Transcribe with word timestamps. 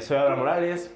Soy 0.00 0.16
Abraham 0.16 0.38
Morales, 0.38 0.90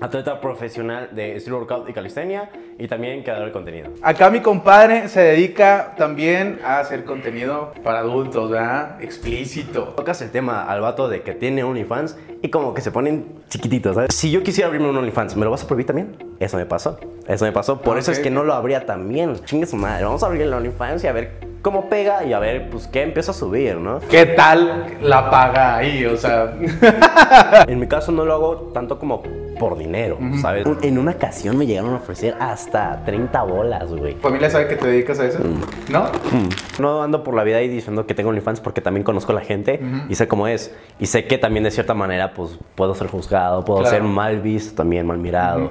atleta 0.00 0.40
profesional 0.40 1.10
de 1.12 1.36
Street 1.36 1.56
Workout 1.56 1.88
y 1.88 1.92
Calistenia 1.92 2.50
y 2.78 2.88
también 2.88 3.22
creador 3.22 3.46
de 3.46 3.52
contenido. 3.52 3.90
Acá 4.02 4.30
mi 4.30 4.40
compadre 4.40 5.08
se 5.08 5.20
dedica 5.20 5.94
también 5.96 6.60
a 6.64 6.80
hacer 6.80 7.04
contenido 7.04 7.72
para 7.82 8.00
adultos, 8.00 8.50
¿verdad? 8.50 9.00
Explícito. 9.02 9.94
Tocas 9.96 10.22
el 10.22 10.30
tema 10.30 10.64
al 10.64 10.80
vato 10.80 11.08
de 11.08 11.22
que 11.22 11.34
tiene 11.34 11.62
OnlyFans 11.62 12.16
y 12.42 12.48
como 12.48 12.74
que 12.74 12.80
se 12.80 12.90
ponen 12.90 13.42
chiquititos, 13.48 13.94
¿sabes? 13.94 14.14
Si 14.14 14.30
yo 14.30 14.42
quisiera 14.42 14.68
abrirme 14.68 14.88
un 14.88 14.96
OnlyFans, 14.96 15.36
¿me 15.36 15.44
lo 15.44 15.50
vas 15.50 15.62
a 15.62 15.66
prohibir 15.66 15.86
también? 15.86 16.16
Eso 16.40 16.56
me 16.56 16.66
pasó. 16.66 16.98
Eso 17.28 17.44
me 17.44 17.52
pasó. 17.52 17.80
Por 17.80 17.98
eso 17.98 18.10
es 18.10 18.18
que 18.18 18.30
no 18.30 18.42
lo 18.42 18.54
abría 18.54 18.86
también. 18.86 19.36
Chingue 19.44 19.66
su 19.66 19.76
madre. 19.76 20.04
Vamos 20.04 20.22
a 20.22 20.26
abrir 20.26 20.42
el 20.42 20.52
OnlyFans 20.52 21.04
y 21.04 21.06
a 21.06 21.12
ver 21.12 21.52
cómo 21.62 21.88
pega 21.88 22.24
y 22.24 22.32
a 22.32 22.40
ver, 22.40 22.68
pues, 22.70 22.88
qué 22.88 23.02
empieza 23.02 23.30
a 23.30 23.34
subir, 23.34 23.76
¿no? 23.76 24.00
¿Qué 24.10 24.26
tal 24.26 24.96
la 25.00 25.30
paga 25.30 25.76
ahí? 25.76 26.04
O 26.04 26.16
sea, 26.16 26.54
En 27.68 27.78
mi 27.78 27.86
caso 27.86 28.10
no 28.12 28.24
lo 28.24 28.34
hago 28.34 28.56
tanto 28.74 28.98
como 28.98 29.22
por 29.62 29.78
dinero, 29.78 30.18
¿sabes? 30.40 30.66
En 30.82 30.98
una 30.98 31.12
ocasión 31.12 31.56
me 31.56 31.66
llegaron 31.66 31.92
a 31.92 31.98
ofrecer 31.98 32.34
hasta 32.40 33.04
30 33.04 33.42
bolas, 33.44 33.92
güey. 33.94 34.14
¿familia 34.14 34.50
sabe 34.50 34.66
que 34.66 34.74
te 34.74 34.88
dedicas 34.88 35.20
a 35.20 35.26
eso? 35.26 35.38
¿No? 35.88 36.06
No 36.80 37.00
ando 37.00 37.22
por 37.22 37.34
la 37.34 37.44
vida 37.44 37.58
ahí 37.58 37.68
diciendo 37.68 38.04
que 38.04 38.12
tengo 38.14 38.30
OnlyFans 38.30 38.60
porque 38.60 38.80
también 38.80 39.04
conozco 39.04 39.30
a 39.30 39.36
la 39.36 39.40
gente 39.42 39.80
y 40.08 40.16
sé 40.16 40.26
cómo 40.26 40.48
es. 40.48 40.74
Y 40.98 41.06
sé 41.06 41.26
que 41.26 41.38
también 41.38 41.62
de 41.62 41.70
cierta 41.70 41.94
manera 41.94 42.34
pues 42.34 42.58
puedo 42.74 42.92
ser 42.96 43.06
juzgado, 43.06 43.64
puedo 43.64 43.82
Claro. 43.82 43.94
ser 43.96 44.02
mal 44.02 44.40
visto 44.40 44.74
también, 44.74 45.06
mal 45.06 45.18
mirado. 45.18 45.70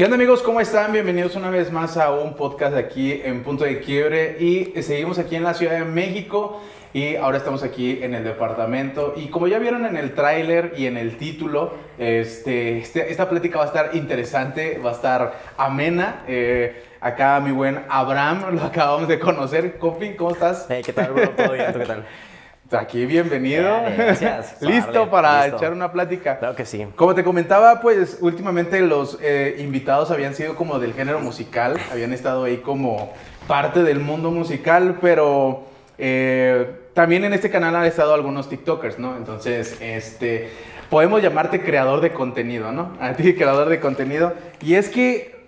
¿Qué 0.00 0.04
onda 0.06 0.14
amigos? 0.14 0.40
¿Cómo 0.40 0.62
están? 0.62 0.94
Bienvenidos 0.94 1.36
una 1.36 1.50
vez 1.50 1.70
más 1.70 1.98
a 1.98 2.10
un 2.10 2.32
podcast 2.34 2.74
aquí 2.74 3.20
en 3.22 3.42
Punto 3.42 3.64
de 3.64 3.80
Quiebre 3.80 4.38
y 4.40 4.72
seguimos 4.80 5.18
aquí 5.18 5.36
en 5.36 5.44
la 5.44 5.52
Ciudad 5.52 5.74
de 5.74 5.84
México 5.84 6.62
y 6.94 7.16
ahora 7.16 7.36
estamos 7.36 7.62
aquí 7.62 7.98
en 8.02 8.14
el 8.14 8.24
departamento 8.24 9.12
y 9.14 9.28
como 9.28 9.46
ya 9.46 9.58
vieron 9.58 9.84
en 9.84 9.98
el 9.98 10.14
tráiler 10.14 10.72
y 10.74 10.86
en 10.86 10.96
el 10.96 11.18
título, 11.18 11.74
este, 11.98 12.78
este- 12.78 13.12
esta 13.12 13.28
plática 13.28 13.58
va 13.58 13.64
a 13.64 13.66
estar 13.66 13.90
interesante, 13.92 14.78
va 14.82 14.92
a 14.92 14.94
estar 14.94 15.38
amena. 15.58 16.24
Eh, 16.26 16.82
acá 17.02 17.38
mi 17.40 17.50
buen 17.50 17.84
Abraham, 17.90 18.44
lo 18.56 18.64
acabamos 18.64 19.06
de 19.06 19.18
conocer. 19.18 19.76
Copi, 19.76 20.14
¿cómo 20.14 20.30
estás? 20.30 20.64
Hey, 20.70 20.80
¿Qué 20.82 20.94
tal, 20.94 21.12
bro? 21.12 21.28
¿Todo 21.28 21.52
bien? 21.52 21.74
¿Tú 21.74 21.78
qué 21.78 21.84
tal? 21.84 22.06
Aquí, 22.72 23.04
bienvenido. 23.04 23.82
Gracias. 23.96 24.56
Listo 24.62 25.10
para 25.10 25.42
listo. 25.42 25.56
echar 25.56 25.72
una 25.72 25.90
plática. 25.90 26.38
Claro 26.38 26.54
que 26.54 26.64
sí. 26.64 26.86
Como 26.94 27.16
te 27.16 27.24
comentaba, 27.24 27.80
pues 27.80 28.18
últimamente 28.20 28.80
los 28.80 29.18
eh, 29.20 29.56
invitados 29.58 30.12
habían 30.12 30.34
sido 30.34 30.54
como 30.54 30.78
del 30.78 30.94
género 30.94 31.18
musical, 31.20 31.76
habían 31.90 32.12
estado 32.12 32.44
ahí 32.44 32.58
como 32.58 33.12
parte 33.48 33.82
del 33.82 33.98
mundo 33.98 34.30
musical, 34.30 34.98
pero 35.00 35.64
eh, 35.98 36.70
también 36.94 37.24
en 37.24 37.32
este 37.32 37.50
canal 37.50 37.74
han 37.74 37.86
estado 37.86 38.14
algunos 38.14 38.48
TikTokers, 38.48 39.00
¿no? 39.00 39.16
Entonces, 39.16 39.76
este, 39.80 40.50
podemos 40.90 41.22
llamarte 41.22 41.62
creador 41.62 42.00
de 42.00 42.12
contenido, 42.12 42.70
¿no? 42.70 42.96
A 43.00 43.14
ti, 43.14 43.34
creador 43.34 43.68
de 43.68 43.80
contenido. 43.80 44.32
Y 44.60 44.74
es 44.74 44.88
que, 44.90 45.39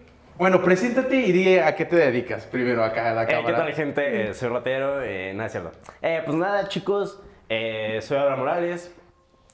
bueno, 0.43 0.61
preséntate 0.61 1.15
y 1.15 1.31
di 1.31 1.57
a 1.57 1.77
qué 1.77 1.85
te 1.85 1.95
dedicas 1.95 2.47
primero 2.47 2.83
acá 2.83 3.11
a 3.11 3.15
la 3.15 3.23
Eh, 3.23 3.27
¿Qué 3.29 3.33
cámara. 3.35 3.59
tal, 3.59 3.73
gente? 3.75 4.31
Eh, 4.31 4.35
soy 4.35 4.49
ratero. 4.49 5.01
eh, 5.01 5.33
nada, 5.35 5.47
es 5.47 5.53
cierto. 5.53 5.71
Eh, 6.03 6.21
pues 6.25 6.37
nada, 6.37 6.67
chicos. 6.67 7.21
soy 7.49 8.17
Abraham 8.17 8.41
Morales, 8.41 8.93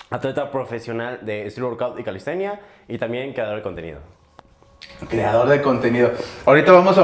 atleta 0.09 0.51
profesional 0.51 1.19
de 1.21 1.47
Street 1.49 1.67
Workout 1.69 2.01
y 2.01 2.05
Calistenia 2.05 2.59
y 2.89 2.97
también 2.97 3.35
creador 3.35 3.57
de 3.57 3.63
contenido. 3.63 4.01
Creador 5.11 5.49
de 5.51 5.61
contenido. 5.61 6.11
Ahorita 6.47 6.73
vamos 6.73 6.97
a, 6.97 7.03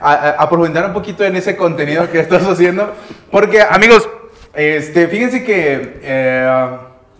a, 0.00 0.48
un 0.86 0.92
poquito 0.92 1.22
en 1.22 1.36
ese 1.36 1.56
contenido 1.56 2.10
que 2.10 2.18
estás 2.18 2.44
haciendo. 2.44 2.92
Porque, 3.30 3.62
amigos, 3.62 4.08
este, 4.52 5.06
fíjense 5.06 5.44
que 5.44 6.00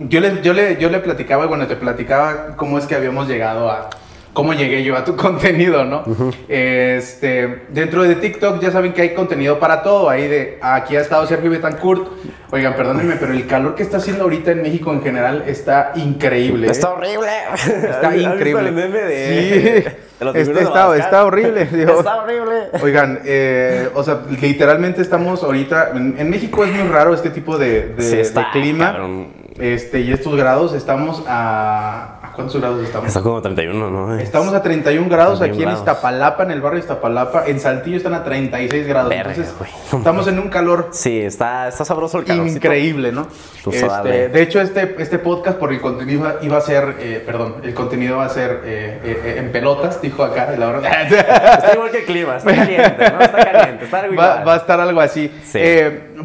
yo, 0.01 0.19
le, 0.19 0.43
yo, 0.43 0.53
le, 0.53 0.79
yo 0.79 0.91
le 0.91 0.99
platicaba, 0.99 1.47
bueno, 1.47 1.69
te 1.69 1.77
platicaba 1.77 2.57
cómo 2.57 2.77
es 2.77 2.87
que 2.87 2.97
habíamos 2.97 3.29
llegado 3.29 3.71
a. 3.71 3.89
Cómo 4.33 4.53
llegué 4.55 4.85
yo 4.85 4.97
a 4.97 5.05
tu 5.05 5.17
contenido, 5.17 5.85
¿no? 5.85 6.05
Este, 6.49 7.63
dentro 7.71 8.03
de 8.05 8.15
TikTok 8.15 8.61
ya 8.61 8.71
saben 8.71 8.93
que 8.93 9.03
hay 9.03 9.15
contenido 9.15 9.59
para 9.59 9.83
todo. 9.83 10.09
Ahí 10.09 10.29
de, 10.29 10.59
aquí 10.63 10.97
ha 10.97 11.01
estado 11.01 11.27
Sergio 11.27 11.51
Betancourt. 11.51 12.07
Oigan, 12.53 12.75
perdónenme, 12.75 13.17
pero 13.17 13.33
el 13.33 13.47
calor 13.47 13.75
que 13.75 13.83
está 13.83 13.97
haciendo 13.99 14.25
ahorita 14.25 14.53
en 14.53 14.63
México 14.63 14.93
en 14.93 15.03
general 15.03 15.45
está 15.47 15.93
increíble. 15.97 16.69
¿eh? 16.69 16.71
Está 16.71 16.91
horrible. 16.91 17.29
Está 17.55 18.09
¿Has 18.09 18.15
visto 18.15 18.35
increíble. 18.35 18.69
el 18.69 18.75
meme 18.75 18.99
de, 19.01 19.27
Sí. 19.27 19.91
de 20.21 20.25
los 20.25 20.35
Este 20.37 20.63
está- 20.63 21.25
horrible, 21.25 21.65
digo. 21.73 21.99
Está 21.99 22.23
horrible. 22.23 22.55
Oigan, 22.83 23.21
eh, 23.25 23.89
o 23.95 24.03
sea, 24.05 24.21
literalmente 24.41 25.03
estamos 25.03 25.43
ahorita. 25.43 25.91
En, 25.95 26.15
en 26.19 26.31
México 26.31 26.65
es 26.65 26.73
muy 26.73 26.89
raro 26.89 27.15
este 27.15 27.31
tipo 27.31 27.59
de, 27.59 27.89
de- 27.95 28.03
Sí, 28.03 28.19
está, 28.21 28.41
de 28.41 28.47
clima. 28.53 28.93
cabrón. 28.93 29.41
Este, 29.59 30.01
y 30.01 30.13
estos 30.13 30.37
grados, 30.37 30.73
estamos 30.75 31.23
a. 31.27 32.17
¿A 32.41 32.43
cuántos 32.43 32.61
grados 32.61 32.83
estamos? 32.85 33.09
Está 33.09 33.21
como 33.21 33.43
31, 33.43 33.91
¿no? 33.91 34.19
Estamos 34.19 34.55
a 34.55 34.63
31 34.63 35.09
grados 35.09 35.39
31 35.39 35.53
aquí 35.55 35.63
grados. 35.63 35.81
en 35.81 35.93
Iztapalapa, 35.93 36.43
en 36.45 36.51
el 36.53 36.61
barrio 36.61 36.79
Iztapalapa. 36.79 37.45
En 37.47 37.61
Saltillo 37.61 37.97
están 37.99 38.15
a 38.15 38.25
36 38.25 38.87
grados. 38.87 39.11
Verga, 39.11 39.31
Entonces, 39.33 39.55
güey. 39.59 39.71
estamos 39.99 40.27
en 40.27 40.39
un 40.39 40.49
calor 40.49 40.89
Sí, 40.93 41.21
está, 41.21 41.69
está 41.69 41.85
sabroso 41.85 42.19
el 42.19 42.25
calorcito. 42.25 42.57
increíble, 42.57 43.13
¿no? 43.13 43.27
Este, 43.71 44.29
de 44.29 44.43
hecho, 44.43 44.61
este, 44.61 44.97
este 44.99 45.19
podcast 45.19 45.59
por 45.59 45.73
el 45.73 45.81
contenido 45.81 46.39
iba, 46.41 46.57
a 46.57 46.61
ser, 46.63 46.97
eh, 46.99 47.23
perdón, 47.25 47.57
el 47.63 47.75
contenido 47.75 48.17
va 48.17 48.25
a 48.25 48.29
ser 48.31 48.63
eh, 48.65 49.01
eh, 49.05 49.23
eh, 49.25 49.35
en 49.39 49.53
pelotas, 49.53 50.01
dijo 50.01 50.23
acá, 50.25 50.55
la 50.59 50.67
verdad. 50.67 51.03
Está 51.13 51.75
igual 51.75 51.91
que 51.91 51.99
el 51.99 52.05
clima, 52.05 52.37
está 52.39 52.55
caliente, 52.55 53.11
¿no? 53.13 53.21
Está 53.21 53.53
caliente, 53.53 53.85
está 53.85 54.01
algo 54.01 54.17
Va, 54.17 54.25
igual. 54.31 54.49
va 54.49 54.55
a 54.55 54.57
estar 54.57 54.81
algo 54.81 55.01
así. 55.01 55.31
Sí. 55.45 55.59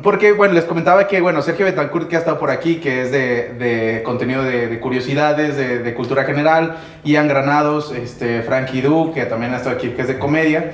Porque, 0.04 0.32
bueno, 0.34 0.54
les 0.54 0.66
comentaba 0.66 1.08
que, 1.08 1.22
bueno, 1.22 1.42
Sergio 1.42 1.66
Betancourt, 1.66 2.08
que 2.10 2.16
ha 2.16 2.20
estado 2.20 2.38
por 2.40 2.52
aquí, 2.52 2.76
que 2.78 3.02
es 3.04 3.12
de, 3.12 3.54
de 3.58 4.04
contenido 4.04 4.44
de, 4.44 4.68
de 4.68 4.80
curiosidades, 4.80 5.56
de, 5.56 5.80
de 5.80 5.94
cultura 5.94 6.24
general. 6.24 6.78
Ian 7.04 7.28
Granados, 7.28 7.92
este, 7.92 8.42
Frankie 8.44 8.82
Du, 8.82 9.14
que 9.14 9.26
también 9.26 9.54
ha 9.54 9.58
estado 9.58 9.76
aquí, 9.76 9.90
que 9.90 10.02
es 10.02 10.08
de 10.08 10.20
comedia. 10.20 10.72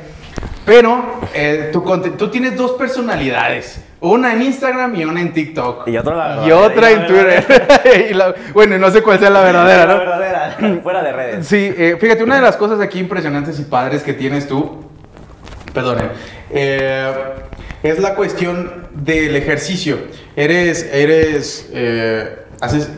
Pero 0.65 1.19
eh, 1.33 1.71
conte- 1.83 2.11
tú 2.17 2.29
tienes 2.29 2.55
dos 2.55 2.71
personalidades. 2.73 3.83
Una 3.99 4.33
en 4.33 4.41
Instagram 4.43 4.95
y 4.95 5.05
una 5.05 5.21
en 5.21 5.33
TikTok. 5.33 5.87
Y 5.87 5.97
otra 5.97 6.15
la 6.15 6.47
Y 6.47 6.51
en 6.51 7.01
la 7.01 7.07
Twitter. 7.07 8.07
Y 8.11 8.13
la- 8.13 8.33
bueno, 8.53 8.77
no 8.77 8.89
sé 8.91 9.01
cuál 9.03 9.19
sea 9.19 9.29
la 9.29 9.41
verdadera, 9.41 9.85
La 9.85 9.93
¿no? 9.93 9.99
verdadera, 9.99 10.57
fuera 10.83 11.03
de 11.03 11.11
redes. 11.11 11.47
Sí, 11.47 11.73
eh, 11.77 11.97
fíjate, 11.99 12.23
una 12.23 12.35
de 12.35 12.41
las 12.41 12.57
cosas 12.57 12.79
aquí 12.79 12.99
impresionantes 12.99 13.59
y 13.59 13.63
padres 13.63 14.01
que 14.03 14.13
tienes 14.13 14.47
tú, 14.47 14.85
perdonen, 15.73 16.09
eh, 16.51 17.11
es 17.83 17.99
la 17.99 18.15
cuestión 18.15 18.87
del 18.93 19.35
ejercicio. 19.35 19.97
Eres, 20.35 20.89
eres, 20.91 21.69
eh, 21.73 22.37
haces 22.59 22.89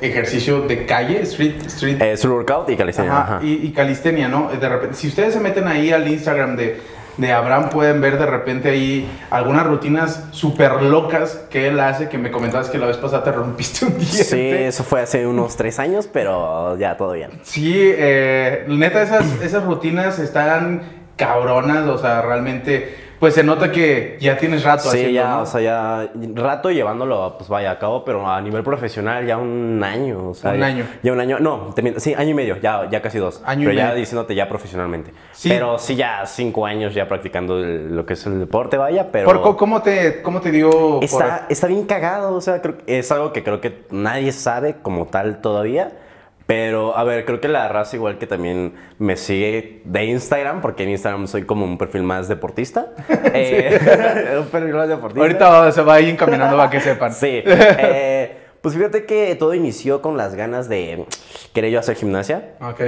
ejercicio 0.00 0.62
de 0.62 0.84
calle, 0.86 1.22
street, 1.22 1.66
street, 1.66 2.00
Street 2.02 2.32
Workout 2.32 2.68
y 2.70 2.76
calistenia. 2.76 3.12
ajá, 3.12 3.36
ajá. 3.36 3.44
Y, 3.44 3.66
y 3.66 3.72
calistenia, 3.72 4.28
¿no? 4.28 4.50
De 4.50 4.68
repente, 4.68 4.96
si 4.96 5.08
ustedes 5.08 5.32
se 5.34 5.40
meten 5.40 5.66
ahí 5.68 5.90
al 5.90 6.06
Instagram 6.06 6.56
de, 6.56 6.80
de 7.16 7.32
Abraham, 7.32 7.70
pueden 7.70 8.02
ver 8.02 8.18
de 8.18 8.26
repente 8.26 8.68
ahí 8.68 9.08
algunas 9.30 9.66
rutinas 9.66 10.24
súper 10.32 10.82
locas 10.82 11.46
que 11.48 11.68
él 11.68 11.80
hace, 11.80 12.10
que 12.10 12.18
me 12.18 12.30
comentabas 12.30 12.68
que 12.68 12.76
la 12.76 12.86
vez 12.86 12.98
pasada 12.98 13.24
te 13.24 13.32
rompiste 13.32 13.86
un 13.86 13.96
diente. 13.96 14.24
Sí, 14.24 14.50
eso 14.50 14.84
fue 14.84 15.00
hace 15.00 15.26
unos 15.26 15.56
tres 15.56 15.78
años, 15.78 16.08
pero 16.12 16.76
ya 16.78 16.96
todo 16.98 17.12
bien. 17.12 17.30
Sí, 17.42 17.72
eh, 17.74 18.64
neta, 18.68 19.02
esas, 19.02 19.24
esas 19.42 19.64
rutinas 19.64 20.18
están 20.18 20.82
cabronas, 21.16 21.86
o 21.88 21.96
sea, 21.96 22.20
realmente, 22.20 22.94
pues 23.18 23.34
se 23.34 23.42
nota 23.42 23.70
que 23.72 24.16
ya 24.20 24.36
tienes 24.36 24.62
rato 24.64 24.84
Sí, 24.84 24.88
haciendo, 24.88 25.12
ya, 25.12 25.28
¿no? 25.28 25.40
o 25.42 25.46
sea, 25.46 25.60
ya 25.60 26.10
rato 26.34 26.70
llevándolo, 26.70 27.34
pues 27.38 27.48
vaya 27.48 27.70
a 27.72 27.78
cabo, 27.78 28.04
pero 28.04 28.28
a 28.28 28.40
nivel 28.40 28.62
profesional 28.62 29.26
ya 29.26 29.36
un 29.38 29.82
año, 29.82 30.28
o 30.30 30.34
sea, 30.34 30.52
Un 30.52 30.58
ya- 30.60 30.66
año. 30.66 30.86
Ya 31.02 31.12
un 31.12 31.20
año, 31.20 31.38
no, 31.40 31.72
te 31.74 31.82
miento, 31.82 32.00
sí, 32.00 32.14
año 32.14 32.30
y 32.30 32.34
medio, 32.34 32.56
ya, 32.58 32.88
ya 32.90 33.00
casi 33.02 33.18
dos. 33.18 33.42
Año 33.44 33.62
y 33.62 33.66
pero 33.66 33.78
ya 33.78 33.84
medio. 33.86 33.98
diciéndote 34.00 34.34
ya 34.34 34.48
profesionalmente. 34.48 35.12
Sí. 35.32 35.48
Pero 35.48 35.78
sí, 35.78 35.96
ya 35.96 36.24
cinco 36.26 36.66
años 36.66 36.94
ya 36.94 37.08
practicando 37.08 37.58
el- 37.58 37.94
lo 37.94 38.04
que 38.04 38.14
es 38.14 38.26
el 38.26 38.38
deporte, 38.38 38.76
vaya, 38.76 39.08
pero... 39.10 39.26
Por 39.42 39.56
¿cómo, 39.56 39.82
te, 39.82 40.22
¿Cómo 40.22 40.40
te 40.40 40.50
dio? 40.50 40.70
por- 40.70 41.04
Está, 41.04 41.46
está 41.48 41.66
bien 41.66 41.84
cagado, 41.86 42.34
o 42.34 42.40
sea, 42.40 42.60
creo 42.60 42.76
es 42.86 43.10
algo 43.12 43.32
que 43.32 43.42
creo 43.42 43.60
que 43.60 43.84
nadie 43.90 44.32
sabe 44.32 44.76
como 44.82 45.06
tal 45.06 45.40
todavía. 45.40 45.92
Pero, 46.46 46.96
a 46.96 47.02
ver, 47.02 47.24
creo 47.24 47.40
que 47.40 47.48
la 47.48 47.68
raza 47.68 47.96
igual 47.96 48.18
que 48.18 48.26
también 48.28 48.74
me 48.98 49.16
sigue 49.16 49.82
de 49.84 50.04
Instagram, 50.04 50.60
porque 50.60 50.84
en 50.84 50.90
Instagram 50.90 51.26
soy 51.26 51.44
como 51.44 51.64
un 51.64 51.76
perfil 51.76 52.04
más 52.04 52.28
deportista. 52.28 52.92
Eh, 53.38 54.36
un 54.38 54.46
perfil 54.46 54.74
más 54.74 54.88
deportista. 54.88 55.20
Ahorita 55.20 55.72
se 55.72 55.82
va 55.82 55.94
ahí 55.94 56.08
encaminando 56.08 56.56
para 56.56 56.70
que 56.70 56.80
sepan. 56.80 57.12
Sí. 57.12 57.42
eh, 57.44 58.36
pues 58.60 58.74
fíjate 58.74 59.04
que 59.04 59.34
todo 59.34 59.52
inició 59.52 60.00
con 60.00 60.16
las 60.16 60.34
ganas 60.34 60.68
de 60.68 61.04
querer 61.52 61.70
yo 61.70 61.80
hacer 61.80 61.96
gimnasia. 61.96 62.54
Ok. 62.60 62.80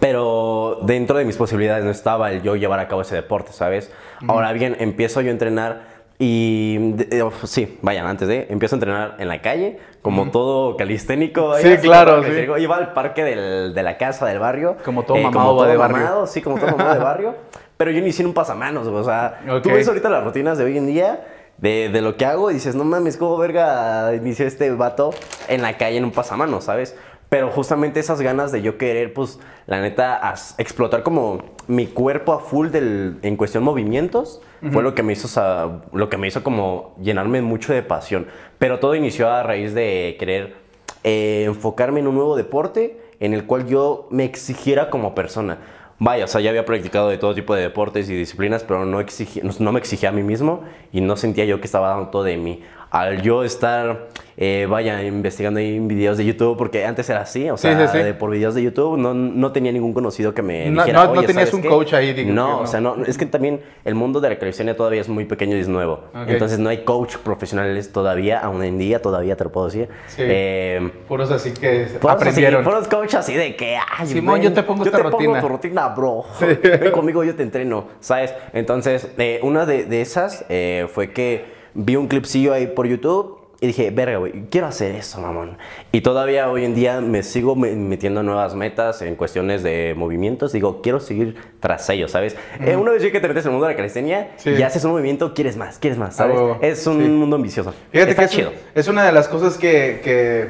Pero 0.00 0.80
dentro 0.82 1.16
de 1.16 1.24
mis 1.24 1.36
posibilidades 1.36 1.84
no 1.84 1.90
estaba 1.90 2.30
el 2.32 2.42
yo 2.42 2.56
llevar 2.56 2.80
a 2.80 2.88
cabo 2.88 3.02
ese 3.02 3.14
deporte, 3.14 3.52
¿sabes? 3.52 3.90
Ahora 4.26 4.52
bien, 4.52 4.76
empiezo 4.80 5.20
yo 5.20 5.28
a 5.28 5.32
entrenar 5.32 5.93
y... 6.24 6.92
de- 6.92 7.18
eh, 7.18 7.24
sí, 7.44 7.78
vayan, 7.82 8.06
antes 8.06 8.26
de... 8.28 8.46
Empiezo 8.50 8.74
a 8.74 8.78
entrenar 8.78 9.14
en 9.18 9.28
la 9.28 9.42
calle, 9.42 9.78
como 10.02 10.30
todo 10.30 10.76
calisténico. 10.76 11.54
Sí, 11.58 11.76
claro, 11.82 12.22
como 12.22 12.28
sí. 12.56 12.62
Iba 12.62 12.76
al 12.76 12.92
parque 12.94 13.22
del- 13.24 13.74
de 13.74 13.82
la 13.82 13.96
casa, 13.98 14.26
del 14.26 14.38
barrio. 14.38 14.76
Como 14.84 15.02
todo 15.02 15.18
eh, 15.18 15.22
mamado 15.22 15.56
va 15.56 15.66
de 15.68 15.76
barrio. 15.76 15.98
mamado, 15.98 16.26
sí, 16.26 16.40
como 16.42 16.56
todo 16.58 16.70
mamado 16.70 16.94
de 16.94 17.00
barrio. 17.04 17.34
pero 17.76 17.90
yo 17.90 17.98
inicié 17.98 18.22
en 18.22 18.28
un 18.28 18.34
pasamanos. 18.34 18.86
O 18.86 19.04
sea, 19.04 19.40
Ok. 19.50 19.62
tú 19.62 19.68
ves 19.70 19.86
ahorita 19.86 20.08
las 20.08 20.24
rutinas 20.24 20.56
de 20.58 20.64
hoy 20.64 20.78
en 20.78 20.86
día, 20.86 21.26
de, 21.58 21.88
de 21.88 22.00
lo 22.00 22.16
que 22.16 22.24
hago, 22.26 22.50
y 22.50 22.54
dices, 22.54 22.74
no 22.74 22.84
mames, 22.84 23.16
¿cómo 23.16 23.36
verga 23.36 24.14
inició 24.14 24.46
este 24.46 24.70
vato 24.72 25.10
en 25.48 25.62
la 25.62 25.76
calle 25.76 25.98
en 25.98 26.04
un 26.04 26.10
pasamanos, 26.12 26.64
¿sabes? 26.64 26.96
Pero 27.28 27.50
justamente 27.50 27.98
esas 28.00 28.20
ganas 28.20 28.52
de 28.52 28.62
yo 28.62 28.78
querer, 28.78 29.12
pues, 29.12 29.40
la 29.66 29.80
neta, 29.80 30.14
as- 30.16 30.54
explotar 30.58 31.02
como 31.02 31.42
mi 31.66 31.86
cuerpo 31.86 32.32
a 32.32 32.38
full 32.40 32.68
del, 32.68 33.16
en 33.22 33.36
cuestión 33.36 33.64
movimientos, 33.64 34.40
fue 34.72 34.82
lo 34.82 34.94
que 34.94 35.02
me 35.02 35.12
hizo, 35.12 35.82
lo 35.92 36.08
que 36.08 36.16
me 36.16 36.26
hizo 36.26 36.42
como 36.42 36.94
llenarme 37.02 37.42
mucho 37.42 37.74
de 37.74 37.82
pasión. 37.82 38.26
Pero 38.58 38.78
todo 38.78 38.94
inició 38.94 39.28
a 39.28 39.42
raíz 39.42 39.74
de 39.74 40.16
querer 40.18 40.54
eh, 41.02 41.44
enfocarme 41.46 42.00
en 42.00 42.06
un 42.06 42.14
nuevo 42.14 42.34
deporte 42.34 42.98
en 43.20 43.34
el 43.34 43.44
cual 43.44 43.66
yo 43.66 44.06
me 44.10 44.24
exigiera 44.24 44.88
como 44.88 45.14
persona. 45.14 45.58
Vaya, 45.98 46.24
o 46.24 46.28
sea, 46.28 46.40
ya 46.40 46.48
había 46.50 46.64
practicado 46.64 47.08
de 47.10 47.18
todo 47.18 47.34
tipo 47.34 47.54
de 47.54 47.60
deportes 47.62 48.08
y 48.08 48.14
disciplinas, 48.16 48.64
pero 48.64 48.84
no, 48.86 49.00
exigí- 49.02 49.42
no, 49.42 49.52
no 49.58 49.72
me 49.72 49.78
exigía 49.80 50.08
a 50.08 50.12
mí 50.12 50.22
mismo 50.22 50.62
y 50.92 51.00
no 51.02 51.16
sentía 51.16 51.44
yo 51.44 51.60
que 51.60 51.66
estaba 51.66 51.88
dando 51.90 52.08
todo 52.08 52.22
de 52.24 52.36
mí. 52.38 52.62
Al 52.94 53.22
yo 53.22 53.42
estar, 53.42 54.06
eh, 54.36 54.68
vaya, 54.70 55.02
investigando 55.02 55.58
ahí 55.58 55.74
en 55.78 55.88
videos 55.88 56.16
de 56.16 56.24
YouTube, 56.24 56.56
porque 56.56 56.86
antes 56.86 57.10
era 57.10 57.22
así, 57.22 57.50
o 57.50 57.56
sea, 57.56 57.76
Sí, 57.76 57.86
sí, 57.88 57.98
sí. 57.98 58.04
de- 58.04 58.14
por 58.14 58.30
videos 58.30 58.54
de 58.54 58.62
YouTube, 58.62 58.96
no, 58.96 59.12
no 59.14 59.50
tenía 59.50 59.72
ningún 59.72 59.92
conocido 59.92 60.32
que 60.32 60.42
me 60.42 60.70
No- 60.70 60.82
dijera, 60.84 61.00
no- 61.00 61.06
no 61.14 61.18
"Oye, 61.18 61.26
tenías 61.26 61.48
¿sabes 61.48 61.54
un 61.54 61.62
qué?". 61.62 61.68
coach 61.70 61.92
ahí, 61.94 62.12
digo, 62.12 62.32
No, 62.32 62.60
o 62.60 62.66
sea, 62.68 62.80
no, 62.80 62.94
es 63.04 63.18
que 63.18 63.26
también 63.26 63.60
el 63.84 63.96
mundo 63.96 64.20
de 64.20 64.28
la 64.30 64.38
calistenia 64.38 64.76
todavía 64.76 65.00
es 65.00 65.08
muy 65.08 65.24
pequeño 65.24 65.56
y 65.56 65.58
es 65.60 65.66
nuevo. 65.66 66.04
Entonces 66.28 66.60
no 66.60 66.68
hay 66.68 66.84
coach 66.84 67.16
profesionales 67.16 67.90
todavía, 67.90 68.38
aún 68.38 68.62
en 68.62 68.78
día, 68.78 69.02
todavía 69.02 69.34
te 69.34 69.42
lo 69.42 69.50
puedo 69.50 69.66
decir. 69.66 69.88
Sí. 70.06 70.22
Eh, 70.24 70.88
Puros 71.08 71.32
así 71.32 71.50
que 71.52 71.88
Puros 72.00 72.14
aprendieron. 72.14 72.60
Así, 72.60 72.70
puros 72.70 72.86
coach 72.86 73.14
así 73.16 73.34
de 73.34 73.56
que, 73.56 73.76
ay, 73.76 74.06
Simón, 74.06 74.40
yo 74.40 74.52
te 74.52 74.62
pongo 74.62 74.84
esta 74.84 74.98
yo 74.98 75.02
te 75.06 75.10
rutina". 75.10 75.32
pongo 75.32 75.40
tu 75.40 75.48
rutina, 75.48 75.88
bro. 75.88 76.24
Ven 76.40 76.92
conmigo, 76.92 77.24
yo 77.24 77.34
te 77.34 77.42
entreno, 77.42 77.88
¿sabes? 77.98 78.32
Entonces, 78.52 79.08
eh, 79.18 79.40
una 79.42 79.66
de, 79.66 79.84
de 79.84 80.00
esas 80.00 80.44
eh, 80.48 80.86
fue 80.94 81.10
que 81.10 81.52
vi 81.74 81.96
un 81.96 82.08
clipcillo 82.08 82.52
ahí 82.52 82.66
por 82.68 82.86
YouTube 82.86 83.38
y 83.60 83.68
dije, 83.68 83.90
verga, 83.90 84.18
güey, 84.18 84.44
quiero 84.50 84.66
hacer 84.66 84.94
eso, 84.94 85.20
mamón. 85.20 85.56
Y 85.90 86.02
todavía 86.02 86.50
hoy 86.50 86.64
en 86.64 86.74
día 86.74 87.00
me 87.00 87.22
sigo 87.22 87.56
me- 87.56 87.72
metiendo 87.74 88.20
en 88.20 88.26
nuevas 88.26 88.54
metas 88.54 89.00
en 89.00 89.14
cuestiones 89.16 89.62
de 89.62 89.94
movimientos. 89.96 90.52
Digo, 90.52 90.82
quiero 90.82 91.00
seguir 91.00 91.36
tras 91.60 91.88
ellos, 91.88 92.10
¿sabes? 92.10 92.36
Eh, 92.60 92.76
una 92.76 92.90
vez 92.90 93.02
que 93.10 93.20
te 93.20 93.28
metes 93.28 93.44
en 93.44 93.50
el 93.50 93.52
mundo 93.52 93.66
de 93.66 93.72
la 93.72 93.76
calistenia 93.76 94.32
Sí. 94.36 94.50
y 94.50 94.62
haces 94.62 94.84
un 94.84 94.90
movimiento, 94.90 95.32
quieres 95.32 95.56
más, 95.56 95.78
quieres 95.78 95.98
más, 95.98 96.16
¿sabes? 96.16 96.36
huevo, 96.36 96.58
es 96.60 96.86
un 96.86 97.02
sí. 97.02 97.08
mundo 97.08 97.36
ambicioso. 97.36 97.72
Fíjate 97.90 98.10
Está 98.10 98.22
que 98.22 98.26
es, 98.26 98.30
chido. 98.32 98.52
es 98.74 98.88
una 98.88 99.04
de 99.04 99.12
las 99.12 99.28
cosas 99.28 99.56
que, 99.56 100.00
que, 100.04 100.48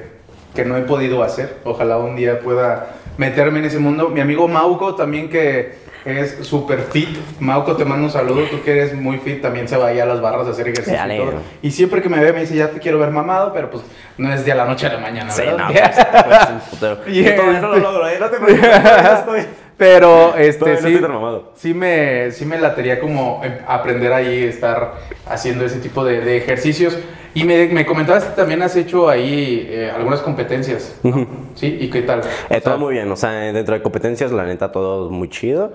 que 0.55 0.65
no 0.65 0.77
he 0.77 0.83
podido 0.83 1.23
hacer. 1.23 1.59
Ojalá 1.65 1.99
un 1.99 2.17
día 2.17 2.41
pueda 2.41 2.97
meterme 3.17 3.61
en 3.61 3.67
ese 3.67 3.79
mundo. 3.79 4.09
Mi 4.09 4.21
amigo 4.23 4.49
Mauco 4.49 4.97
también 4.97 5.29
que 5.31 5.84
es 6.05 6.39
súper 6.47 6.81
fit. 6.91 7.09
Mauco, 7.41 7.77
te 7.77 7.85
mando 7.85 8.05
un 8.05 8.11
saludo. 8.11 8.43
Tú 8.51 8.63
que 8.63 8.73
eres 8.73 8.95
muy 8.95 9.19
fit, 9.19 9.41
también 9.41 9.67
se 9.69 9.77
va 9.77 9.89
ahí 9.89 10.01
a 10.01 10.07
las 10.07 10.21
barras 10.21 10.47
a 10.47 10.51
hacer 10.51 10.69
ejercicio 10.69 10.99
Dale. 10.99 11.17
y 11.17 11.19
todo. 11.19 11.33
Y 11.63 11.71
siempre 11.71 12.03
que 12.03 12.09
me 12.09 12.19
ve 12.23 12.33
me 12.33 12.41
dice, 12.41 12.55
ya 12.57 12.69
te 12.71 12.79
quiero 12.79 12.99
ver 12.99 13.11
mamado, 13.11 13.53
pero 13.53 13.71
pues 13.71 13.83
no 14.19 14.33
es 14.33 14.45
de 14.45 14.55
la 14.55 14.65
noche 14.65 14.87
a 14.87 14.93
la 14.93 14.99
mañana, 15.01 15.31
Sí, 15.31 15.43
¿verdad? 15.43 15.59
no, 15.59 15.67
pues, 15.73 16.07
pues, 16.27 16.49
un 16.51 16.61
putero. 16.71 16.99
Y 17.07 17.23
Yo 17.25 17.35
todavía 17.35 17.61
no 17.61 17.69
lo 17.69 17.79
logro, 17.79 18.09
¿eh? 18.09 18.17
No 18.21 18.29
te 18.31 18.37
preocupes, 18.41 18.71
estoy. 19.19 19.41
Pero 19.77 20.37
este 20.37 20.61
Todavía 20.61 20.81
no 20.83 20.87
sí, 20.89 20.95
estoy 20.95 21.03
tan 21.03 21.13
mamado. 21.13 21.53
sí 21.57 21.75
me 21.75 22.31
sí 22.31 22.47
me 22.47 22.59
latería 22.61 23.01
como 23.01 23.41
em, 23.43 23.55
aprender 23.67 24.13
ahí 24.13 24.45
estar 24.45 24.95
haciendo 25.27 25.65
ese 25.65 25.81
tipo 25.81 26.05
de, 26.05 26.21
de 26.21 26.37
ejercicios 26.37 26.97
y 27.35 27.43
me, 27.43 27.67
me 27.67 27.85
comentabas 27.85 28.23
que 28.23 28.37
también 28.37 28.63
has 28.63 28.77
hecho 28.77 29.09
ahí 29.09 29.67
eh, 29.69 29.91
algunas 29.93 30.21
competencias 30.21 30.95
¿no? 31.03 31.27
sí 31.57 31.77
y 31.81 31.91
qué 31.91 32.03
tal 32.03 32.21
Eh, 32.51 32.61
todo 32.61 32.75
sea, 32.75 32.77
muy 32.77 32.95
bien, 32.95 33.11
o 33.11 33.17
sea, 33.17 33.31
dentro 33.31 33.75
de 33.75 33.83
competencias, 33.83 34.31
la 34.31 34.45
neta, 34.45 34.71
todo 34.71 35.11
muy 35.11 35.29
chido. 35.29 35.73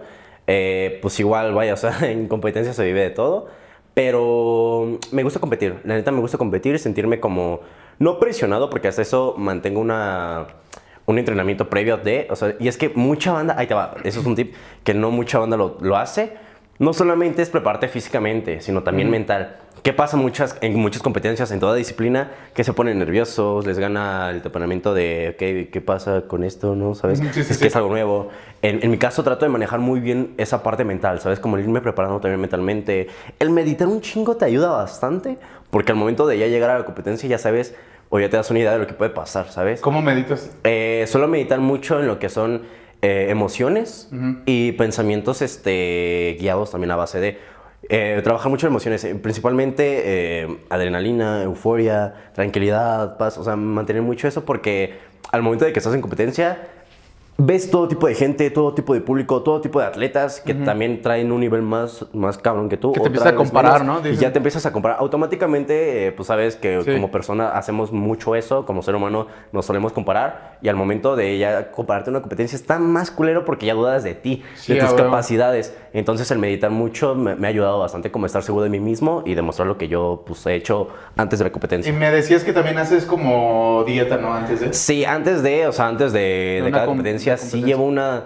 Eh, 0.52 0.98
pues 1.04 1.20
igual, 1.20 1.54
vaya, 1.54 1.74
o 1.76 1.78
sea, 1.78 1.96
en 2.10 2.28
competencias 2.28 2.76
se 2.76 2.84
vive 2.84 3.02
de 3.02 3.12
todo. 3.12 3.48
Pero 3.94 5.00
me 5.12 5.24
gusta 5.24 5.40
competir, 5.40 5.76
la 5.84 5.96
neta 5.96 6.12
me 6.12 6.22
gusta 6.22 6.38
competir 6.38 6.74
y 6.74 6.80
sentirme 6.80 7.20
como, 7.20 7.62
no 8.00 8.20
presionado, 8.20 8.70
porque 8.70 8.88
hasta 8.88 9.02
eso 9.02 9.36
mantengo 9.38 9.80
una, 9.82 10.48
un 11.06 11.20
entrenamiento 11.20 11.70
previo 11.70 11.98
de, 11.98 12.28
o 12.30 12.36
sea, 12.36 12.56
y 12.60 12.68
es 12.68 12.78
que 12.78 12.90
mucha 12.90 13.34
banda, 13.34 13.56
ahí 13.58 13.68
te 13.68 13.74
va, 13.74 13.96
eso 14.04 14.22
es 14.22 14.26
un 14.26 14.36
tip, 14.36 14.56
que 14.84 14.94
no 14.94 15.12
mucha 15.12 15.38
banda 15.40 15.58
lo, 15.58 15.78
lo 15.82 15.98
hace. 15.98 16.34
No 16.80 16.94
solamente 16.94 17.42
es 17.42 17.50
prepararte 17.50 17.90
físicamente, 17.90 18.62
sino 18.62 18.84
también 18.84 19.10
mental. 19.10 19.58
¿Qué 19.84 19.94
pasa 19.94 20.18
muchas, 20.18 20.58
en 20.62 20.78
muchas 20.78 21.02
competencias, 21.02 21.52
en 21.52 21.60
toda 21.60 21.76
disciplina, 21.76 22.32
que 22.54 22.64
se 22.64 22.74
ponen 22.74 23.00
nerviosos, 23.00 23.66
les 23.66 23.80
gana 23.80 24.30
el 24.30 24.42
temperamento 24.42 24.94
de 24.94 25.36
¿qué, 25.38 25.70
qué 25.72 25.82
pasa 25.82 26.24
con 26.28 26.44
esto? 26.44 26.76
¿No? 26.76 26.96
¿Sabes? 26.96 27.20
Sí, 27.20 27.30
sí, 27.34 27.40
es 27.42 27.48
sí. 27.48 27.60
que 27.60 27.68
es 27.68 27.76
algo 27.76 27.90
nuevo. 27.90 28.30
En, 28.62 28.84
en 28.84 28.92
mi 28.92 28.98
caso 28.98 29.24
trato 29.24 29.46
de 29.46 29.50
manejar 29.50 29.80
muy 29.80 30.00
bien 30.00 30.34
esa 30.38 30.64
parte 30.64 30.84
mental, 30.84 31.20
¿sabes? 31.20 31.40
Como 31.40 31.58
el 31.58 31.64
irme 31.64 31.82
preparando 31.82 32.20
también 32.20 32.42
mentalmente. 32.42 33.08
El 33.40 33.50
meditar 33.52 33.88
un 33.88 34.02
chingo 34.02 34.36
te 34.36 34.46
ayuda 34.46 34.70
bastante, 34.70 35.38
porque 35.70 35.92
al 35.92 35.98
momento 35.98 36.28
de 36.28 36.38
ya 36.38 36.48
llegar 36.48 36.70
a 36.72 36.80
la 36.80 36.86
competencia 36.86 37.28
ya 37.30 37.38
sabes, 37.38 37.76
o 38.10 38.20
ya 38.20 38.30
te 38.30 38.38
das 38.38 38.50
una 38.50 38.60
idea 38.60 38.72
de 38.74 38.80
lo 38.80 38.88
que 38.88 38.94
puede 38.94 39.12
pasar, 39.12 39.50
¿sabes? 39.52 39.82
cómo 39.82 40.02
meditas 40.02 40.50
Eh, 40.64 41.06
suelo 41.08 41.28
meditar 41.28 41.60
mucho 41.60 42.00
en 42.00 42.08
lo 42.08 42.20
que 42.20 42.28
son 42.28 42.64
eh, 43.02 43.28
emociones 43.30 44.10
y 44.46 44.74
pensamientos 44.74 45.42
este, 45.42 46.38
guiados 46.40 46.72
también 46.72 46.92
a 46.92 46.96
base 46.96 47.20
de 47.20 47.38
eh, 47.88 48.22
trabajar 48.24 48.52
mucho 48.52 48.68
en 48.68 48.72
emociones, 48.72 49.04
eh, 49.04 49.16
principalmente 49.16 50.44
eh, 50.44 50.58
adrenalina, 50.70 51.44
euforia, 51.44 52.14
tranquilidad, 52.34 53.18
paz, 53.18 53.38
o 53.38 53.44
sea, 53.44 53.56
mantener 53.56 54.02
mucho 54.02 54.28
eso 54.28 54.46
porque 54.46 55.00
al 55.32 55.42
momento 55.42 55.66
de 55.66 55.74
que 55.74 55.80
estás 55.80 55.96
en 55.96 56.02
competencia 56.02 56.68
ves 57.40 57.72
todo 57.72 57.88
tipo 57.88 58.06
de 58.08 58.16
gente, 58.16 58.52
todo 58.52 58.74
tipo 58.74 58.94
de 58.94 59.02
público, 59.02 59.42
todo 59.42 59.62
tipo 59.62 59.80
de 59.80 59.86
atletas 59.86 60.42
que 60.42 60.54
también 60.54 61.02
traen 61.02 61.32
un 61.32 61.40
nivel 61.40 61.62
más, 61.62 62.06
más 62.14 62.38
cabrón 62.38 62.68
que 62.70 62.78
tú. 62.78 62.92
Que 62.92 63.00
te 63.00 63.04
o 63.04 63.08
empiezas 63.08 63.32
a 63.32 63.36
comparar, 63.36 63.82
menos, 63.82 64.04
¿no? 64.04 64.10
Y 64.10 64.18
ya 64.18 64.32
te 64.34 64.40
empiezas 64.40 64.66
a 64.66 64.74
comparar. 64.74 64.98
Automáticamente, 65.00 66.08
eh, 66.08 66.12
pues 66.12 66.28
sabes 66.28 66.56
que 66.56 66.82
Sí. 66.84 66.92
como 66.94 67.10
persona 67.12 67.50
hacemos 67.52 67.92
mucho 67.92 68.36
eso, 68.36 68.66
como 68.66 68.82
ser 68.84 68.96
humano 68.96 69.28
nos 69.52 69.66
solemos 69.66 69.94
comparar 69.94 70.58
y 70.62 70.68
al 70.68 70.76
momento 70.76 71.16
de 71.16 71.38
ya 71.38 71.72
compararte 71.72 72.10
una 72.10 72.20
competencia 72.20 72.56
está 72.56 72.78
más 72.78 73.10
culero 73.10 73.46
porque 73.46 73.66
ya 73.66 73.74
dudas 73.74 74.04
de 74.04 74.16
ti, 74.16 74.44
Sí, 74.56 74.74
de 74.74 74.82
tus 74.82 74.94
capacidades. 74.94 75.76
Entonces 75.94 76.30
el 76.32 76.40
meditar 76.40 76.72
mucho 76.72 77.16
me, 77.16 77.36
me 77.36 77.48
ha 77.48 77.50
ayudado 77.50 77.80
bastante 77.80 78.12
como 78.12 78.26
estar 78.26 78.44
seguro 78.44 78.64
de 78.64 78.70
mí 78.70 78.80
mismo 78.80 79.24
y 79.26 79.34
demostrar 79.36 79.68
lo 79.68 79.78
que 79.78 79.88
yo 79.88 80.24
pues, 80.26 80.46
he 80.46 80.56
hecho 80.56 80.90
antes 81.18 81.40
de 81.40 81.46
la 81.46 81.50
y 81.50 81.52
competencia. 81.52 81.94
me 81.94 82.12
decías 82.12 82.44
que 82.44 82.54
también 82.54 82.78
haces 82.78 83.06
como 83.06 83.84
dieta 83.86 84.18
no 84.18 84.34
antes 84.34 84.60
de. 84.60 84.74
Sí, 84.74 85.06
antes 85.06 85.42
de, 85.44 85.68
o 85.68 85.72
sea, 85.72 85.88
antes 85.88 86.14
de, 86.14 86.60
cada 86.72 86.86
com- 86.86 86.96
competencia, 86.98 87.38
sí 87.38 87.64
llevo 87.64 87.86
una, 87.86 88.24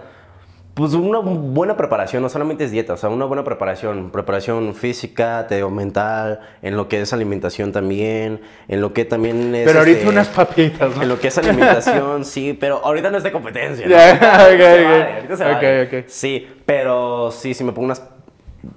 pues 0.73 0.93
una 0.93 1.19
buena 1.19 1.77
preparación, 1.77 2.23
no 2.23 2.29
solamente 2.29 2.63
es 2.63 2.71
dieta, 2.71 2.93
o 2.93 2.97
sea, 2.97 3.09
una 3.09 3.25
buena 3.25 3.43
preparación, 3.43 4.09
preparación 4.09 4.73
física, 4.73 5.45
te 5.47 5.55
digo, 5.57 5.69
mental, 5.69 6.39
en 6.63 6.75
lo 6.75 6.87
que 6.87 6.99
es 7.01 7.13
alimentación 7.13 7.71
también, 7.71 8.41
en 8.67 8.81
lo 8.81 8.91
que 8.91 9.05
también 9.05 9.53
es... 9.53 9.67
pero 9.67 9.79
ahorita 9.79 9.99
este, 9.99 10.09
unas 10.09 10.29
papitas 10.29 10.93
En 10.95 10.99
no 11.01 11.05
lo 11.05 11.19
que 11.19 11.27
es 11.27 11.37
alimentación, 11.37 12.25
sí, 12.25 12.57
pero 12.59 12.83
ahorita 12.83 13.11
no 13.11 13.17
es 13.17 13.23
de 13.23 13.31
competencia. 13.31 13.85
¿no? 13.87 13.95
Se 13.95 14.13
ok. 14.15 14.59
vale, 14.59 15.13
ahorita 15.13 15.37
se 15.37 15.43
Ok, 15.43 15.51
vale. 15.61 15.83
ok. 15.99 16.05
Sí, 16.07 16.47
pero 16.65 17.29
sí, 17.31 17.53
sí 17.53 17.63
me 17.63 17.71
pongo 17.71 17.85
unas, 17.85 18.03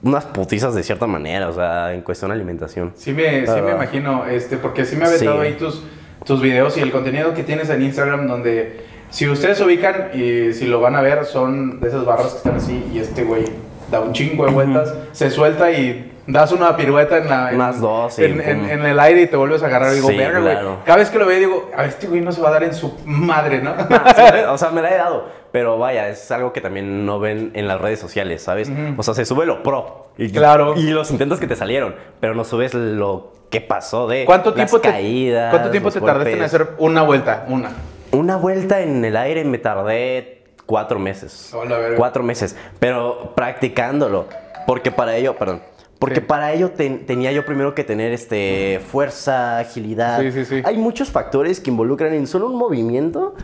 unas 0.03 0.27
putizas 0.27 0.75
de 0.75 0.83
cierta 0.83 1.07
manera, 1.07 1.49
o 1.49 1.53
sea, 1.55 1.95
en 1.95 2.03
cuestión 2.03 2.31
de 2.31 2.35
alimentación. 2.35 2.93
Sí 2.95 3.13
me, 3.15 3.47
sí 3.47 3.61
me 3.63 3.71
imagino, 3.71 4.27
este, 4.27 4.59
porque 4.59 4.85
sí 4.85 4.97
me 4.97 5.05
ha 5.05 5.09
aventado 5.09 5.41
Sí. 5.41 5.47
ahí 5.47 5.53
tus, 5.55 5.83
tus 6.27 6.43
videos 6.43 6.77
y 6.77 6.81
el 6.81 6.91
contenido 6.93 7.33
que 7.33 7.43
tienes 7.43 7.71
en 7.71 7.81
Instagram 7.81 8.27
donde 8.27 8.85
si 9.11 9.29
ustedes 9.29 9.59
se 9.59 9.65
ubican 9.65 10.11
y 10.15 10.53
si 10.53 10.67
lo 10.67 10.81
van 10.81 10.97
a 10.97 11.01
ver 11.01 11.25
son 11.25 11.81
de 11.81 11.89
esas 11.89 12.05
barras 12.05 12.29
que 12.33 12.37
están 12.39 12.57
así 12.57 12.85
y 12.93 12.99
este 12.99 13.25
güey 13.25 13.45
da 13.91 14.01
un 14.01 14.13
chingo 14.13 14.45
de 14.47 14.53
vueltas, 14.53 14.93
se 15.13 15.31
suelta 15.31 15.71
y 15.71 16.13
das 16.27 16.51
una 16.51 16.77
pirueta 16.77 17.19
en 17.19 17.29
la... 17.29 17.51
en- 17.51 17.55
Unas 17.57 17.81
dos, 17.81 18.15
sí, 18.15 18.25
en, 18.25 18.41
en- 18.41 18.69
en 18.69 18.85
el 18.85 18.99
aire 18.99 19.23
y 19.23 19.27
te 19.29 19.37
vuelves 19.37 19.63
a 19.63 19.67
agarrar 19.67 19.93
y 19.93 19.97
digo, 19.97 20.09
Sí, 20.09 20.17
verga, 20.17 20.41
güey. 20.41 20.53
claro. 20.53 20.79
Cada 20.85 20.99
vez 20.99 21.09
que 21.11 21.19
lo 21.21 21.27
veo 21.27 21.39
digo, 21.39 21.71
a 21.77 21.85
este 21.85 22.09
güey 22.09 22.21
no 22.21 22.33
se 22.33 22.41
va 22.43 22.49
a 22.49 22.53
dar 22.53 22.65
en 22.65 22.75
su 22.75 22.99
madre, 23.05 23.61
¿no? 23.63 23.75
Ah, 23.79 24.13
sí 24.35 24.39
o 24.49 24.59
sea, 24.59 24.71
me 24.71 24.83
la 24.83 24.91
he 24.93 24.97
dado. 24.97 25.25
Pero 25.53 25.79
vaya, 25.79 26.09
es 26.09 26.29
algo 26.33 26.53
que 26.53 26.61
también 26.61 27.07
no 27.07 27.19
ven 27.21 27.53
en 27.55 27.69
las 27.69 27.81
redes 27.81 28.01
sociales, 28.01 28.43
¿sabes? 28.43 28.71
O 28.97 29.03
sea, 29.05 29.15
se 29.15 29.25
sube 29.25 29.47
lo 29.47 29.63
pro. 29.63 30.09
Y, 30.19 30.31
Claro. 30.31 30.75
Y 30.77 30.91
los 30.91 31.11
intentos 31.13 31.39
que 31.39 31.47
te 31.47 31.55
salieron. 31.57 31.95
Pero 32.21 32.35
no 32.35 32.43
subes 32.45 32.75
lo 32.75 33.33
que 33.49 33.61
pasó 33.63 34.07
de 34.09 34.25
¿Cuánto 34.27 34.51
las 34.51 34.57
tiempo 34.57 34.81
te, 34.81 34.91
caídas. 34.91 35.51
¿cuánto 35.53 35.71
tiempo 35.71 35.91
te 35.93 36.01
tardaste 36.01 36.33
en 36.33 36.39
golpes. 36.41 36.55
hacer 36.55 36.69
una 36.79 37.03
vuelta? 37.03 37.45
Una. 37.49 37.71
Una 38.17 38.37
vuelta 38.37 38.81
en 38.81 39.05
el 39.05 39.17
aire 39.17 39.45
me 39.45 39.59
tardé 39.59 40.43
cuatro 40.65 40.99
meses. 40.99 41.51
Hola. 41.55 41.79
Cuatro 41.97 42.23
meses. 42.23 42.57
Pero 42.79 43.33
practicándolo. 43.37 44.27
Porque 44.67 44.91
para 44.91 45.17
ello, 45.17 45.37
perdón. 45.37 45.61
Porque 45.99 46.17
Sí. 46.17 46.21
para 46.23 46.53
ello 46.53 46.71
ten- 46.71 47.05
tenía 47.07 47.33
yo 47.33 47.45
primero 47.45 47.75
que 47.75 47.85
tener 47.85 48.13
este 48.13 48.81
fuerza, 48.91 49.59
agilidad. 49.59 50.21
Sí, 50.21 50.33
sí, 50.33 50.45
sí. 50.45 50.63
Hay 50.65 50.77
muchos 50.79 51.11
factores 51.11 51.61
que 51.61 51.71
involucran 51.71 52.13
en 52.15 52.27
solo 52.27 52.47
un 52.47 52.57
movimiento, 52.57 53.35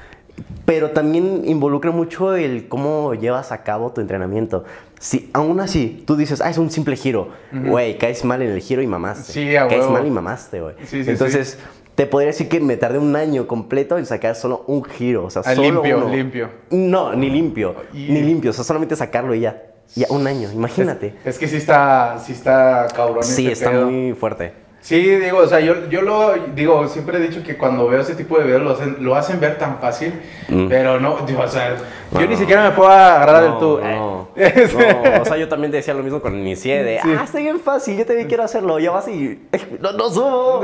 pero 0.64 0.90
también 0.90 1.42
involucra 1.46 1.90
mucho 1.90 2.34
el 2.34 2.68
cómo 2.68 3.14
llevas 3.14 3.52
a 3.52 3.62
cabo 3.64 3.92
tu 3.92 4.00
entrenamiento. 4.00 4.64
Si 5.00 5.30
aún 5.34 5.60
así 5.60 6.02
tú 6.06 6.16
dices, 6.16 6.40
ah, 6.40 6.48
es 6.50 6.58
un 6.58 6.70
simple 6.70 6.96
giro, 6.96 7.28
güey, 7.52 7.98
caes 7.98 8.24
mal 8.24 8.40
en 8.42 8.50
el 8.50 8.60
giro 8.60 8.80
y 8.82 8.86
mamaste. 8.86 9.32
Sí, 9.32 9.56
a 9.56 9.66
Caes 9.68 9.80
huevo. 9.82 9.92
mal 9.92 10.06
y 10.06 10.10
mamaste, 10.10 10.60
güey. 10.60 10.74
Sí, 10.84 11.04
sí, 11.04 11.10
Entonces, 11.10 11.58
te 11.94 12.06
podría 12.06 12.28
decir 12.28 12.48
que 12.48 12.60
me 12.60 12.76
tardé 12.76 12.98
un 12.98 13.14
año 13.16 13.46
completo 13.46 13.98
en 13.98 14.06
sacar 14.06 14.34
solo 14.34 14.64
un 14.66 14.82
giro. 14.84 15.24
O 15.26 15.30
sea, 15.30 15.42
Ah, 15.44 15.54
solo 15.54 15.70
limpio, 15.82 15.98
uno. 15.98 16.08
limpio. 16.08 16.50
No, 16.70 17.14
ni 17.14 17.28
limpio. 17.30 17.74
Y- 17.92 18.08
Ni 18.10 18.22
limpio. 18.22 18.50
O 18.50 18.54
sea, 18.54 18.64
solamente 18.64 18.96
sacarlo 18.96 19.34
y 19.34 19.40
ya. 19.40 19.62
Ya, 19.94 20.06
un 20.08 20.26
año, 20.26 20.50
imagínate. 20.50 21.14
Es 21.24 21.38
que 21.38 21.46
sí 21.46 21.56
está, 21.56 22.18
sí 22.24 22.32
está 22.32 22.86
cabrón. 22.96 23.22
Sí, 23.24 23.46
está 23.50 23.70
pedo. 23.70 23.90
muy 23.90 24.14
fuerte. 24.14 24.52
Sí, 24.82 25.00
digo, 25.00 25.38
o 25.38 25.46
sea, 25.46 25.60
yo, 25.60 25.88
yo 25.90 26.02
lo 26.02 26.34
digo, 26.56 26.88
siempre 26.88 27.16
he 27.18 27.20
dicho 27.20 27.40
que 27.44 27.56
cuando 27.56 27.86
veo 27.86 28.00
ese 28.00 28.16
tipo 28.16 28.36
de 28.36 28.44
videos 28.46 28.62
lo 28.62 28.70
hacen, 28.72 28.96
lo 28.98 29.14
hacen 29.14 29.38
ver 29.38 29.56
tan 29.56 29.78
fácil, 29.78 30.12
Mm. 30.48 30.66
pero 30.68 30.98
no, 30.98 31.18
digo, 31.24 31.40
o 31.42 31.46
sea, 31.46 31.76
yo 32.18 32.26
ni 32.26 32.34
siquiera 32.36 32.64
me 32.68 32.74
puedo 32.74 32.90
agarrar 32.90 33.44
del 33.44 33.58
tú. 33.58 33.78
No, 33.80 34.28
Eh. 34.34 34.68
no, 35.14 35.22
o 35.22 35.24
sea, 35.24 35.36
yo 35.36 35.48
también 35.48 35.70
decía 35.70 35.94
lo 35.94 36.02
mismo 36.02 36.20
con 36.20 36.36
inicié 36.36 36.82
de, 36.82 36.98
Sí. 37.00 37.08
ah, 37.16 37.22
está 37.22 37.38
bien 37.38 37.60
fácil, 37.60 37.96
yo 37.96 38.04
también 38.04 38.26
quiero 38.26 38.42
hacerlo, 38.42 38.80
ya 38.80 38.90
vas 38.90 39.06
y, 39.06 39.38
no, 39.80 39.92
no 39.92 40.10
subo, 40.10 40.62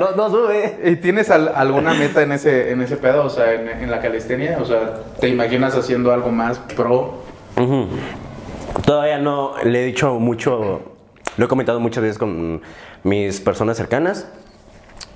no, 0.00 0.12
no 0.16 0.30
sube. 0.30 0.78
¿Y 0.86 0.96
tienes 0.96 1.28
al- 1.30 1.52
alguna 1.54 1.92
meta 1.92 2.22
en 2.22 2.32
ese, 2.32 2.70
en 2.70 2.80
ese 2.80 2.96
pedo, 2.96 3.26
o 3.26 3.30
sea, 3.30 3.52
en, 3.52 3.68
en 3.68 3.90
la 3.90 4.00
calistenia? 4.00 4.56
O 4.58 4.64
sea, 4.64 4.94
¿te 5.20 5.28
imaginas 5.28 5.76
haciendo 5.76 6.14
algo 6.14 6.30
más 6.30 6.58
pro? 6.74 7.22
Todavía 8.86 9.18
no, 9.18 9.52
le 9.62 9.82
he 9.82 9.86
dicho 9.86 10.14
mucho, 10.18 10.80
lo 11.36 11.44
he 11.44 11.48
comentado 11.48 11.78
muchas 11.80 12.02
veces 12.02 12.18
con 12.18 12.62
mis 13.04 13.40
personas 13.40 13.76
cercanas 13.76 14.26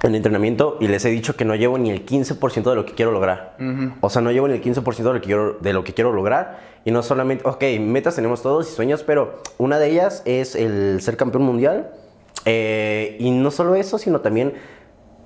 en 0.02 0.14
entrenamiento 0.14 0.76
y 0.80 0.86
les 0.88 1.04
he 1.04 1.10
dicho 1.10 1.36
que 1.36 1.44
no 1.44 1.56
llevo 1.56 1.76
ni 1.78 1.90
el 1.90 2.06
15% 2.06 2.62
de 2.62 2.76
lo 2.76 2.86
que 2.86 2.94
quiero 2.94 3.10
lograr. 3.10 3.56
O 4.00 4.10
sea, 4.10 4.22
no 4.22 4.30
llevo 4.30 4.46
ni 4.46 4.54
el 4.54 4.62
15% 4.62 4.96
de 4.96 5.02
lo, 5.02 5.14
que 5.14 5.26
quiero, 5.26 5.58
de 5.60 5.72
lo 5.72 5.82
que 5.82 5.94
quiero 5.94 6.12
lograr. 6.12 6.60
Y 6.84 6.90
no 6.92 7.02
solamente, 7.02 7.48
ok, 7.48 7.64
metas 7.80 8.14
tenemos 8.14 8.42
todos 8.42 8.70
y 8.70 8.74
sueños, 8.74 9.02
pero 9.02 9.42
una 9.58 9.78
de 9.78 9.90
ellas 9.90 10.22
es 10.24 10.54
el 10.54 11.00
ser 11.00 11.16
campeón 11.16 11.42
mundial. 11.42 11.90
Eh, 12.44 13.16
y 13.18 13.30
no 13.30 13.50
solo 13.50 13.74
eso, 13.74 13.98
sino 13.98 14.20
también 14.20 14.54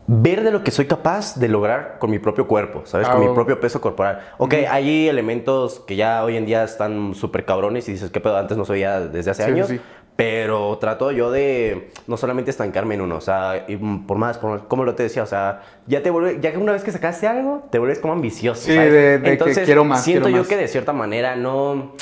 ver 0.07 0.43
de 0.43 0.51
lo 0.51 0.65
que 0.65 0.71
soy 0.71 0.87
capaz 0.87 1.37
de 1.37 1.49
lograr 1.49 1.99
con 1.99 2.11
mi 2.11 2.19
propio 2.19 2.49
cuerpo, 2.49 2.83
¿sabes? 2.85 3.07
Ah, 3.09 3.13
con 3.13 3.27
mi 3.27 3.35
propio 3.35 3.61
peso 3.61 3.81
corporal. 3.81 4.21
Ok, 4.39 4.55
hay 4.69 5.09
elementos 5.09 5.81
que 5.81 5.97
ya 5.97 6.25
hoy 6.25 6.37
en 6.37 6.47
día 6.47 6.65
están 6.65 7.15
súper 7.15 7.45
cabrones 7.45 7.89
y 7.89 7.93
dices, 7.93 8.11
¿qué 8.11 8.21
pedo? 8.21 8.37
Antes 8.37 8.57
no 8.57 8.65
se 8.65 8.73
veía 8.73 9.01
desde 9.01 9.31
hace 9.31 9.45
sí, 9.45 9.51
años. 9.51 9.69
sí. 9.69 9.81
Pero 10.15 10.77
trato 10.79 11.11
yo 11.11 11.31
de 11.31 11.91
no 12.07 12.17
solamente 12.19 12.51
estancarme 12.51 12.95
en 12.97 13.01
uno, 13.01 13.17
o 13.17 13.21
sea, 13.21 13.65
y 13.67 13.77
por 13.77 14.19
más, 14.19 14.37
por 14.39 14.51
más, 14.51 14.63
como 14.69 14.85
lo 14.85 14.95
te 14.95 15.05
decía, 15.05 15.23
o 15.23 15.27
sea, 15.27 15.63
ya 15.87 16.03
te 16.03 16.11
vuelve, 16.11 16.39
ya 16.41 16.53
que 16.53 16.59
una 16.59 16.73
vez 16.73 16.85
que 16.85 16.93
sacaste 16.93 17.27
algo, 17.27 17.63
te 17.71 17.79
vuelves 17.79 17.99
como 17.99 18.13
ambicioso. 18.13 18.61
Sí, 18.63 18.75
¿sabes? 18.75 18.93
de- 18.93 19.19
de 19.19 19.23
que 19.25 19.31
Entonces, 19.33 19.65
quiero 19.65 19.85
más, 19.85 20.05
Siento 20.05 20.25
quiero 20.25 20.37
yo 20.37 20.43
más. 20.43 20.49
que 20.49 20.57
de 20.59 20.69
cierta 20.69 20.93
manera 20.93 21.35
no, 21.35 21.93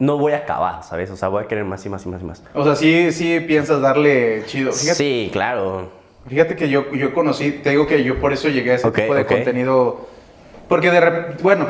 no 0.00 0.18
voy 0.18 0.32
a 0.32 0.38
acabar, 0.38 0.82
¿sabes? 0.82 1.10
O 1.12 1.16
sea, 1.16 1.28
voy 1.28 1.44
a 1.44 1.46
querer 1.46 1.64
más 1.64 1.86
y 1.86 1.88
más 1.88 2.04
y 2.04 2.08
más 2.08 2.20
y 2.20 2.24
más. 2.24 2.42
O 2.52 2.64
sea, 2.64 2.74
sí, 2.74 3.12
sí 3.12 3.38
piensas 3.46 3.80
darle 3.80 4.42
chido. 4.46 4.72
Fíjate, 4.72 4.96
Sí, 4.96 5.30
claro. 5.32 5.88
fíjate 6.28 6.56
que 6.56 6.68
yo, 6.68 6.90
yo 6.92 7.14
conocí, 7.14 7.52
te 7.52 7.70
digo 7.70 7.86
que 7.86 8.02
yo 8.02 8.18
por 8.20 8.32
eso 8.32 8.48
llegué 8.48 8.72
a 8.72 8.74
ese 8.74 8.90
tipo 8.90 9.14
de 9.14 9.24
contenido. 9.24 10.08
Porque 10.72 10.90
de 10.90 11.00
repente, 11.00 11.42
bueno, 11.42 11.66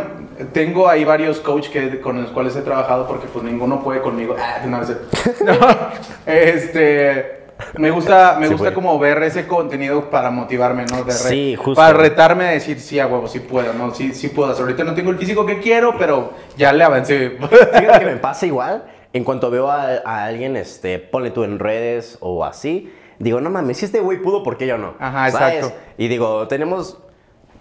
tengo 0.53 0.89
ahí 0.89 1.05
varios 1.05 1.41
coach 1.41 1.69
que, 1.71 2.01
con 2.01 2.23
los 2.23 2.31
cuales 2.31 2.55
he 2.55 2.63
trabajado 2.63 3.07
porque 3.09 3.27
pues 3.27 3.45
ninguno 3.45 3.83
puede 3.83 4.01
conmigo. 4.01 4.37
Ah, 4.39 4.61
no, 4.67 4.79
no 4.81 5.57
este, 6.27 7.43
me 7.79 7.91
gusta, 7.91 8.37
me 8.39 8.47
Sí 8.47 8.53
gusta 8.53 8.65
puede. 8.71 8.75
como 8.75 8.99
ver 8.99 9.23
ese 9.23 9.47
contenido 9.47 10.09
para 10.11 10.31
motivarme, 10.31 10.85
¿no? 10.87 10.99
De 10.99 11.05
re- 11.05 11.13
Sí, 11.13 11.57
justo. 11.57 11.75
Para 11.75 11.97
retarme 11.97 12.47
a 12.47 12.51
decir, 12.51 12.79
sí, 12.81 12.99
a 12.99 13.07
huevo, 13.07 13.27
sí 13.29 13.41
puedo, 13.41 13.73
¿no? 13.75 13.95
Sí, 13.95 14.15
sí 14.15 14.29
puedo. 14.29 14.51
hacer. 14.53 14.63
Ahorita 14.63 14.85
no 14.85 14.95
tengo 14.95 15.11
el 15.11 15.19
físico 15.19 15.45
que 15.47 15.59
quiero, 15.61 15.97
pero 15.99 16.33
ya 16.57 16.73
le 16.73 16.85
avancé. 16.85 17.39
Fíjate 17.41 17.99
que 18.01 18.07
me 18.13 18.17
pasa 18.17 18.47
igual. 18.47 18.85
En 19.13 19.25
cuanto 19.25 19.51
veo 19.51 19.71
a, 19.71 19.89
a 20.05 20.25
alguien, 20.25 20.57
este, 20.57 20.99
ponle 20.99 21.31
tú 21.31 21.45
en 21.45 21.59
redes 21.59 22.17
o 22.21 22.45
así, 22.45 22.93
digo, 23.19 23.41
no 23.43 23.51
mames, 23.51 23.77
si 23.79 23.85
este 23.85 24.01
güey 24.01 24.19
pudo, 24.23 24.43
¿por 24.43 24.57
qué 24.57 24.67
yo 24.67 24.79
no? 24.79 24.95
Ajá, 24.99 25.31
¿Sabes? 25.31 25.57
exacto. 25.57 25.77
Y 25.99 26.09
digo, 26.09 26.49
tenemos 26.49 26.99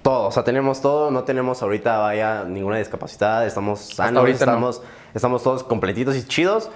todo, 0.02 0.28
o 0.28 0.32
sea, 0.32 0.44
tenemos 0.44 0.82
todo, 0.82 1.12
no 1.12 1.24
tenemos 1.24 1.62
ahorita, 1.62 1.98
vaya, 2.00 2.44
ninguna 2.46 2.78
discapacidad, 2.78 3.46
estamos 3.46 3.80
sanos, 3.80 4.24
no. 4.24 4.28
estamos, 4.28 4.82
estamos 5.14 5.44
todos 5.44 5.64
completitos 5.64 6.16
y 6.16 6.26
chidos. 6.28 6.70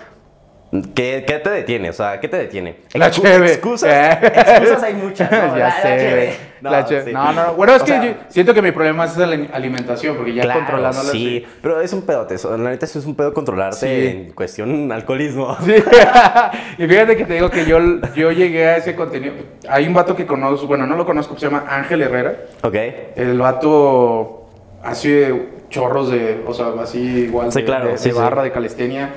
¿Qué, 0.93 1.23
qué 1.25 1.39
te 1.39 1.49
detiene? 1.51 1.89
O 1.89 1.93
sea, 1.93 2.19
¿qué 2.19 2.27
te 2.27 2.37
detiene? 2.37 2.81
La. 2.93 3.07
Excusas, 3.07 4.17
excusas 4.21 4.83
hay 4.83 4.93
muchas. 4.95 5.31
¿no? 5.31 5.37
ya 5.37 5.57
La- 5.57 5.57
la 5.67 5.81
sé. 5.81 5.97
cheve. 5.97 6.37
No, 6.65 6.71
la 6.71 6.85
cheve. 6.85 7.03
sí. 7.05 7.11
no, 7.13 7.31
no, 7.31 7.45
no. 7.47 7.53
Bueno, 7.53 7.75
es 7.75 7.81
O 7.81 7.85
que 7.85 7.91
sea, 7.91 8.03
yo 8.03 8.11
siento 8.29 8.53
que 8.53 8.61
mi 8.61 8.71
problema 8.71 9.05
es 9.05 9.15
la 9.17 9.25
alimentación, 9.53 10.15
porque 10.17 10.33
ya 10.33 10.43
Claro, 10.43 10.59
controlándola. 10.61 11.09
sí, 11.09 11.45
pero 11.61 11.79
es 11.81 11.93
un 11.93 12.01
pedote, 12.01 12.35
eso, 12.35 12.57
la 12.57 12.69
neta 12.71 12.85
eso 12.85 12.99
es 12.99 13.05
un 13.05 13.15
pedo 13.15 13.33
controlarte 13.33 13.75
Sí. 13.77 14.07
en 14.07 14.33
cuestión 14.33 14.91
alcoholismo. 14.91 15.55
Sí. 15.65 15.73
y 16.77 16.87
fíjate 16.87 17.15
que 17.15 17.25
te 17.25 17.33
digo 17.35 17.49
que 17.49 17.65
yo, 17.65 17.79
yo 18.15 18.31
llegué 18.31 18.65
a 18.67 18.77
ese 18.77 18.95
contenido. 18.95 19.33
Hay 19.69 19.87
un 19.87 19.93
vato 19.93 20.15
que 20.15 20.25
conozco, 20.25 20.67
bueno, 20.67 20.85
no 20.85 20.95
lo 20.95 21.05
conozco, 21.05 21.37
se 21.37 21.45
llama 21.47 21.65
Ángel 21.69 22.01
Herrera. 22.01 22.35
Ok. 22.63 22.75
El 23.15 23.37
vato 23.39 24.47
hace 24.83 25.53
chorros 25.69 26.11
de, 26.11 26.43
o 26.45 26.53
sea, 26.53 26.67
así 26.81 26.99
igual 26.99 27.51
Sí, 27.51 27.59
de, 27.59 27.65
claro, 27.65 27.87
de- 27.89 27.97
sí, 27.97 28.09
de 28.09 28.15
sí. 28.15 28.21
barra, 28.21 28.43
de 28.43 28.51
calistenia. 28.51 29.15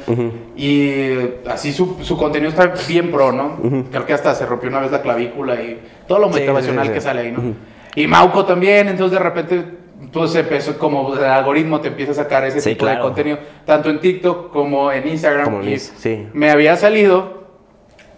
Y 0.56 1.12
así 1.48 1.72
su, 1.72 1.98
su 2.02 2.16
contenido 2.16 2.50
está 2.50 2.72
bien 2.88 3.10
pro, 3.10 3.32
¿no? 3.32 3.58
Creo 3.90 4.06
que 4.06 4.12
hasta 4.14 4.34
se 4.34 4.46
rompió 4.46 4.68
una 4.70 4.80
vez 4.80 4.90
la 4.90 5.02
clavícula 5.02 5.54
y 5.60 5.80
todo 6.08 6.18
lo 6.18 6.28
motivacional 6.28 6.84
sí, 6.86 6.88
sí, 6.88 6.94
que 6.94 7.00
sale 7.00 7.20
ahí, 7.20 7.30
¿no? 7.32 7.54
Y 7.94 8.06
Mauco 8.08 8.44
también, 8.44 8.88
entonces 8.88 9.18
de 9.18 9.24
repente 9.24 9.64
pues 10.12 10.34
empezó 10.34 10.78
como 10.78 11.14
el 11.14 11.24
algoritmo 11.24 11.80
te 11.80 11.88
empieza 11.88 12.12
a 12.12 12.14
sacar 12.14 12.44
ese 12.44 12.60
tipo 12.70 12.86
de 12.86 12.98
contenido, 12.98 13.38
tanto 13.64 13.90
en 13.90 14.00
TikTok 14.00 14.50
como 14.52 14.90
en 14.90 15.06
Instagram. 15.06 15.44
Como 15.44 15.62
y. 15.62 15.76
Me 16.32 16.50
había 16.50 16.76
salido, 16.76 17.44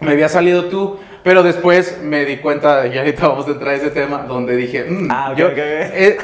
me 0.00 0.12
había 0.12 0.28
salido 0.28 0.66
tú, 0.66 0.98
pero 1.24 1.42
después 1.42 2.00
me 2.02 2.24
di 2.24 2.36
cuenta, 2.38 2.86
y 2.86 2.96
ahorita 2.98 3.28
vamos 3.28 3.48
a 3.48 3.50
entrar 3.50 3.70
a 3.72 3.76
ese 3.76 3.90
tema, 3.90 4.18
donde 4.28 4.56
dije, 4.56 4.84
mm, 4.88 5.08
Ah, 5.10 5.34
yo, 5.36 5.46
ok, 5.46 5.52
ok. 5.52 5.58
eh, 5.58 6.18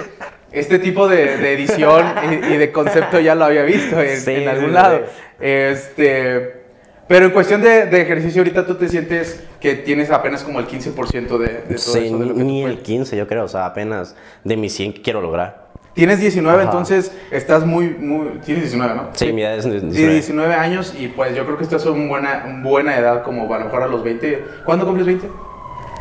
este 0.53 0.79
tipo 0.79 1.09
de, 1.09 1.37
de 1.39 1.53
edición 1.55 2.05
y, 2.31 2.55
y 2.55 2.57
de 2.59 2.71
concepto 2.73 3.19
ya 3.21 3.35
lo 3.35 3.45
había 3.47 3.63
visto 3.65 4.01
en, 4.01 4.21
Sí, 4.21 4.35
en 4.35 4.49
algún 4.49 4.69
sí, 4.69 4.73
lado. 4.73 5.01
sí. 5.07 5.13
Este, 5.41 6.66
pero 7.09 7.27
en 7.27 7.31
cuestión 7.33 7.63
de, 7.63 7.87
de 7.87 8.01
ejercicio, 8.03 8.41
ahorita 8.41 8.67
tú 8.67 8.75
te 8.75 8.89
sientes 8.89 9.45
que 9.61 9.75
tienes 9.75 10.11
apenas 10.11 10.43
como 10.43 10.59
el 10.61 10.67
15% 10.67 11.39
de, 11.39 11.47
de 11.47 11.61
todo 11.63 11.79
Sí, 11.79 12.07
eso. 12.07 12.19
de 12.19 12.27
lo 12.27 12.35
que 12.35 12.43
ni 12.45 12.63
el 12.63 12.71
puedes. 12.73 12.85
15, 12.87 13.17
yo 13.17 13.27
creo. 13.27 13.45
O 13.45 13.49
sea, 13.49 13.67
apenas 13.67 14.17
de 14.45 14.57
mis 14.57 14.75
100 14.75 14.95
que 14.95 15.03
quiero 15.03 15.21
lograr. 15.21 15.67
Tienes 15.95 16.21
19, 16.21 16.55
Ajá. 16.59 16.65
entonces 16.65 17.11
estás 17.31 17.65
muy, 17.65 17.89
muy... 17.89 18.39
Tienes 18.45 18.65
19, 18.65 18.95
¿no? 18.95 19.09
Sí, 19.15 19.33
mi 19.33 19.43
edad 19.43 19.57
es 19.57 19.65
Sí, 19.65 19.71
19. 19.71 20.13
19 20.13 20.55
años 20.55 20.95
y 20.99 21.09
pues 21.09 21.35
yo 21.35 21.47
creo 21.47 21.57
que 21.57 21.65
estás 21.65 21.87
en 21.87 22.07
buena, 22.09 22.61
buena 22.63 22.99
edad 22.99 23.23
como 23.23 23.53
a 23.55 23.59
lo 23.59 23.65
mejor 23.65 23.83
a 23.83 23.87
los 23.87 24.05
20. 24.05 24.45
¿Cuándo 24.67 24.85
cumples 24.85 25.07
20? 25.07 25.27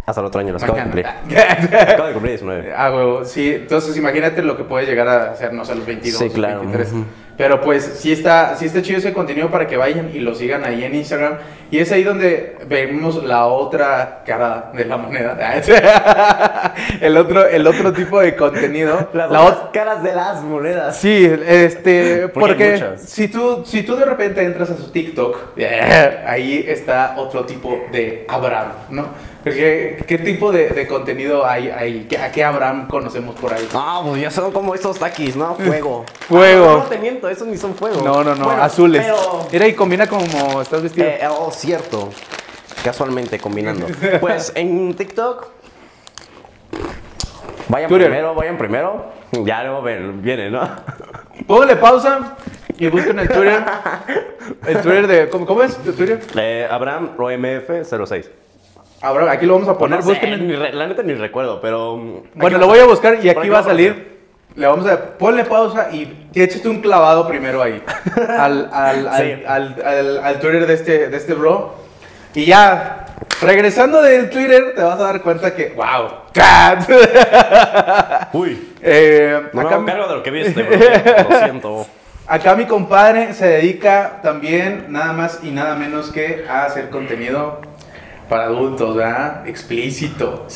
Hasta 0.06 0.22
el 0.22 0.28
otro 0.28 0.42
año 0.42 0.52
los 0.54 0.62
acabo 0.62 0.78
de 0.78 0.84
cumplir. 0.84 1.06
Acabo 1.88 2.08
de 2.08 2.14
cumplir 2.14 2.32
19. 2.40 2.74
Ah, 2.76 2.92
huevo, 2.94 3.24
sí. 3.26 3.54
Entonces 3.54 3.96
imagínate 3.98 4.44
lo 4.44 4.58
que 4.58 4.64
puede 4.66 4.86
llegar 4.86 5.08
a 5.08 5.32
hacer, 5.32 5.54
no 5.54 5.64
sé, 5.66 5.72
a 5.72 5.76
los 5.76 5.86
22, 5.86 6.20
Sí, 6.20 6.30
claro. 6.30 6.60
23. 6.60 6.92
Ujú. 6.92 7.04
Pero 7.38 7.62
pues 7.62 7.84
sí 7.98 8.12
está, 8.12 8.56
sí 8.56 8.65
está 8.65 8.82
chido 8.82 9.00
ese 9.00 9.13
contenido 9.13 9.50
para 9.50 9.68
que 9.68 9.75
vayan 9.75 10.12
y 10.13 10.20
lo 10.20 10.34
sigan 10.34 10.63
ahí 10.63 10.84
en 10.84 10.96
Instagram. 10.96 11.38
Y 11.70 11.80
es 11.80 11.92
ahí 11.92 12.04
donde 12.04 12.58
vemos 12.68 13.24
la 13.24 13.48
otra 13.48 14.24
cara 14.25 14.72
de 14.74 14.86
la 14.86 14.98
moneda. 14.98 15.38
el, 17.01 17.18
otro, 17.18 17.46
el 17.46 17.68
otro 17.68 17.92
tipo 17.92 18.22
de 18.22 18.36
contenido. 18.36 19.10
Las 19.13 19.32
la 19.32 19.42
otras 19.42 19.70
caras 19.74 20.04
de 20.04 20.13
las 20.13 20.42
monedas. 20.44 20.98
Sí, 20.98 21.30
este, 21.46 22.30
Porque 22.30 22.96
si 22.98 23.27
tú, 23.27 23.63
si 23.65 23.84
tú 23.84 23.96
de 23.96 24.06
repente 24.06 24.44
entras 24.44 24.70
a 24.70 24.77
su 24.77 24.92
TikTok, 24.92 25.58
ahí 26.27 26.63
está 26.68 27.15
otro 27.18 27.46
tipo 27.46 27.86
de 27.92 28.25
Abraham, 28.30 28.72
¿no? 28.89 29.35
¿Qué 29.46 30.22
tipo 30.24 30.52
de, 30.52 30.70
de 30.70 30.88
contenido 30.88 31.46
hay 31.46 31.70
ahí? 31.70 32.08
¿Qué- 32.10 32.18
¿A 32.18 32.32
qué 32.32 32.44
Abraham 32.44 32.88
conocemos 32.88 33.36
por 33.36 33.54
ahí? 33.54 33.68
Ah, 33.75 34.02
pues 34.04 34.20
ya 34.22 34.32
son 34.32 34.52
como 34.52 34.74
estos 34.74 34.98
taquis, 34.98 35.36
¿no? 35.36 35.54
Fuego. 35.56 36.04
Fuego. 36.28 36.70
Ah, 36.70 36.84
no, 36.84 36.90
te 36.90 36.98
miento, 36.98 37.30
esos 37.30 37.48
ni 37.48 37.56
son 37.58 37.75
fuego. 37.75 38.02
No, 38.04 38.24
no, 38.24 38.34
no, 38.36 38.46
Bueno, 38.46 38.64
azules. 38.64 39.04
Pero. 39.04 39.48
Mira, 39.52 39.68
y 39.68 39.74
combina 39.74 40.08
como 40.08 40.62
estás 40.62 40.82
vestido. 40.82 41.08
Eh, 41.08 41.20
oh, 41.30 41.52
cierto. 41.52 42.10
Casualmente 42.84 43.40
combinando. 43.40 43.86
Pues 44.20 44.52
en 44.56 44.94
TikTok. 44.96 45.48
Vayan 47.68 47.90
Twitter. 47.90 48.08
primero, 48.10 48.36
vayan 48.36 48.58
primero. 48.58 49.06
Ya 49.44 49.64
luego 49.64 49.82
ven- 49.82 50.22
viene, 50.22 50.50
¿no? 50.50 50.68
Póngale 51.48 51.75
pausa 51.75 52.36
y 52.78 52.88
busquen 52.88 53.20
el 53.20 53.28
Twitter. 53.28 53.64
El 54.68 54.82
Twitter 54.82 55.08
de. 55.08 55.30
¿Cómo, 55.30 55.46
cómo 55.46 55.64
es? 55.64 55.78
¿El 55.86 55.94
Twitter? 55.94 56.20
Eh, 56.36 56.68
Abraham 56.70 57.12
OMF06. 57.18 58.25
Abraham, 59.08 59.30
aquí 59.30 59.46
lo 59.46 59.54
vamos 59.54 59.70
a 59.70 59.78
poner. 59.78 60.00
No 60.00 60.04
sé, 60.06 60.10
busquen 60.12 60.34
el- 60.34 60.48
ni 60.48 60.56
re- 60.56 60.74
la 60.74 60.88
neta 60.88 61.04
ni 61.04 61.14
recuerdo, 61.14 61.62
pero. 61.62 62.24
Bueno, 62.34 62.58
lo 62.58 62.68
voy 62.68 62.80
a 62.80 62.86
buscar 62.86 63.18
y 63.24 63.30
aquí 63.30 63.50
va 63.50 63.60
a 63.60 63.64
salir. 63.64 64.16
Le 64.56 64.68
vamos 64.68 64.88
a 64.88 65.18
ponle 65.18 65.44
pausa 65.44 65.90
y 65.92 66.30
échate 66.34 66.70
un 66.70 66.80
clavado 66.80 67.28
primero 67.28 67.62
ahí 67.62 67.84
al, 68.30 68.70
al, 68.72 69.08
al, 69.08 69.18
Sí. 69.22 69.44
al, 69.46 69.76
al- 69.86 70.18
al 70.24 70.40
Twitter 70.40 70.66
de 70.66 70.74
este, 70.74 71.08
de 71.10 71.18
este 71.18 71.34
bro. 71.34 71.76
Y 72.34 72.46
ya, 72.46 73.06
regresando 73.42 74.02
del 74.02 74.30
Twitter, 74.30 74.74
te 74.76 74.82
vas 74.82 75.00
a 75.00 75.04
dar 75.04 75.22
cuenta 75.22 75.54
que, 75.54 75.70
wow, 75.76 76.10
cat. 76.34 76.90
Uy. 78.34 78.72
Eh, 78.88 79.42
No 79.52 79.62
me 79.64 79.68
acá, 79.68 79.84
cargo 79.84 80.08
de 80.08 80.16
lo 80.16 80.22
que 80.22 80.30
viste, 80.30 80.62
bro. 80.62 80.78
Lo 81.30 81.40
siento. 81.40 81.88
acá 82.28 82.54
mi 82.56 82.66
compadre 82.66 83.34
se 83.34 83.48
dedica 83.48 84.20
también 84.22 84.86
nada 84.90 85.12
más 85.14 85.40
y 85.42 85.50
nada 85.50 85.74
menos 85.76 86.12
que 86.12 86.46
a 86.48 86.66
hacer 86.66 86.92
contenido 86.92 87.62
para 88.29 88.46
adultos, 88.46 88.96
¿verdad? 88.96 89.48
Explícito. 89.48 90.48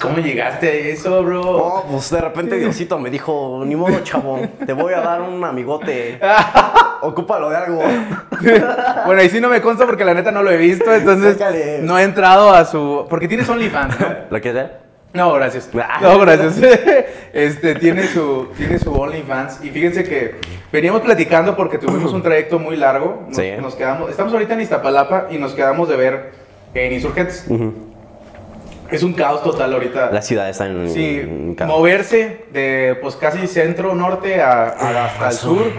¿Cómo 0.00 0.16
llegaste 0.18 0.68
a 0.68 0.72
eso, 0.72 1.22
bro? 1.22 1.40
Oh, 1.42 1.84
pues 1.90 2.10
de 2.10 2.20
repente 2.22 2.56
Diosito 2.56 2.98
me 2.98 3.10
dijo, 3.10 3.62
ni 3.66 3.76
modo, 3.76 3.98
chavo, 4.02 4.40
te 4.64 4.72
voy 4.72 4.94
a 4.94 5.00
dar 5.00 5.20
un 5.20 5.44
amigote. 5.44 6.18
ocúpalo 7.02 7.50
de 7.50 7.56
algo. 7.56 7.82
bueno, 9.06 9.20
ahí 9.20 9.28
sí 9.28 9.40
no 9.40 9.48
me 9.48 9.60
consta 9.60 9.84
porque 9.84 10.04
la 10.04 10.14
neta 10.14 10.30
no 10.30 10.42
lo 10.42 10.50
he 10.50 10.56
visto, 10.56 10.92
entonces 10.94 11.36
Sácale. 11.36 11.80
no 11.82 11.98
he 11.98 12.02
entrado 12.02 12.50
a 12.54 12.64
su... 12.64 13.06
Porque 13.10 13.28
tienes 13.28 13.48
OnlyFans, 13.48 14.00
¿no? 14.00 14.06
¿Lo 14.30 14.40
quieres 14.40 14.54
ver? 14.54 14.78
No, 15.12 15.32
gracias. 15.34 15.68
Ah. 15.74 15.98
No, 16.00 16.18
gracias. 16.18 16.56
Este, 17.32 17.76
tiene 17.76 18.08
su, 18.08 18.48
tiene 18.56 18.78
su 18.80 18.92
OnlyFans. 18.92 19.62
Y 19.64 19.70
fíjense 19.70 20.02
que 20.02 20.34
veníamos 20.72 21.02
platicando 21.02 21.56
porque 21.56 21.78
tuvimos 21.78 22.12
un 22.12 22.22
trayecto 22.22 22.58
muy 22.58 22.76
largo. 22.76 23.22
Nos, 23.28 23.36
Sí. 23.36 23.52
nos 23.60 23.74
quedamos, 23.76 24.10
estamos 24.10 24.32
ahorita 24.32 24.54
en 24.54 24.62
Iztapalapa 24.62 25.28
y 25.30 25.38
nos 25.38 25.52
quedamos 25.52 25.88
de 25.88 25.96
ver 25.96 26.32
en 26.74 26.92
Insurgentes. 26.92 27.46
Es 28.90 29.04
un 29.04 29.12
caos 29.12 29.44
total 29.44 29.72
ahorita. 29.72 30.10
La 30.10 30.20
ciudad 30.20 30.48
está 30.48 30.66
en. 30.66 30.90
Sí, 30.90 31.20
en 31.22 31.54
ca- 31.54 31.64
moverse 31.66 32.46
de 32.52 32.98
pues 33.00 33.14
casi 33.14 33.46
centro 33.46 33.94
norte 33.94 34.40
a, 34.42 34.62
a- 34.64 35.04
hasta 35.06 35.28
el 35.28 35.32
sur, 35.34 35.72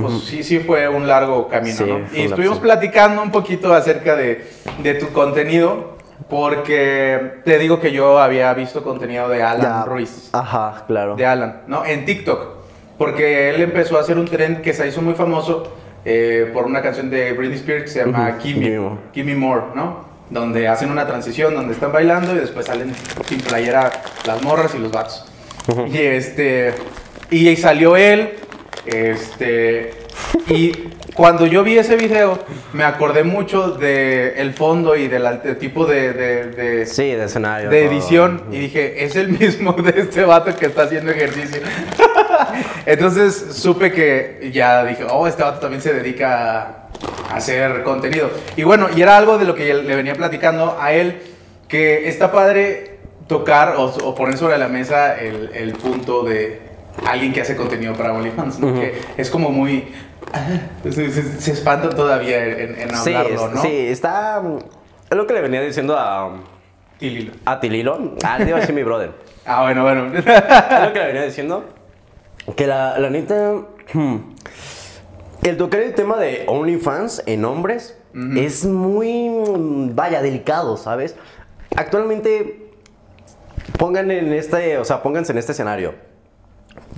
pues 0.00 0.12
sí, 0.24 0.42
sí 0.42 0.58
fue 0.58 0.88
un 0.88 1.06
largo 1.06 1.46
camino, 1.46 1.76
Sí, 1.76 1.84
¿no? 1.84 2.00
Y 2.12 2.22
estuvimos 2.22 2.58
platicando 2.58 3.22
un 3.22 3.30
poquito 3.30 3.72
acerca 3.72 4.16
de, 4.16 4.44
de 4.82 4.94
tu 4.94 5.10
contenido, 5.10 5.96
porque 6.28 7.34
te 7.44 7.58
digo 7.58 7.78
que 7.78 7.92
yo 7.92 8.18
había 8.18 8.52
visto 8.54 8.82
contenido 8.82 9.28
de 9.28 9.40
Alan 9.40 9.62
Ya. 9.62 9.84
Ruiz, 9.84 10.30
Ajá, 10.32 10.82
claro. 10.88 11.14
de 11.14 11.26
Alan, 11.26 11.60
¿no? 11.68 11.84
En 11.86 12.04
TikTok, 12.04 12.44
porque 12.98 13.50
él 13.50 13.60
empezó 13.62 13.98
a 13.98 14.00
hacer 14.00 14.18
un 14.18 14.24
tren 14.26 14.62
que 14.62 14.72
se 14.74 14.88
hizo 14.88 15.00
muy 15.00 15.14
famoso 15.14 15.72
eh, 16.04 16.50
por 16.52 16.64
una 16.66 16.82
canción 16.82 17.08
de 17.08 17.32
Britney 17.34 17.56
Spears 17.58 17.84
que 17.84 17.88
se 17.90 18.04
llama 18.04 18.36
Gimme 18.40 18.80
More. 18.80 18.96
Gimme 19.14 19.34
More, 19.36 19.62
¿no? 19.76 20.07
Donde 20.30 20.68
hacen 20.68 20.90
una 20.90 21.06
transición, 21.06 21.54
donde 21.54 21.72
están 21.72 21.92
bailando 21.92 22.34
y 22.34 22.38
después 22.38 22.66
salen 22.66 22.92
sin 23.26 23.40
playera 23.40 23.90
las 24.26 24.42
morras 24.42 24.74
y 24.74 24.78
los 24.78 24.92
vatos. 24.92 25.24
Y 25.90 25.98
este. 25.98 26.74
Y 27.30 27.54
salió 27.56 27.96
él. 27.96 28.34
Este. 28.86 29.92
Y 30.48 30.72
cuando 31.14 31.46
yo 31.46 31.62
vi 31.64 31.78
ese 31.78 31.96
video, 31.96 32.38
me 32.72 32.84
acordé 32.84 33.22
mucho 33.24 33.70
del 33.72 34.34
el 34.36 34.52
fondo 34.54 34.96
y 34.96 35.08
del 35.08 35.40
del 35.42 35.56
tipo 35.58 35.84
de, 35.86 36.12
de- 36.12 36.44
de- 36.50 36.86
Sí, 36.86 37.10
de 37.12 37.24
escenario. 37.24 37.70
de 37.70 37.82
todo. 37.84 37.90
edición. 37.92 38.42
Y 38.52 38.58
dije, 38.58 39.04
es 39.04 39.16
el 39.16 39.28
mismo 39.30 39.72
de 39.72 40.00
este 40.00 40.24
vato 40.24 40.54
que 40.56 40.66
está 40.66 40.82
haciendo 40.82 41.10
ejercicio. 41.10 41.60
Entonces 42.86 43.34
supe 43.52 43.92
que 43.92 44.50
ya 44.52 44.84
dije, 44.84 45.04
oh, 45.10 45.26
este 45.26 45.42
vato 45.42 45.60
también 45.60 45.82
se 45.82 45.92
dedica 45.92 46.62
a 46.62 46.87
hacer 47.32 47.82
contenido. 47.82 48.30
Y 48.56 48.62
bueno, 48.64 48.88
y 48.94 49.02
era 49.02 49.16
algo 49.16 49.38
de 49.38 49.44
lo 49.44 49.54
que 49.54 49.72
le 49.74 49.96
venía 49.96 50.14
platicando 50.14 50.76
a 50.80 50.92
él, 50.92 51.20
que 51.68 52.08
está 52.08 52.32
padre 52.32 52.98
tocar 53.26 53.74
o, 53.76 53.84
o 53.84 54.14
poner 54.14 54.38
sobre 54.38 54.56
la 54.58 54.68
mesa 54.68 55.18
el, 55.20 55.50
el 55.54 55.72
punto 55.74 56.22
de 56.22 56.60
alguien 57.06 57.32
que 57.32 57.42
hace 57.42 57.54
contenido 57.56 57.92
para 57.94 58.12
OnlyFans, 58.14 58.58
¿no? 58.58 58.68
Ujú. 58.68 58.80
Que 58.80 59.00
es 59.16 59.30
como 59.30 59.50
muy... 59.50 59.92
Se, 60.84 61.10
se- 61.10 61.40
se 61.40 61.52
espantan 61.52 61.94
todavía 61.94 62.44
en, 62.44 62.80
en 62.80 62.96
Sí, 62.96 63.14
hablarlo, 63.14 63.46
es- 63.48 63.52
¿no? 63.54 63.62
sí, 63.62 63.86
está. 63.88 64.42
Es 65.10 65.16
lo 65.16 65.26
que 65.26 65.32
le 65.34 65.40
venía 65.40 65.62
diciendo 65.62 65.96
a. 65.98 66.36
Y 67.00 67.08
Lilo. 67.10 67.32
A 67.46 67.60
Tililo. 67.60 68.14
Ah, 68.22 68.38
le 68.38 68.48
iba 68.48 68.58
a 68.58 68.60
decir 68.60 68.74
mi 68.74 68.82
brother. 68.82 69.12
Ah, 69.46 69.62
bueno, 69.62 69.82
bueno. 69.84 70.06
Es 70.18 70.24
lo 70.26 70.92
que 70.92 70.98
le 70.98 71.06
venía 71.06 71.22
diciendo. 71.22 71.64
Que 72.56 72.66
la, 72.66 72.98
la 72.98 73.08
neta. 73.08 73.52
hmm, 73.94 74.16
El 75.42 75.56
tocar 75.56 75.80
el 75.80 75.94
tema 75.94 76.18
de 76.18 76.44
OnlyFans 76.48 77.22
en 77.26 77.44
hombres 77.44 77.96
es 78.36 78.64
muy. 78.64 79.30
Vaya, 79.94 80.22
delicado, 80.22 80.76
¿sabes? 80.76 81.16
Actualmente. 81.76 82.64
Pongan 83.78 84.10
en 84.10 84.32
este. 84.32 84.78
O 84.78 84.84
sea, 84.84 85.02
pónganse 85.02 85.32
en 85.32 85.38
este 85.38 85.52
escenario. 85.52 85.94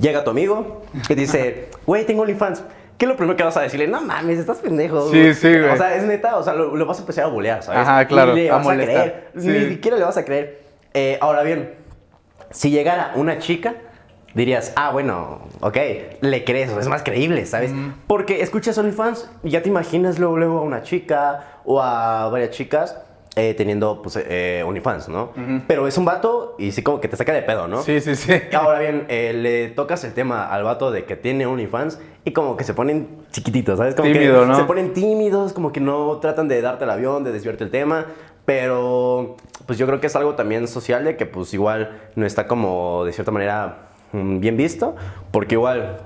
Llega 0.00 0.24
tu 0.24 0.30
amigo 0.30 0.82
y 1.08 1.14
dice, 1.14 1.68
güey, 1.86 2.06
tengo 2.06 2.22
OnlyFans. 2.22 2.62
¿Qué 2.96 3.06
es 3.06 3.08
lo 3.08 3.16
primero 3.16 3.36
que 3.36 3.44
vas 3.44 3.56
a 3.56 3.62
decirle? 3.62 3.86
No 3.88 4.00
mames, 4.02 4.38
estás 4.38 4.58
pendejo. 4.58 5.10
Sí, 5.10 5.32
sí, 5.34 5.48
güey. 5.48 5.70
O 5.70 5.76
sea, 5.76 5.94
es 5.96 6.02
neta, 6.04 6.36
o 6.36 6.42
sea, 6.42 6.52
lo, 6.52 6.76
lo 6.76 6.84
vas 6.86 6.98
a 6.98 7.00
empezar 7.00 7.24
a 7.24 7.28
bulear, 7.28 7.62
¿sabes? 7.62 7.80
Ajá, 7.80 8.06
claro, 8.06 8.34
Ni 8.34 8.42
le 8.42 8.50
a 8.50 8.56
vas 8.56 8.66
a, 8.66 8.70
molestar. 8.70 8.94
creer. 8.94 9.30
Sí. 9.38 9.48
Ni 9.48 9.68
siquiera 9.74 9.96
le 9.96 10.04
vas 10.04 10.16
a 10.18 10.24
creer. 10.24 10.60
Eh, 10.92 11.16
ahora 11.22 11.42
bien, 11.42 11.74
si 12.50 12.70
llegara 12.70 13.12
una 13.14 13.38
chica, 13.38 13.74
dirías, 14.34 14.72
ah, 14.76 14.90
bueno, 14.92 15.40
ok, 15.60 15.76
le 16.20 16.44
crees, 16.44 16.70
es 16.70 16.88
más 16.88 17.02
creíble, 17.02 17.46
¿sabes? 17.46 17.72
Porque 18.06 18.42
escuchas 18.42 18.78
OnlyFans 18.78 19.30
y 19.42 19.50
ya 19.50 19.62
te 19.62 19.68
imaginas 19.68 20.18
luego, 20.18 20.36
luego 20.36 20.58
a 20.58 20.62
una 20.62 20.82
chica 20.82 21.60
o 21.64 21.80
a 21.82 22.28
varias 22.28 22.50
chicas 22.50 22.96
eh, 23.36 23.54
teniendo, 23.54 24.02
pues, 24.02 24.18
eh, 24.20 24.64
OnlyFans, 24.66 25.08
¿no? 25.08 25.32
Pero 25.66 25.86
es 25.86 25.96
un 25.96 26.04
vato 26.04 26.56
y 26.58 26.72
sí 26.72 26.82
como 26.82 27.00
que 27.00 27.08
te 27.08 27.16
saca 27.16 27.32
de 27.32 27.42
pedo, 27.42 27.68
¿no? 27.68 27.82
Sí, 27.82 28.00
sí, 28.00 28.16
sí. 28.16 28.32
Ahora 28.52 28.80
bien, 28.80 29.06
eh, 29.08 29.32
le 29.32 29.68
tocas 29.68 30.02
el 30.04 30.14
tema 30.14 30.46
al 30.46 30.64
vato 30.64 30.90
de 30.90 31.04
que 31.04 31.16
tiene 31.16 31.46
OnlyFans 31.46 32.00
y 32.24 32.32
como 32.32 32.56
que 32.56 32.64
se 32.64 32.74
ponen 32.74 33.24
chiquititos, 33.30 33.78
¿sabes? 33.78 33.94
Como 33.94 34.12
Tímido, 34.12 34.42
que 34.42 34.46
¿no? 34.46 34.56
Se 34.56 34.64
ponen 34.64 34.92
tímidos, 34.92 35.52
como 35.52 35.72
que 35.72 35.80
no 35.80 36.18
tratan 36.18 36.48
de 36.48 36.60
darte 36.60 36.84
el 36.84 36.90
avión, 36.90 37.24
de 37.24 37.32
desviarte 37.32 37.64
el 37.64 37.70
tema, 37.70 38.06
pero 38.44 39.36
pues 39.66 39.78
yo 39.78 39.86
creo 39.86 40.00
que 40.00 40.08
es 40.08 40.16
algo 40.16 40.34
también 40.34 40.66
social 40.66 41.04
de 41.04 41.16
que 41.16 41.24
pues 41.24 41.54
igual 41.54 42.00
no 42.16 42.26
está 42.26 42.48
como 42.48 43.04
de 43.04 43.12
cierta 43.12 43.30
manera 43.30 43.89
bien 44.12 44.56
visto, 44.56 44.96
porque 45.30 45.54
igual 45.54 45.98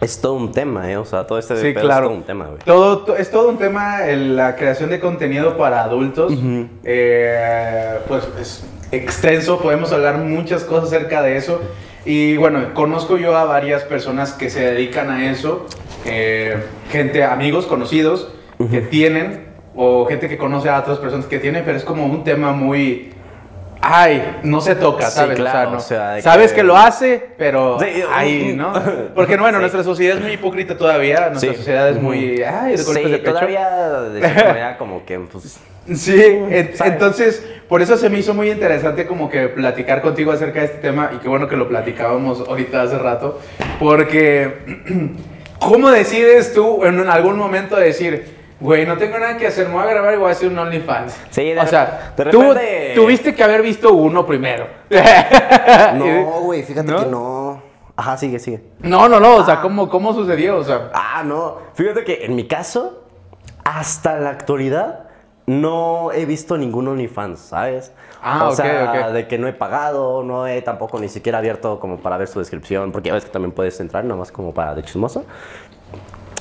es 0.00 0.20
todo 0.20 0.34
un 0.34 0.52
tema, 0.52 0.90
¿eh? 0.90 0.96
O 0.96 1.04
sea, 1.04 1.26
todo 1.26 1.38
este 1.38 1.56
Sí, 1.56 1.72
pedo 1.72 1.82
claro. 1.84 2.06
es 2.06 2.08
todo 2.10 2.18
un 2.18 2.24
tema, 2.24 2.44
güey. 2.46 2.58
Todo, 2.64 2.98
to- 2.98 3.16
es 3.16 3.30
todo 3.30 3.48
un 3.48 3.58
tema 3.58 4.04
el- 4.06 4.36
la 4.36 4.56
creación 4.56 4.90
de 4.90 5.00
contenido 5.00 5.56
para 5.56 5.82
adultos. 5.82 6.32
Eh, 6.84 7.98
pues 8.08 8.24
es 8.40 8.64
extenso, 8.92 9.58
podemos 9.60 9.92
hablar 9.92 10.18
muchas 10.18 10.64
cosas 10.64 10.92
acerca 10.92 11.22
de 11.22 11.36
eso. 11.36 11.60
Y 12.04 12.36
bueno, 12.36 12.74
conozco 12.74 13.16
yo 13.16 13.34
a 13.36 13.44
varias 13.44 13.82
personas 13.84 14.32
que 14.32 14.50
se 14.50 14.60
dedican 14.60 15.10
a 15.10 15.30
eso, 15.30 15.66
eh, 16.04 16.62
gente, 16.90 17.24
amigos, 17.24 17.64
conocidos, 17.66 18.28
que 18.70 18.80
tienen, 18.82 19.46
o 19.74 20.04
gente 20.06 20.28
que 20.28 20.36
conoce 20.38 20.68
a 20.68 20.78
otras 20.80 20.98
personas 20.98 21.26
que 21.26 21.38
tienen, 21.38 21.64
pero 21.64 21.76
es 21.78 21.84
como 21.84 22.06
un 22.06 22.22
tema 22.24 22.52
muy... 22.52 23.10
Ay, 23.86 24.38
no 24.44 24.60
se 24.62 24.74
toca, 24.76 25.06
Sí, 25.10 25.16
¿sabes? 25.16 25.36
claro, 25.36 25.72
no- 25.72 25.76
o 25.76 25.80
sea, 25.80 26.12
de 26.12 26.22
sabes 26.22 26.50
que- 26.52 26.56
que... 26.56 26.62
lo 26.62 26.74
hace, 26.76 27.22
pero 27.36 27.78
Sí, 27.78 27.86
ahí, 28.12 28.54
¿no? 28.56 28.72
Porque 29.14 29.36
bueno, 29.36 29.58
Sí. 29.58 29.60
nuestra 29.62 29.84
sociedad 29.84 30.16
es 30.16 30.22
muy 30.22 30.32
hipócrita 30.32 30.76
todavía, 30.76 31.28
nuestra 31.28 31.52
sociedad 31.54 31.88
es 31.90 32.00
muy... 32.00 32.42
Ay, 32.42 32.76
de 32.76 32.82
golpes 32.82 33.04
Sí, 33.04 33.10
de 33.10 33.18
pecho. 33.18 33.32
todavía 33.32 33.70
de 34.12 34.76
como 34.78 35.04
que 35.04 35.18
pues... 35.20 35.58
Sí, 35.94 36.14
entonces 36.80 37.44
por 37.68 37.82
eso 37.82 37.98
se 37.98 38.08
me 38.08 38.18
hizo 38.18 38.32
muy 38.32 38.50
interesante 38.50 39.06
como 39.06 39.28
que 39.28 39.48
platicar 39.48 40.00
contigo 40.00 40.32
acerca 40.32 40.60
de 40.60 40.64
este 40.66 40.78
tema 40.78 41.10
y 41.14 41.18
qué 41.18 41.28
bueno 41.28 41.46
que 41.46 41.56
lo 41.56 41.68
platicábamos 41.68 42.40
ahorita 42.48 42.80
hace 42.80 42.96
rato, 42.98 43.38
porque 43.78 44.64
¿cómo 45.58 45.90
decides 45.90 46.54
tú 46.54 46.84
en 46.86 47.06
algún 47.06 47.36
momento 47.36 47.76
decir, 47.76 48.33
güey, 48.64 48.86
no 48.86 48.96
tengo 48.96 49.18
nada 49.18 49.36
que 49.36 49.46
hacer, 49.46 49.68
me 49.68 49.74
voy 49.74 49.82
a 49.82 49.86
grabar 49.86 50.14
y 50.14 50.16
voy 50.16 50.28
a 50.28 50.32
hacer 50.32 50.48
un 50.48 50.58
OnlyFans? 50.58 51.14
Sí, 51.28 51.52
de 51.52 51.60
o 51.60 51.66
sea, 51.66 52.14
de 52.16 52.24
tú 52.26 52.54
tuviste 52.94 53.34
que 53.34 53.44
haber 53.44 53.60
visto 53.60 53.92
uno 53.92 54.24
primero. 54.26 54.66
No, 55.94 56.40
güey, 56.40 56.62
fíjate 56.62 56.90
¿No? 56.90 56.98
que 57.00 57.06
no. 57.06 57.62
Ajá, 57.96 58.16
sigue, 58.16 58.38
sigue. 58.38 58.62
No, 58.80 59.08
no, 59.08 59.20
no, 59.20 59.36
o 59.36 59.44
sea, 59.44 59.60
¿cómo, 59.60 59.88
cómo 59.88 60.12
sucedió? 60.14 60.56
O 60.56 60.64
sea, 60.64 60.90
Ah, 60.94 61.22
no. 61.24 61.58
Fíjate 61.74 62.04
que 62.04 62.24
en 62.24 62.34
mi 62.34 62.48
caso, 62.48 63.04
hasta 63.64 64.18
la 64.18 64.30
actualidad, 64.30 65.08
no 65.46 66.10
he 66.12 66.24
visto 66.24 66.56
ningún 66.56 66.88
OnlyFans, 66.88 67.38
¿sabes? 67.40 67.92
Ah, 68.22 68.46
o 68.46 68.48
ok, 68.48 68.54
sea, 68.54 69.10
de 69.10 69.28
que 69.28 69.36
no 69.38 69.46
he 69.46 69.52
pagado, 69.52 70.22
no 70.22 70.46
he 70.46 70.62
tampoco 70.62 70.98
ni 70.98 71.08
siquiera 71.08 71.38
abierto 71.38 71.78
como 71.78 71.98
para 71.98 72.16
ver 72.16 72.28
su 72.28 72.38
descripción, 72.38 72.92
porque 72.92 73.08
ya 73.08 73.14
ves 73.14 73.26
que 73.26 73.30
también 73.30 73.52
puedes 73.52 73.78
entrar, 73.80 74.04
nomás 74.04 74.32
como 74.32 74.54
para 74.54 74.74
de 74.74 74.82
chismoso. 74.82 75.24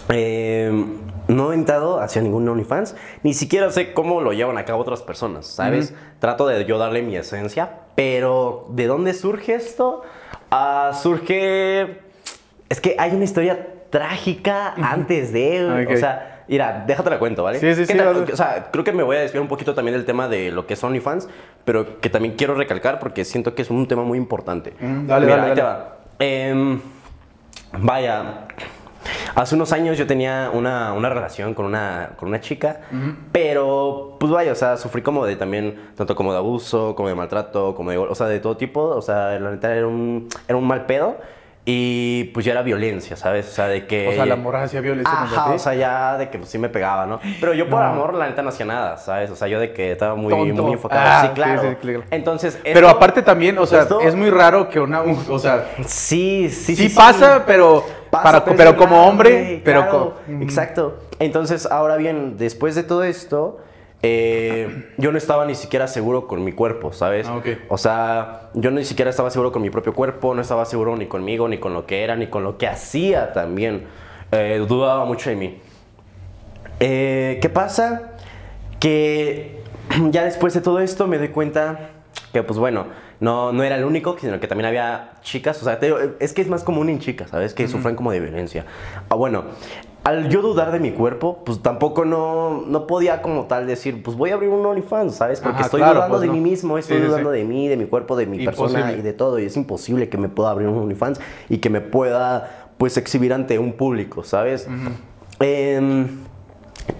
Eh, 0.09 0.85
no 1.33 1.51
he 1.51 1.55
entrado 1.55 1.99
hacia 1.99 2.21
ningún 2.21 2.47
OnlyFans, 2.47 2.95
ni 3.23 3.33
siquiera 3.33 3.71
sé 3.71 3.93
cómo 3.93 4.21
lo 4.21 4.33
llevan 4.33 4.57
a 4.57 4.65
cabo 4.65 4.81
otras 4.81 5.01
personas, 5.01 5.47
¿sabes? 5.47 5.93
Trato 6.19 6.47
de 6.47 6.65
yo 6.65 6.77
darle 6.77 7.01
mi 7.01 7.15
esencia, 7.15 7.69
pero 7.95 8.67
¿de 8.69 8.87
dónde 8.87 9.13
surge 9.13 9.55
esto? 9.55 10.03
Ah, 10.51 10.91
surge... 10.93 11.99
Es 12.69 12.79
que 12.79 12.95
hay 12.97 13.11
una 13.11 13.23
historia 13.23 13.67
trágica 13.89 14.73
antes 14.75 15.31
de... 15.33 15.85
Ok. 15.85 15.93
O 15.93 15.97
sea, 15.97 16.45
mira, 16.47 16.83
déjate 16.87 17.09
la 17.09 17.19
cuento, 17.19 17.43
¿vale? 17.43 17.59
Sí, 17.59 17.73
sí, 17.75 17.81
¿Qué 17.81 17.93
sí, 17.93 17.97
tal? 17.97 18.25
O 18.31 18.35
sea, 18.35 18.69
creo 18.71 18.83
que 18.83 18.91
me 18.91 19.03
voy 19.03 19.17
a 19.17 19.19
desviar 19.19 19.41
un 19.41 19.47
poquito 19.47 19.73
también 19.75 19.95
del 19.95 20.05
tema 20.05 20.27
de 20.27 20.51
lo 20.51 20.65
que 20.65 20.73
es 20.73 20.83
OnlyFans, 20.83 21.29
pero 21.65 21.99
que 21.99 22.09
también 22.09 22.35
quiero 22.35 22.55
recalcar 22.55 22.99
porque 22.99 23.25
siento 23.25 23.53
que 23.53 23.61
es 23.61 23.69
un 23.69 23.87
tema 23.87 24.03
muy 24.03 24.17
importante. 24.17 24.73
Mm, 24.79 25.07
dale, 25.07 25.25
Mira, 25.25 25.37
dale, 25.37 25.49
ahí 25.49 25.55
te 25.55 25.61
va. 25.61 25.97
Em, 26.19 26.81
vaya, 27.79 28.47
hace 29.35 29.55
unos 29.55 29.71
años 29.73 29.97
yo 29.97 30.07
tenía 30.07 30.49
una, 30.53 30.93
una 30.93 31.09
relación 31.09 31.53
con 31.53 31.65
una, 31.65 32.11
con 32.17 32.29
una 32.29 32.39
chica, 32.41 32.81
pero 33.31 34.17
pues 34.19 34.31
vaya, 34.31 34.51
o 34.51 34.55
sea, 34.55 34.77
sufrí 34.77 35.01
como 35.01 35.25
de 35.25 35.35
también, 35.35 35.91
tanto 35.97 36.15
como 36.15 36.31
de 36.31 36.37
abuso, 36.37 36.95
como 36.95 37.09
de 37.09 37.15
maltrato, 37.15 37.75
como 37.75 37.91
de, 37.91 37.97
o 37.97 38.15
sea, 38.15 38.27
de 38.27 38.39
todo 38.39 38.55
tipo, 38.57 38.81
o 38.81 39.01
sea, 39.01 39.39
la 39.39 39.51
neta 39.51 39.75
era 39.75 39.87
un, 39.87 40.27
era 40.47 40.57
un 40.57 40.65
mal 40.67 40.85
pedo. 40.85 41.17
Y 41.65 42.25
pues 42.33 42.45
ya 42.45 42.51
era 42.51 42.61
violencia, 42.61 43.15
¿sabes? 43.15 43.47
O 43.47 43.51
sea, 43.53 43.67
de 43.69 43.87
que... 43.87 44.09
o 44.09 44.11
sea, 44.11 44.25
la 44.25 44.35
morra 44.35 44.63
hacía 44.63 44.81
violencia 44.81 45.13
Ajá, 45.13 45.51
o 45.53 45.57
sea, 45.57 45.73
ya 45.73 46.17
de 46.17 46.29
que 46.29 46.37
pues, 46.37 46.49
sí 46.49 46.57
me 46.57 46.67
pegaba, 46.67 47.05
¿no? 47.05 47.21
Pero 47.39 47.53
yo 47.53 47.69
por 47.69 47.79
No. 47.79 47.85
amor, 47.85 48.13
la 48.15 48.27
neta, 48.27 48.41
no 48.41 48.49
hacía 48.49 48.65
nada, 48.65 48.97
¿sabes? 48.97 49.31
O 49.31 49.35
sea, 49.37 49.47
yo 49.47 49.61
de 49.61 49.71
que 49.71 49.93
estaba 49.93 50.13
muy, 50.15 50.33
Tonto. 50.33 50.61
muy 50.61 50.73
enfocado. 50.73 51.01
Ah, 51.05 51.21
sí, 51.21 51.29
claro. 51.33 51.61
sí, 51.61 51.75
claro. 51.79 52.03
Entonces, 52.11 52.59
Pero 52.65 52.89
aparte 52.89 53.21
también, 53.21 53.57
o 53.57 53.65
sea, 53.65 53.83
esto- 53.83 54.01
es 54.01 54.13
muy 54.13 54.29
raro 54.29 54.67
que 54.67 54.81
una, 54.81 55.03
o 55.03 55.39
sea, 55.39 55.69
Sí, 55.85 56.49
sí, 56.49 56.75
sí, 56.75 56.89
sí. 56.89 56.95
pasa, 56.97 57.43
pero 57.47 57.85
pasa 58.13 58.45
Para- 58.45 58.55
pero 58.57 58.77
como 58.77 59.05
hombre, 59.05 59.61
pero 59.65 60.13
Ujú. 60.27 60.43
Exacto. 60.43 60.99
Entonces, 61.19 61.65
ahora 61.65 61.97
bien, 61.97 62.37
después 62.37 62.75
de 62.75 62.83
todo 62.83 63.03
esto, 63.03 63.59
eh, 64.03 64.91
yo 64.97 65.11
no 65.11 65.17
estaba 65.17 65.45
ni 65.45 65.55
siquiera 65.55 65.87
seguro 65.87 66.27
con 66.27 66.43
mi 66.43 66.51
cuerpo, 66.51 66.93
¿sabes? 66.93 67.27
Ah. 67.27 67.41
O 67.69 67.77
sea, 67.77 68.49
yo 68.53 68.69
ni 68.69 68.85
siquiera 68.85 69.09
estaba 69.09 69.29
seguro 69.29 69.51
con 69.51 69.61
mi 69.61 69.69
propio 69.69 69.93
cuerpo, 69.93 70.33
no 70.35 70.41
estaba 70.41 70.65
seguro 70.65 70.95
ni 70.95 71.07
conmigo, 71.07 71.47
ni 71.47 71.57
con 71.57 71.73
lo 71.73 71.85
que 71.85 72.03
era, 72.03 72.15
ni 72.15 72.27
con 72.27 72.43
lo 72.43 72.57
que 72.57 72.67
hacía 72.67 73.33
también. 73.33 73.85
Eh, 74.31 74.63
dudaba 74.67 75.05
mucho 75.05 75.29
de 75.29 75.35
mí. 75.35 75.61
Eh, 76.79 77.39
¿Qué 77.41 77.49
pasa? 77.49 78.11
Que 78.79 79.61
ya 80.11 80.23
después 80.23 80.53
de 80.53 80.61
todo 80.61 80.79
esto 80.79 81.07
me 81.07 81.17
doy 81.17 81.29
cuenta 81.29 81.89
que, 82.31 82.43
pues 82.43 82.59
bueno, 82.59 82.87
no, 83.23 83.51
no 83.53 83.63
era 83.63 83.77
el 83.77 83.85
único, 83.85 84.17
sino 84.19 84.39
que 84.39 84.47
también 84.47 84.67
había 84.67 85.13
chicas. 85.21 85.59
O 85.61 85.65
sea, 85.65 85.79
te 85.79 85.87
digo, 85.87 85.97
es 86.19 86.33
que 86.33 86.41
es 86.41 86.49
más 86.49 86.63
común 86.63 86.89
en 86.89 86.99
chicas, 86.99 87.29
¿sabes? 87.29 87.53
Que 87.53 87.67
sufren 87.67 87.95
como 87.95 88.11
de 88.11 88.19
violencia. 88.19 88.65
Ah, 89.09 89.15
bueno, 89.15 89.45
al 90.03 90.27
yo 90.27 90.41
dudar 90.41 90.71
de 90.73 90.79
mi 90.81 90.91
cuerpo, 90.91 91.43
pues 91.45 91.61
tampoco 91.61 92.03
no, 92.03 92.63
no 92.67 92.85
podía 92.87 93.21
como 93.21 93.45
tal 93.45 93.65
decir, 93.65 94.03
pues 94.03 94.17
voy 94.17 94.31
a 94.31 94.33
abrir 94.33 94.49
un 94.49 94.65
OnlyFans, 94.65 95.15
¿sabes? 95.15 95.39
Porque 95.39 95.55
Ajá, 95.55 95.65
estoy 95.65 95.79
claro, 95.79 95.93
dudando 95.95 96.17
pues 96.17 96.21
de 96.21 96.27
no. 96.27 96.33
mí 96.33 96.41
mismo, 96.41 96.77
estoy 96.77 96.97
Sí, 96.97 97.03
dudando 97.05 97.31
sí. 97.31 97.37
de 97.37 97.43
mí, 97.45 97.67
de 97.69 97.77
mi 97.77 97.85
cuerpo, 97.85 98.15
de 98.17 98.25
mi 98.25 98.43
persona 98.45 98.91
y 98.91 99.01
de 99.01 99.13
todo. 99.13 99.39
Y 99.39 99.45
es 99.45 99.55
imposible 99.55 100.09
que 100.09 100.17
me 100.17 100.27
pueda 100.27 100.49
abrir 100.51 100.67
un 100.67 100.77
OnlyFans 100.77 101.21
y 101.47 101.59
que 101.59 101.69
me 101.69 101.79
pueda, 101.79 102.67
pues, 102.77 102.97
exhibir 102.97 103.31
ante 103.33 103.57
un 103.57 103.71
público, 103.73 104.23
¿sabes? 104.25 104.67
Em, 105.39 106.07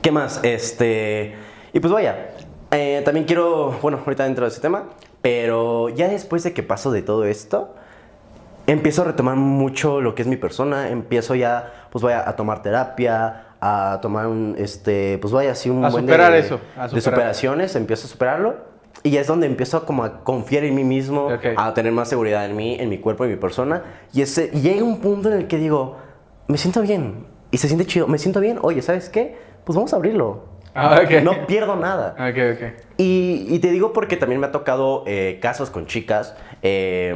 ¿Qué 0.02 0.12
más? 0.12 0.40
Este. 0.44 1.36
Y 1.74 1.80
pues 1.82 1.92
vaya. 1.92 2.30
eh, 2.72 3.02
también 3.04 3.26
quiero. 3.26 3.78
Bueno, 3.82 4.00
ahorita 4.06 4.24
dentro 4.24 4.46
de 4.46 4.52
ese 4.52 4.62
tema. 4.62 4.84
Pero 5.24 5.88
ya 5.88 6.10
después 6.10 6.44
de 6.44 6.54
que 6.54 6.62
paso 6.64 6.92
de 6.92 7.02
todo 7.02 7.24
esto. 7.24 7.74
Empiezo 8.68 9.02
a 9.02 9.06
retomar 9.06 9.36
mucho 9.38 10.02
lo 10.02 10.16
que 10.16 10.22
es 10.22 10.28
mi 10.28 10.36
persona. 10.36 10.90
Empiezo 10.90 11.34
ya, 11.34 11.88
pues 11.92 12.04
vaya, 12.04 12.28
a 12.28 12.36
tomar 12.36 12.62
terapia. 12.62 13.46
A 13.62 14.00
tomar 14.02 14.28
un. 14.28 14.56
Este. 14.60 15.18
Pues 15.20 15.34
vaya, 15.34 15.52
así 15.54 15.70
un 15.70 15.86
A 15.86 15.90
buen 15.90 16.04
superar 16.04 16.34
de, 16.34 16.40
eso, 16.40 16.60
a 16.76 16.84
de 16.84 16.90
superar. 16.90 17.02
superaciones. 17.04 17.76
Empiezo 17.78 18.06
a 18.06 18.10
superarlo. 18.10 18.56
Y 19.02 19.12
ya 19.12 19.22
es 19.22 19.28
donde 19.28 19.48
empiezo 19.48 19.86
como 19.86 20.04
a 20.04 20.26
confiar 20.26 20.66
en 20.66 20.76
mí 20.76 20.84
mismo. 20.84 21.30
A 21.56 21.74
tener 21.74 21.94
más 21.94 22.10
seguridad 22.10 22.46
en 22.46 22.58
mí, 22.58 22.76
en 22.78 22.90
mi 22.90 22.98
cuerpo, 22.98 23.24
en 23.24 23.32
mi 23.32 23.38
persona. 23.38 23.82
Y, 24.14 24.22
ese, 24.22 24.52
y 24.54 24.60
llega 24.60 24.84
un 24.84 25.00
punto 25.00 25.32
en 25.32 25.38
el 25.40 25.48
que 25.48 25.58
digo, 25.58 25.98
me 26.48 26.58
siento 26.58 26.82
bien. 26.82 27.26
Y 27.50 27.60
se 27.60 27.68
siente 27.68 27.86
chido, 27.86 28.08
me 28.08 28.18
siento 28.18 28.42
bien. 28.42 28.60
Oye, 28.62 28.82
¿sabes 28.82 29.08
qué? 29.08 29.38
Pues 29.64 29.76
vamos 29.78 29.94
a 29.94 29.96
abrirlo. 29.96 30.53
Ah, 30.76 31.02
ok. 31.04 31.22
No 31.24 31.46
pierdo 31.48 31.76
nada. 31.76 32.16
Ok, 32.30 32.38
ok. 32.56 32.84
Y, 32.98 33.48
y 33.50 33.60
te 33.60 33.72
digo 33.72 33.94
porque 33.94 34.18
también 34.18 34.40
me 34.40 34.48
ha 34.48 34.52
tocado 34.52 35.04
eh, 35.08 35.40
casos 35.42 35.70
con 35.70 35.86
chicas 35.88 36.36
eh, 36.62 37.14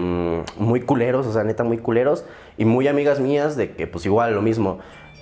muy 0.58 0.82
culeros, 0.82 1.26
o 1.26 1.34
sea, 1.34 1.44
neta, 1.44 1.64
muy 1.64 1.78
culeros. 1.78 2.26
Y 2.58 2.66
muy 2.66 2.88
amigas 2.88 3.20
mías 3.20 3.56
de 3.56 3.72
que, 3.72 3.88
pues 3.88 4.06
igual, 4.06 4.34
lo 4.34 4.42
mismo. 4.42 4.80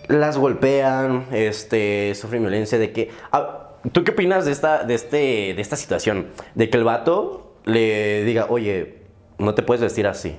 Las 0.07 0.37
golpean, 0.37 1.25
este, 1.31 2.13
sufren 2.15 2.41
violencia, 2.41 2.77
de 2.77 2.91
que... 2.91 3.09
ah, 3.31 3.61
¿Tú 3.91 4.03
qué 4.03 4.11
opinas 4.11 4.45
de 4.45 4.51
esta, 4.51 4.83
de, 4.83 4.95
este, 4.95 5.17
de 5.17 5.61
esta 5.61 5.75
situación? 5.75 6.27
De 6.55 6.69
que 6.69 6.77
el 6.77 6.83
vato 6.83 7.53
le 7.65 8.23
diga, 8.23 8.47
oye, 8.49 9.03
no 9.37 9.53
te 9.53 9.61
puedes 9.61 9.81
vestir 9.81 10.07
así. 10.07 10.37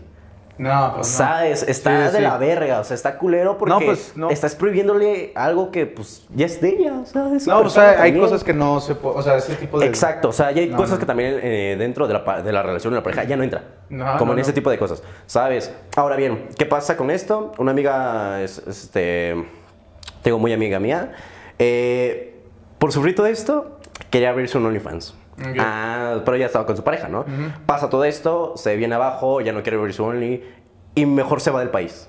No, 0.58 0.92
pues 0.94 1.08
no. 1.08 1.12
¿Sabes? 1.18 1.62
Está 1.68 2.06
Sí, 2.08 2.12
de 2.12 2.18
sí. 2.18 2.22
la 2.22 2.38
verga, 2.38 2.80
o 2.80 2.84
sea, 2.84 2.94
está 2.94 3.18
culero 3.18 3.58
porque 3.58 3.74
No, 3.74 3.80
pues, 3.80 4.12
no. 4.16 4.30
estás 4.30 4.54
prohibiéndole 4.54 5.32
algo 5.34 5.70
que, 5.70 5.86
pues, 5.86 6.24
ya 6.34 6.46
es 6.46 6.60
de 6.60 6.70
ella, 6.70 6.94
o 7.02 7.04
sea, 7.06 7.28
es 7.34 7.44
su 7.44 7.50
No, 7.50 7.58
o 7.60 7.68
sea, 7.68 7.90
hay 7.90 7.96
también. 8.12 8.20
cosas 8.20 8.42
que 8.42 8.54
no 8.54 8.80
se 8.80 8.94
puede, 8.94 9.18
o 9.18 9.22
sea, 9.22 9.36
ese 9.36 9.54
tipo 9.56 9.78
de... 9.78 9.86
Exacto, 9.86 10.28
o 10.30 10.32
sea, 10.32 10.50
ya 10.52 10.62
hay 10.62 10.70
cosas 10.70 10.98
que 10.98 11.04
también 11.06 11.38
eh, 11.42 11.76
dentro 11.78 12.08
de 12.08 12.14
la, 12.14 12.42
de 12.42 12.52
la 12.52 12.62
relación 12.62 12.92
de 12.94 12.98
la 13.00 13.02
pareja 13.02 13.24
ya 13.24 13.36
no 13.36 13.42
entra. 13.42 13.64
Como 14.18 14.32
en 14.32 14.38
ese 14.38 14.52
tipo 14.52 14.70
de 14.70 14.78
cosas, 14.78 15.02
¿sabes? 15.26 15.72
Ahora 15.94 16.16
bien, 16.16 16.48
¿qué 16.58 16.64
pasa 16.66 16.96
con 16.96 17.10
esto? 17.10 17.52
Una 17.58 17.72
amiga, 17.72 18.42
es- 18.42 18.62
este, 18.66 19.34
tengo 20.22 20.38
muy 20.38 20.52
amiga 20.52 20.80
mía, 20.80 21.12
eh, 21.58 22.34
por 22.78 22.92
sufrir 22.92 23.14
todo 23.14 23.26
esto, 23.26 23.78
quería 24.10 24.30
abrirse 24.30 24.56
un 24.58 24.66
OnlyFans. 24.66 25.14
Ok. 25.38 25.56
Ah, 25.58 26.22
pero 26.24 26.36
ya 26.36 26.46
estaba 26.46 26.66
con 26.66 26.76
su 26.76 26.84
pareja, 26.84 27.08
¿no? 27.08 27.24
Pasa 27.66 27.90
todo 27.90 28.04
esto, 28.04 28.54
se 28.56 28.76
viene 28.76 28.94
abajo, 28.94 29.40
ya 29.40 29.52
no 29.52 29.62
quiere 29.62 29.78
abrir 29.78 29.94
su 29.94 30.04
Only 30.04 30.42
y 30.94 31.06
mejor 31.06 31.40
se 31.40 31.50
va 31.50 31.60
del 31.60 31.70
país. 31.70 32.08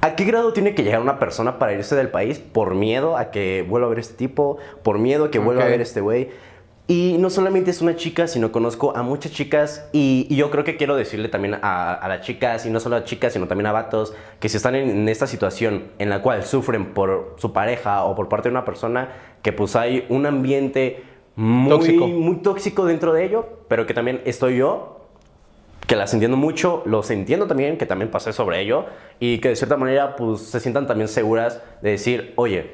¿A 0.00 0.16
qué 0.16 0.24
grado 0.24 0.52
tiene 0.52 0.74
que 0.74 0.82
llegar 0.82 1.00
una 1.00 1.18
persona 1.18 1.58
para 1.58 1.72
irse 1.72 1.94
del 1.94 2.08
país 2.08 2.38
por 2.38 2.74
miedo 2.74 3.16
a 3.16 3.30
que 3.30 3.64
vuelva 3.68 3.86
a 3.86 3.90
ver 3.90 4.00
este 4.00 4.14
tipo, 4.14 4.58
por 4.82 4.98
miedo 4.98 5.26
a 5.26 5.30
que 5.30 5.38
vuelva 5.38 5.64
a 5.64 5.68
ver 5.68 5.80
este 5.80 6.00
güey? 6.00 6.30
Y 6.88 7.16
no 7.20 7.30
solamente 7.30 7.70
es 7.70 7.80
una 7.80 7.94
chica, 7.94 8.26
sino 8.26 8.50
conozco 8.50 8.96
a 8.96 9.02
muchas 9.04 9.32
chicas 9.32 9.88
y, 9.92 10.26
y 10.28 10.34
yo 10.34 10.50
creo 10.50 10.64
que 10.64 10.76
quiero 10.76 10.96
decirle 10.96 11.28
también 11.28 11.56
a, 11.62 11.94
a 11.94 12.08
las 12.08 12.22
chicas, 12.22 12.66
y 12.66 12.70
no 12.70 12.80
solo 12.80 12.96
a 12.96 13.04
chicas, 13.04 13.32
sino 13.32 13.46
también 13.46 13.66
a 13.68 13.72
vatos, 13.72 14.14
que 14.40 14.48
si 14.48 14.56
están 14.56 14.74
en, 14.74 14.90
en 14.90 15.08
esta 15.08 15.28
situación 15.28 15.84
en 15.98 16.10
la 16.10 16.20
cual 16.20 16.42
sufren 16.42 16.92
por 16.92 17.36
su 17.38 17.52
pareja 17.52 18.02
o 18.02 18.16
por 18.16 18.28
parte 18.28 18.48
de 18.48 18.54
una 18.54 18.64
persona, 18.64 19.10
que 19.42 19.52
pues 19.52 19.76
hay 19.76 20.04
un 20.08 20.26
ambiente 20.26 21.04
muy 21.36 21.70
Tóxico. 21.70 22.06
muy 22.06 22.36
tóxico 22.36 22.84
dentro 22.84 23.12
de 23.12 23.24
ello, 23.24 23.46
pero 23.68 23.86
que 23.86 23.94
también 23.94 24.20
estoy 24.24 24.58
yo, 24.58 25.06
que 25.86 25.96
las 25.96 26.12
entiendo 26.14 26.36
mucho, 26.36 26.82
los 26.86 27.10
entiendo 27.10 27.46
también, 27.46 27.78
que 27.78 27.86
también 27.86 28.10
pasé 28.10 28.32
sobre 28.32 28.60
ello, 28.60 28.86
y 29.18 29.38
que 29.38 29.48
de 29.48 29.56
cierta 29.56 29.76
manera 29.76 30.16
pues 30.16 30.42
se 30.42 30.60
sientan 30.60 30.86
también 30.86 31.08
seguras 31.08 31.62
de 31.80 31.90
decir, 31.90 32.32
oye, 32.36 32.72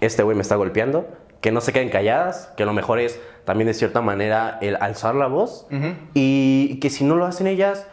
este 0.00 0.22
güey 0.22 0.36
me 0.36 0.42
está 0.42 0.56
golpeando, 0.56 1.06
que 1.40 1.52
no 1.52 1.60
se 1.60 1.72
queden 1.72 1.88
calladas, 1.88 2.52
que 2.56 2.64
lo 2.64 2.72
mejor 2.72 2.98
es 2.98 3.20
también 3.44 3.66
de 3.66 3.74
cierta 3.74 4.00
manera 4.02 4.58
el 4.60 4.76
alzar 4.76 5.14
la 5.14 5.26
voz, 5.26 5.66
y 6.14 6.78
que 6.80 6.90
si 6.90 7.04
no 7.04 7.16
lo 7.16 7.24
hacen 7.26 7.46
ellas, 7.46 7.86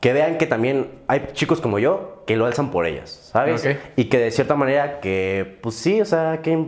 que 0.00 0.12
vean 0.12 0.36
que 0.36 0.46
también 0.46 0.90
hay 1.06 1.28
chicos 1.32 1.60
como 1.60 1.78
yo 1.78 2.22
que 2.26 2.36
lo 2.36 2.46
alzan 2.46 2.70
por 2.70 2.86
ellas, 2.86 3.30
¿sabes? 3.32 3.64
Ok. 3.64 3.76
Y 3.96 4.04
que 4.06 4.18
de 4.18 4.30
cierta 4.30 4.54
manera 4.54 5.00
que, 5.00 5.58
pues 5.62 5.76
sí, 5.76 6.00
o 6.00 6.04
sea, 6.04 6.40
que, 6.42 6.66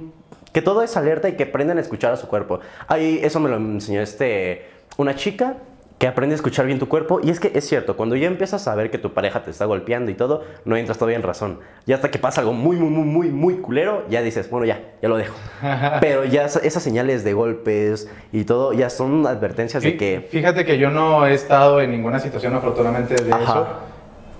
que 0.54 0.62
todo 0.62 0.82
es 0.82 0.96
alerta 0.96 1.28
y 1.28 1.32
que 1.32 1.42
aprendan 1.42 1.76
a 1.76 1.82
escuchar 1.82 2.12
a 2.12 2.16
su 2.16 2.28
cuerpo. 2.28 2.60
Ahí 2.88 3.20
eso 3.22 3.40
me 3.40 3.50
lo 3.50 3.56
enseñó 3.56 4.00
este, 4.00 4.66
una 4.96 5.14
chica 5.14 5.56
que 5.98 6.08
aprende 6.08 6.34
a 6.34 6.36
escuchar 6.36 6.66
bien 6.66 6.78
tu 6.78 6.88
cuerpo. 6.88 7.20
Y 7.22 7.30
es 7.30 7.38
que 7.40 7.52
es 7.54 7.66
cierto, 7.68 7.96
cuando 7.96 8.14
ya 8.16 8.26
empiezas 8.26 8.66
a 8.68 8.74
ver 8.74 8.90
que 8.90 8.98
tu 8.98 9.12
pareja 9.14 9.42
te 9.44 9.50
está 9.50 9.64
golpeando 9.64 10.10
y 10.10 10.14
todo, 10.14 10.42
no 10.64 10.76
entras 10.76 10.96
todavía 10.98 11.16
en 11.16 11.22
razón. 11.22 11.60
Ya 11.86 11.94
hasta 11.96 12.10
que 12.10 12.18
pasa 12.18 12.40
algo 12.40 12.52
muy, 12.52 12.76
muy, 12.76 12.88
muy, 12.90 13.04
muy, 13.04 13.28
muy 13.30 13.54
culero, 13.58 14.04
ya 14.08 14.22
dices, 14.22 14.48
bueno, 14.50 14.64
ya, 14.66 14.80
ya 15.02 15.08
lo 15.08 15.16
dejo. 15.16 15.34
Pero 16.00 16.24
ya 16.24 16.44
esa- 16.46 16.60
esas 16.60 16.82
señales 16.82 17.24
de 17.24 17.32
golpes 17.32 18.08
y 18.32 18.44
todo, 18.44 18.72
ya 18.72 18.90
son 18.90 19.26
advertencias 19.26 19.82
de 19.82 19.96
que... 19.96 20.26
Fíjate 20.30 20.64
que 20.64 20.78
yo 20.78 20.90
no 20.90 21.26
he 21.26 21.34
estado 21.34 21.80
en 21.80 21.90
ninguna 21.90 22.18
situación 22.20 22.54
afortunadamente 22.54 23.14
de 23.22 23.32
Ajá. 23.32 23.42
eso, 23.42 23.66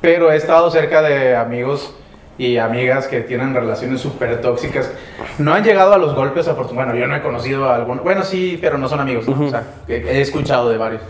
pero 0.01 0.31
he 0.33 0.37
estado 0.37 0.71
cerca 0.71 1.03
de 1.03 1.35
amigos 1.35 1.95
y 2.39 2.57
amigas 2.59 3.07
que 3.07 3.21
tienen 3.21 3.55
relaciones 3.55 4.01
súper 4.01 4.41
tóxicas. 4.41 4.91
No 5.39 5.55
han 5.55 5.63
llegado 5.63 5.93
a 5.95 5.99
los 5.99 6.15
golpes 6.15 6.49
afortunadamente. 6.49 6.99
Bueno, 6.99 7.01
yo 7.01 7.07
no 7.07 7.17
he 7.17 7.23
conocido 7.23 7.69
a 7.69 7.77
alguno. 7.77 8.03
Bueno, 8.03 8.23
sí, 8.23 8.59
pero 8.61 8.79
no 8.79 8.89
son 8.89 9.01
amigos. 9.01 9.29
¿no? 9.29 9.47
O 9.47 9.51
sea, 9.51 9.63
he, 9.89 9.95
he 9.95 10.21
escuchado 10.21 10.69
de 10.71 10.79
varios. 10.79 11.03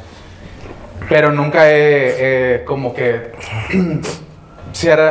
Pero 1.08 1.32
nunca 1.32 1.70
he, 1.70 2.62
como 2.64 2.94
que... 2.94 3.32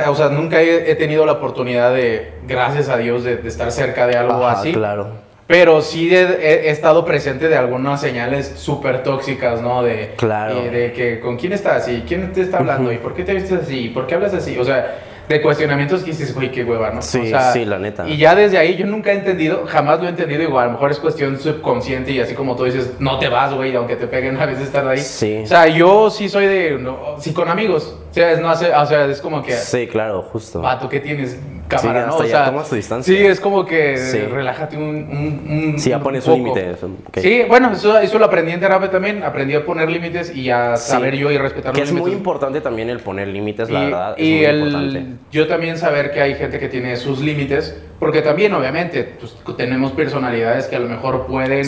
o 0.07 0.15
sea, 0.15 0.29
nunca 0.29 0.61
he, 0.61 0.91
he 0.91 0.95
tenido 0.95 1.25
la 1.25 1.33
oportunidad 1.33 1.93
de, 1.93 2.33
gracias 2.47 2.89
a 2.89 2.97
Dios, 2.97 3.23
de, 3.23 3.37
de 3.37 3.47
estar 3.47 3.71
cerca 3.71 4.07
de 4.07 4.17
algo 4.17 4.45
Ajá, 4.45 4.59
así. 4.59 4.73
Claro. 4.73 5.23
Pero 5.45 5.81
sí 5.81 6.13
he, 6.15 6.69
estado 6.69 7.03
presente 7.03 7.49
de 7.49 7.57
algunas 7.57 7.99
señales 7.99 8.53
súper 8.55 9.03
tóxicas, 9.03 9.61
¿no? 9.61 9.83
De, 9.83 10.13
Claro. 10.15 10.63
de 10.63 10.93
que 10.93 11.19
con 11.19 11.37
quién 11.37 11.53
estás 11.53 11.87
y 11.89 12.01
quién 12.07 12.31
te 12.31 12.41
está 12.41 12.59
hablando 12.59 12.91
y 12.91 12.97
por 12.97 13.13
qué 13.13 13.23
te 13.23 13.33
vistes 13.33 13.63
así 13.63 13.85
y 13.85 13.89
por 13.89 14.07
qué 14.07 14.15
hablas 14.15 14.33
así. 14.33 14.57
O 14.57 14.63
sea, 14.63 14.95
de 15.27 15.41
cuestionamientos 15.41 16.01
que 16.01 16.11
dices, 16.11 16.33
güey, 16.35 16.51
qué 16.51 16.63
hueva, 16.63 16.91
¿no? 16.91 17.01
Sí, 17.01 17.19
O 17.19 17.25
sea, 17.25 17.53
sí, 17.53 17.65
la 17.65 17.79
neta. 17.79 18.07
Y 18.07 18.17
ya 18.17 18.35
desde 18.35 18.57
ahí 18.57 18.75
yo 18.75 18.85
nunca 18.85 19.11
he 19.11 19.15
entendido, 19.15 19.65
jamás 19.65 19.99
lo 19.99 20.05
he 20.05 20.09
entendido 20.09 20.41
igual. 20.43 20.63
A 20.63 20.67
lo 20.67 20.73
mejor 20.73 20.91
es 20.91 20.99
cuestión 20.99 21.39
subconsciente 21.39 22.11
y 22.11 22.19
así 22.19 22.33
como 22.33 22.55
tú 22.55 22.65
dices, 22.65 22.93
no 22.99 23.19
te 23.19 23.29
vas, 23.29 23.53
güey, 23.53 23.75
aunque 23.75 23.95
te 23.95 24.07
peguen 24.07 24.37
a 24.37 24.45
veces 24.45 24.65
estar 24.65 24.87
ahí. 24.87 24.99
Sí. 24.99 25.41
O 25.43 25.47
sea, 25.47 25.67
yo 25.67 26.09
sí 26.09 26.29
soy 26.29 26.47
de, 26.47 26.77
no, 26.79 27.15
sí 27.19 27.33
con 27.33 27.49
amigos. 27.49 27.95
O 28.13 28.15
sea, 28.15 28.31
es, 28.31 28.39
no 28.39 28.47
hace, 28.51 28.71
o 28.71 28.85
sea, 28.85 29.05
es 29.07 29.19
como 29.21 29.41
que... 29.41 29.53
Sí, 29.53 29.87
claro, 29.87 30.21
justo. 30.21 30.61
Vato, 30.61 30.87
¿qué 30.87 30.99
tienes? 30.99 31.39
Cámara, 31.67 32.03
Sí, 32.03 32.07
¿no? 32.09 32.15
O 32.17 32.23
ya 32.23 32.29
sea, 32.29 32.45
tomas 32.45 32.69
tu 32.69 32.75
distancia. 32.75 33.11
Sí, 33.11 33.25
es 33.25 33.39
como 33.39 33.65
que 33.65 33.97
Sí. 33.97 34.19
relájate 34.19 34.77
un, 34.77 34.83
un, 34.83 35.71
un- 35.73 35.79
Sí, 35.79 35.89
ya 35.89 35.99
pones 35.99 36.27
un 36.27 36.35
límite. 36.35 36.75
Sí, 37.17 37.41
bueno, 37.49 37.71
eso, 37.71 37.97
eso 37.97 38.19
lo 38.19 38.25
aprendí 38.25 38.51
en 38.51 38.59
terapia 38.59 38.91
también. 38.91 39.23
Aprendí 39.23 39.55
a 39.55 39.65
poner 39.65 39.89
límites 39.89 40.35
y 40.35 40.51
a 40.51 40.77
Sí. 40.77 40.91
saber 40.91 41.15
yo 41.15 41.31
y 41.31 41.39
respetar 41.39 41.73
Que 41.73 41.79
los 41.79 41.89
es 41.89 41.93
muy 41.93 42.01
límites. 42.01 42.17
importante 42.19 42.61
también 42.61 42.91
el 42.91 42.99
poner 42.99 43.29
límites, 43.29 43.71
la 43.71 43.79
y, 43.81 43.85
verdad. 43.85 44.13
Es 44.15 44.23
y 44.23 44.31
muy 44.35 44.45
el, 44.45 44.57
importante. 44.59 45.05
yo 45.31 45.47
también 45.47 45.77
saber 45.79 46.11
que 46.11 46.21
hay 46.21 46.35
gente 46.35 46.59
que 46.59 46.69
tiene 46.69 46.95
sus 46.97 47.19
límites, 47.19 47.75
porque 47.97 48.21
también 48.21 48.53
obviamente 48.53 49.15
pues, 49.19 49.35
tenemos 49.57 49.91
personalidades 49.93 50.67
que 50.67 50.75
a 50.75 50.79
lo 50.79 50.87
mejor 50.87 51.25
pueden 51.25 51.65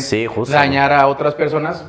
dañar 0.51 0.93
a 0.93 1.07
otras 1.07 1.33
personas, 1.33 1.83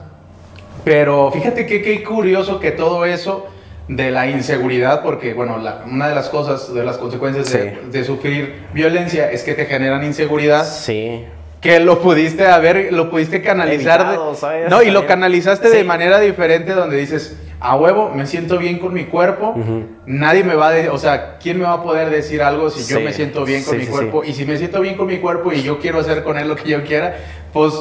pero 0.82 1.30
fíjate 1.30 1.66
que 1.66 1.82
qué 1.82 2.02
curioso 2.02 2.58
que 2.58 2.70
todo 2.70 3.04
eso 3.04 3.48
de 3.88 4.10
la 4.10 4.26
inseguridad, 4.28 5.02
porque 5.02 5.32
bueno, 5.34 5.58
la- 5.58 5.84
una 5.90 6.08
de 6.08 6.14
las 6.14 6.28
cosas, 6.28 6.74
de 6.74 6.82
las 6.84 6.98
consecuencias 6.98 7.50
de, 7.52 7.70
Sí. 7.82 7.88
de 7.90 8.04
sufrir 8.04 8.64
violencia 8.74 9.30
es 9.30 9.42
que 9.44 9.54
te 9.54 9.66
generan 9.66 10.04
inseguridad, 10.04 10.64
Sí. 10.66 11.24
que 11.60 11.78
lo 11.80 12.00
pudiste 12.00 12.46
haber, 12.48 12.92
lo 12.92 13.10
pudiste 13.10 13.42
canalizar. 13.42 14.00
de- 14.00 14.06
Evitado, 14.06 14.34
¿sabes? 14.34 14.70
no, 14.70 14.82
y 14.82 14.90
lo 14.90 15.06
canalizaste 15.06 15.68
Sí. 15.70 15.76
de 15.78 15.84
manera 15.84 16.18
diferente 16.18 16.72
donde 16.72 16.96
dices, 16.96 17.38
a 17.60 17.74
huevo, 17.76 18.10
me 18.14 18.26
siento 18.26 18.58
bien 18.58 18.78
con 18.78 18.92
mi 18.92 19.04
cuerpo, 19.04 19.54
nadie 20.04 20.44
me 20.44 20.54
va 20.56 20.68
a 20.68 20.70
decir, 20.72 20.90
o 20.90 20.98
sea, 20.98 21.38
¿quién 21.38 21.58
me 21.58 21.64
va 21.64 21.74
a 21.74 21.82
poder 21.82 22.10
decir 22.10 22.42
algo 22.42 22.68
si 22.70 22.92
yo 22.92 23.00
me 23.00 23.12
siento 23.12 23.44
bien 23.44 23.62
con 23.64 23.78
mi 23.78 23.86
cuerpo? 23.86 24.24
Y 24.24 24.32
si 24.34 24.44
me 24.44 24.56
siento 24.58 24.80
bien 24.80 24.96
con 24.96 25.06
mi 25.06 25.18
cuerpo 25.18 25.52
y 25.52 25.62
yo 25.62 25.78
quiero 25.78 26.00
hacer 26.00 26.22
con 26.24 26.36
él 26.38 26.48
lo 26.48 26.56
que 26.56 26.68
yo 26.68 26.82
quiera, 26.84 27.16
pues 27.52 27.72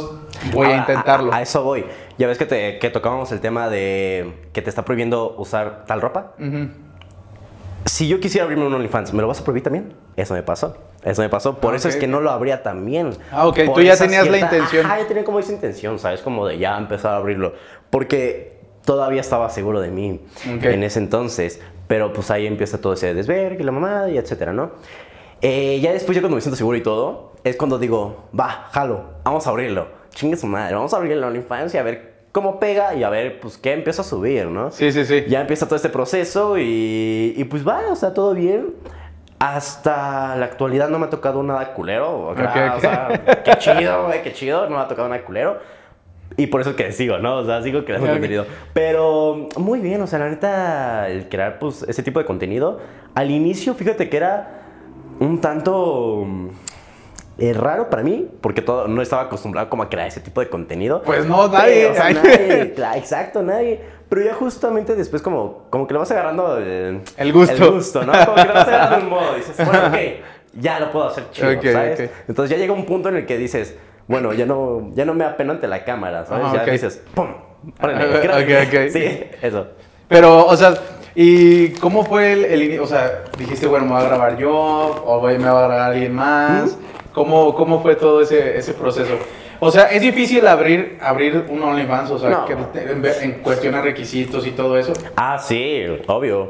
voy 0.53 0.67
a 0.67 0.77
intentarlo. 0.77 1.33
A, 1.33 1.37
a 1.37 1.41
eso 1.41 1.63
voy. 1.63 1.83
Ya 2.17 2.28
ves 2.28 2.38
que, 2.38 2.45
te, 2.45 2.80
que 2.80 2.89
tocábamos 2.89 3.32
el 3.32 3.39
tema 3.41 3.69
de 3.69 4.34
que 4.54 4.62
te 4.62 4.69
está 4.69 4.86
prohibiendo 4.86 5.36
usar 5.38 5.86
tal 5.86 6.01
ropa. 6.01 6.34
Ujú. 6.39 6.69
Si 7.86 8.08
yo 8.08 8.19
quisiera 8.19 8.45
abrirme 8.45 8.65
un 8.65 8.73
OnlyFans, 8.73 9.13
¿me 9.13 9.21
lo 9.21 9.28
vas 9.28 9.41
a 9.41 9.43
prohibir 9.43 9.63
también? 9.63 9.93
Eso 10.15 10.34
me 10.34 10.41
pasó. 10.41 10.78
Eso 11.04 11.21
me 11.21 11.30
pasó. 11.30 11.60
Por 11.60 11.73
Ah, 11.73 11.78
eso 11.78 11.88
es 11.88 11.97
que 11.97 12.08
no 12.08 12.19
lo 12.19 12.32
abría 12.32 12.63
también. 12.63 13.12
Ah, 13.32 13.47
ok. 13.47 13.60
Por 13.65 13.75
Tú 13.75 13.82
ya 13.82 13.95
tenías 13.95 14.28
la 14.28 14.39
intención. 14.39 14.86
Ajá, 14.86 14.99
yo 14.99 15.06
tenía 15.06 15.23
como 15.23 15.39
esa 15.39 15.51
intención, 15.51 15.99
¿sabes? 15.99 16.21
Como 16.21 16.47
de 16.47 16.58
ya 16.58 16.78
empezar 16.78 17.13
a 17.13 17.17
abrirlo. 17.17 17.54
Porque 17.91 18.58
todavía 18.86 19.21
estaba 19.21 19.49
seguro 19.49 19.82
de 19.82 19.89
mí 19.91 20.21
Ok. 20.58 20.63
en 20.63 20.84
ese 20.84 20.99
entonces. 20.99 21.62
Pero 21.88 22.12
pues 22.12 22.32
ahí 22.32 22.47
empieza 22.47 22.82
todo 22.82 22.93
ese 22.93 23.13
desvergue, 23.13 23.63
la 23.63 23.71
mamada 23.71 24.10
y 24.10 24.17
etcétera, 24.17 24.51
¿no? 24.51 24.71
Eh, 25.41 25.80
ya 25.80 25.91
después, 25.93 26.15
ya 26.15 26.21
cuando 26.21 26.36
me 26.36 26.41
siento 26.41 26.56
seguro 26.56 26.75
y 26.78 26.82
todo, 26.82 27.34
es 27.43 27.56
cuando 27.56 27.78
digo, 27.78 28.30
va, 28.38 28.69
jalo, 28.71 29.04
vamos 29.23 29.45
a 29.45 29.51
abrirlo. 29.51 29.88
Chingue 30.15 30.36
su 30.38 30.47
madre, 30.47 30.73
vamos 30.73 30.91
a 30.93 30.97
abrir 30.97 31.12
el 31.12 31.23
OnlyFans 31.23 31.75
y 31.75 31.78
a 31.78 31.84
ver 31.84 32.15
cómo 32.32 32.60
pega 32.60 32.95
y 32.95 33.04
a 33.04 33.10
ver, 33.10 33.39
pues, 33.39 33.58
qué 33.58 33.71
empieza 33.73 34.01
a 34.01 34.06
subir, 34.06 34.47
¿no? 34.47 34.71
Sí, 34.71 34.91
sí, 34.91 35.06
sí. 35.06 35.25
Ya 35.28 35.41
empieza 35.41 35.67
todo 35.67 35.75
este 35.75 35.89
proceso 35.89 36.58
y, 36.58 37.34
y 37.38 37.43
pues 37.43 37.65
va, 37.67 37.82
o 37.91 37.95
sea, 37.95 38.13
todo 38.13 38.34
bien. 38.34 38.73
Hasta 39.39 40.36
la 40.38 40.45
actualidad 40.45 40.89
no 40.89 40.97
me 40.97 41.06
ha 41.06 41.10
tocado 41.10 41.43
nada 41.43 41.73
culero. 41.73 42.28
O 42.28 42.36
sea, 42.36 42.45
Ok, 42.45 42.71
ok. 42.71 42.78
o 42.78 42.80
sea, 42.80 43.41
qué 43.43 43.51
chido, 43.58 44.06
güey, 44.08 44.23
qué 44.23 44.34
chido. 44.34 44.69
No 44.69 44.78
me 44.78 44.82
ha 44.82 44.88
tocado 44.88 45.08
nada 45.10 45.21
culero. 45.23 45.60
Y 46.38 46.47
por 46.47 46.62
eso 46.62 46.71
es 46.71 46.75
que 46.75 46.91
sigo, 46.91 47.17
¿no? 47.19 47.38
O 47.38 47.45
sea, 47.45 47.62
sigo 47.62 47.84
creando 47.86 48.08
Ok. 48.08 48.13
contenido. 48.13 48.45
Pero 48.73 49.47
muy 49.58 49.80
bien, 49.82 50.01
o 50.01 50.08
sea, 50.08 50.19
la 50.19 50.30
neta, 50.30 51.10
el 51.10 51.30
crear 51.30 51.60
pues 51.60 51.84
ese 51.84 52.01
tipo 52.01 52.19
de 52.19 52.25
contenido. 52.25 52.80
Al 53.13 53.30
inicio, 53.30 53.73
fíjate 53.75 54.10
que 54.10 54.17
era 54.17 54.62
un 55.19 55.39
tanto 55.39 56.25
eh, 57.38 57.54
raro 57.54 57.89
para 57.89 58.02
mí, 58.04 58.28
porque 58.41 58.62
todo, 58.62 58.88
no 58.88 59.02
estaba 59.02 59.24
acostumbrado 59.24 59.69
como 59.69 59.84
a 59.84 59.89
crear 59.89 60.08
ese 60.08 60.19
tipo 60.21 60.41
de 60.41 60.50
contenido. 60.50 61.02
Pues 61.04 61.26
no, 61.26 61.48
nadie. 61.48 61.89
Pero, 61.89 61.91
o 61.91 61.95
sea, 61.95 62.10
nadie, 62.13 62.74
exacto, 62.98 63.41
nadie. 63.41 63.82
Pero 64.10 64.21
ya 64.24 64.34
justamente 64.36 64.95
después 64.95 65.21
como, 65.21 65.63
como 65.69 65.88
que 65.88 65.93
le 65.93 66.00
vas 66.00 66.12
agarrando 66.12 66.58
el, 66.58 67.02
El 67.17 67.34
gusto. 67.34 67.54
el 67.65 67.71
gusto, 67.71 68.04
¿no? 68.04 68.13
Como 68.26 68.36
que 68.36 68.43
le 68.43 68.54
vas 68.54 68.67
agarrando 68.67 68.98
el 68.98 69.10
modo. 69.10 69.34
Dices, 69.36 69.56
bueno, 69.65 69.88
ok, 69.88 69.95
ya 70.54 70.80
lo 70.80 70.91
puedo 70.91 71.08
hacer 71.08 71.30
chido, 71.32 71.48
¿sabes? 71.74 72.10
Entonces 72.28 72.56
ya 72.56 72.58
llega 72.62 72.74
un 72.74 72.86
punto 72.86 73.10
en 73.10 73.17
el 73.17 73.26
que 73.26 73.38
dices, 73.38 73.76
bueno, 74.08 74.32
ya 74.34 74.45
no, 74.45 74.91
ya 74.93 75.04
no 75.06 75.13
me 75.15 75.26
apeno 75.26 75.54
ante 75.54 75.67
la 75.67 75.84
cámara, 75.84 76.26
¿sabes? 76.26 76.45
Ah, 76.50 76.63
ya 76.65 76.71
dices, 76.71 77.02
¡pum! 77.13 77.28
órale, 77.82 78.30
Ah. 78.32 78.89
Sí, 78.91 79.24
eso. 79.41 79.67
Pero, 80.08 80.45
o 80.45 80.56
sea, 80.56 80.76
¿y 81.15 81.69
cómo 81.71 82.06
fue 82.06 82.34
el, 82.34 82.45
el 82.45 82.80
O 82.80 82.86
sea, 82.86 83.24
dijiste, 83.39 83.65
bueno, 83.65 83.86
me 83.88 83.93
voy 83.93 84.04
a 84.04 84.06
grabar 84.08 84.38
yo, 84.38 84.52
o 84.54 85.19
voy- 85.19 85.39
me 85.39 85.50
va 85.50 85.63
a 85.65 85.67
grabar 85.67 85.91
alguien 85.93 86.13
más. 86.13 86.78
¿Cómo, 87.15 87.56
¿Cómo 87.56 87.82
fue 87.82 87.95
todo 87.95 88.21
ese, 88.21 88.58
ese 88.58 88.73
proceso? 88.73 89.17
O 89.62 89.71
sea, 89.71 89.86
es 89.86 90.01
difícil 90.01 90.45
abrir, 90.45 90.97
abrir 91.01 91.45
un 91.49 91.63
OnlyFans, 91.63 92.12
o 92.12 92.19
sea, 92.19 92.30
No. 92.30 92.45
que 92.45 92.56
te- 92.56 92.91
en, 92.91 93.04
en 93.06 93.32
cuestión 93.41 93.73
a 93.73 93.82
requisitos 93.82 94.45
y 94.45 94.51
todo 94.51 94.78
eso. 94.78 94.91
Ah, 95.15 95.39
sí, 95.39 95.82
obvio. 96.08 96.49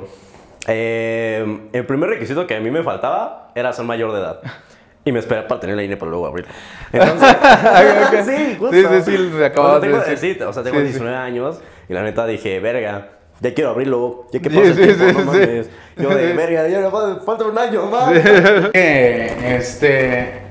Eh, 0.68 1.60
el 1.72 1.86
primer 1.86 2.10
requisito 2.10 2.48
que 2.48 2.56
a 2.56 2.60
mí 2.60 2.72
me 2.72 2.82
faltaba 2.84 3.52
era 3.54 3.72
ser 3.72 3.86
mayor 3.86 4.12
de 4.14 4.20
edad. 4.20 4.40
Y 5.08 5.12
me 5.12 5.20
esperé 5.20 5.44
para 5.44 5.62
tener 5.62 5.76
la 5.76 5.84
INE 5.84 5.98
para 5.98 6.10
luego 6.10 6.26
abrirlo. 6.26 6.52
Entonces, 6.92 7.30
sí, 8.26 8.56
justo. 8.60 8.76
Sí, 8.76 8.84
sí, 9.12 9.18
sí, 9.38 9.44
acabas 9.44 9.80
tengo, 9.82 10.00
de 10.00 10.10
decir. 10.10 10.36
sí, 10.40 10.44
o 10.44 10.52
sea, 10.52 10.64
tengo 10.64 10.78
Sí, 10.80 10.86
sí. 10.88 10.92
19 10.94 11.16
años 11.16 11.62
y 11.88 11.94
la 11.94 12.02
neta 12.02 12.26
dije, 12.26 12.60
verga, 12.60 13.10
ya 13.40 13.54
quiero 13.54 13.70
abrirlo. 13.70 14.26
Ya 14.32 14.40
que 14.40 14.50
Sí, 14.50 14.56
pasa 14.56 14.68
el 14.70 14.76
sí, 14.76 14.82
tiempo, 14.82 15.04
sí, 15.06 15.14
no 15.14 15.20
sí. 15.34 15.40
mames. 15.40 15.70
Yo 15.98 16.10
de, 16.10 16.34
verga, 16.34 16.68
ya 16.68 16.80
me 16.80 17.20
falta 17.24 17.46
un 17.46 17.56
año 17.56 17.86
más. 17.86 18.10
Eh, 18.74 19.56
este, 19.60 20.42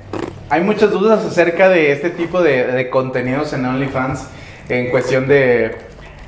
hay 0.50 0.62
muchas 0.62 0.90
dudas 0.90 1.24
acerca 1.24 1.68
de 1.68 1.92
este 1.92 2.10
tipo 2.10 2.42
de, 2.42 2.66
de 2.66 2.90
contenidos 2.90 3.52
en 3.52 3.64
OnlyFans 3.64 4.28
en 4.68 4.90
cuestión 4.90 5.26
de 5.26 5.76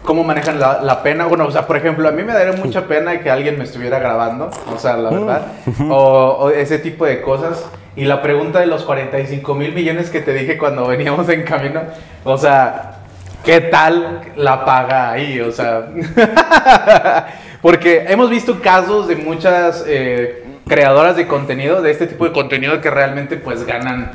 cómo 0.03 0.25
manejan 0.25 0.59
la, 0.59 0.81
la 0.83 1.03
pena. 1.03 1.27
Bueno, 1.27 1.47
o 1.47 1.51
sea, 1.51 1.67
por 1.67 1.77
ejemplo, 1.77 2.09
a 2.09 2.13
mí 2.13 2.23
me 2.23 2.33
daría 2.33 2.55
mucha 2.55 2.87
pena 2.87 3.21
que 3.21 3.31
alguien 3.31 3.59
me 3.59 3.65
estuviera 3.65 3.99
grabando, 3.99 4.51
o 4.75 4.79
sea, 4.79 4.97
la 4.97 5.11
verdad, 5.11 5.47
o, 5.91 6.37
o 6.41 6.51
ese 6.51 6.79
tipo 6.79 7.05
de 7.05 7.21
cosas. 7.21 7.67
Y 7.97 8.05
la 8.05 8.21
pregunta 8.21 8.61
de 8.61 8.67
los 8.67 8.85
45 8.85 9.55
mil 9.55 9.75
millones 9.75 10.11
que 10.11 10.21
te 10.21 10.35
dije 10.35 10.59
cuando 10.59 10.87
veníamos 10.87 11.29
en 11.31 11.45
camino, 11.45 11.81
o 12.25 12.37
sea, 12.37 12.99
¿qué 13.43 13.61
tal 13.61 14.21
la 14.37 14.65
paga 14.65 15.13
ahí? 15.13 15.41
O 15.41 15.51
sea, 15.51 15.89
porque 17.63 18.05
hemos 18.09 18.29
visto 18.29 18.61
casos 18.61 19.09
de 19.09 19.17
muchas 19.17 19.83
eh, 19.87 20.45
creadoras 20.67 21.17
de 21.17 21.27
contenido, 21.27 21.81
de 21.83 21.91
este 21.91 22.07
tipo 22.07 22.25
de 22.25 22.33
contenido 22.33 22.81
que 22.81 22.91
realmente 22.91 23.37
pues 23.37 23.65
ganan 23.65 24.13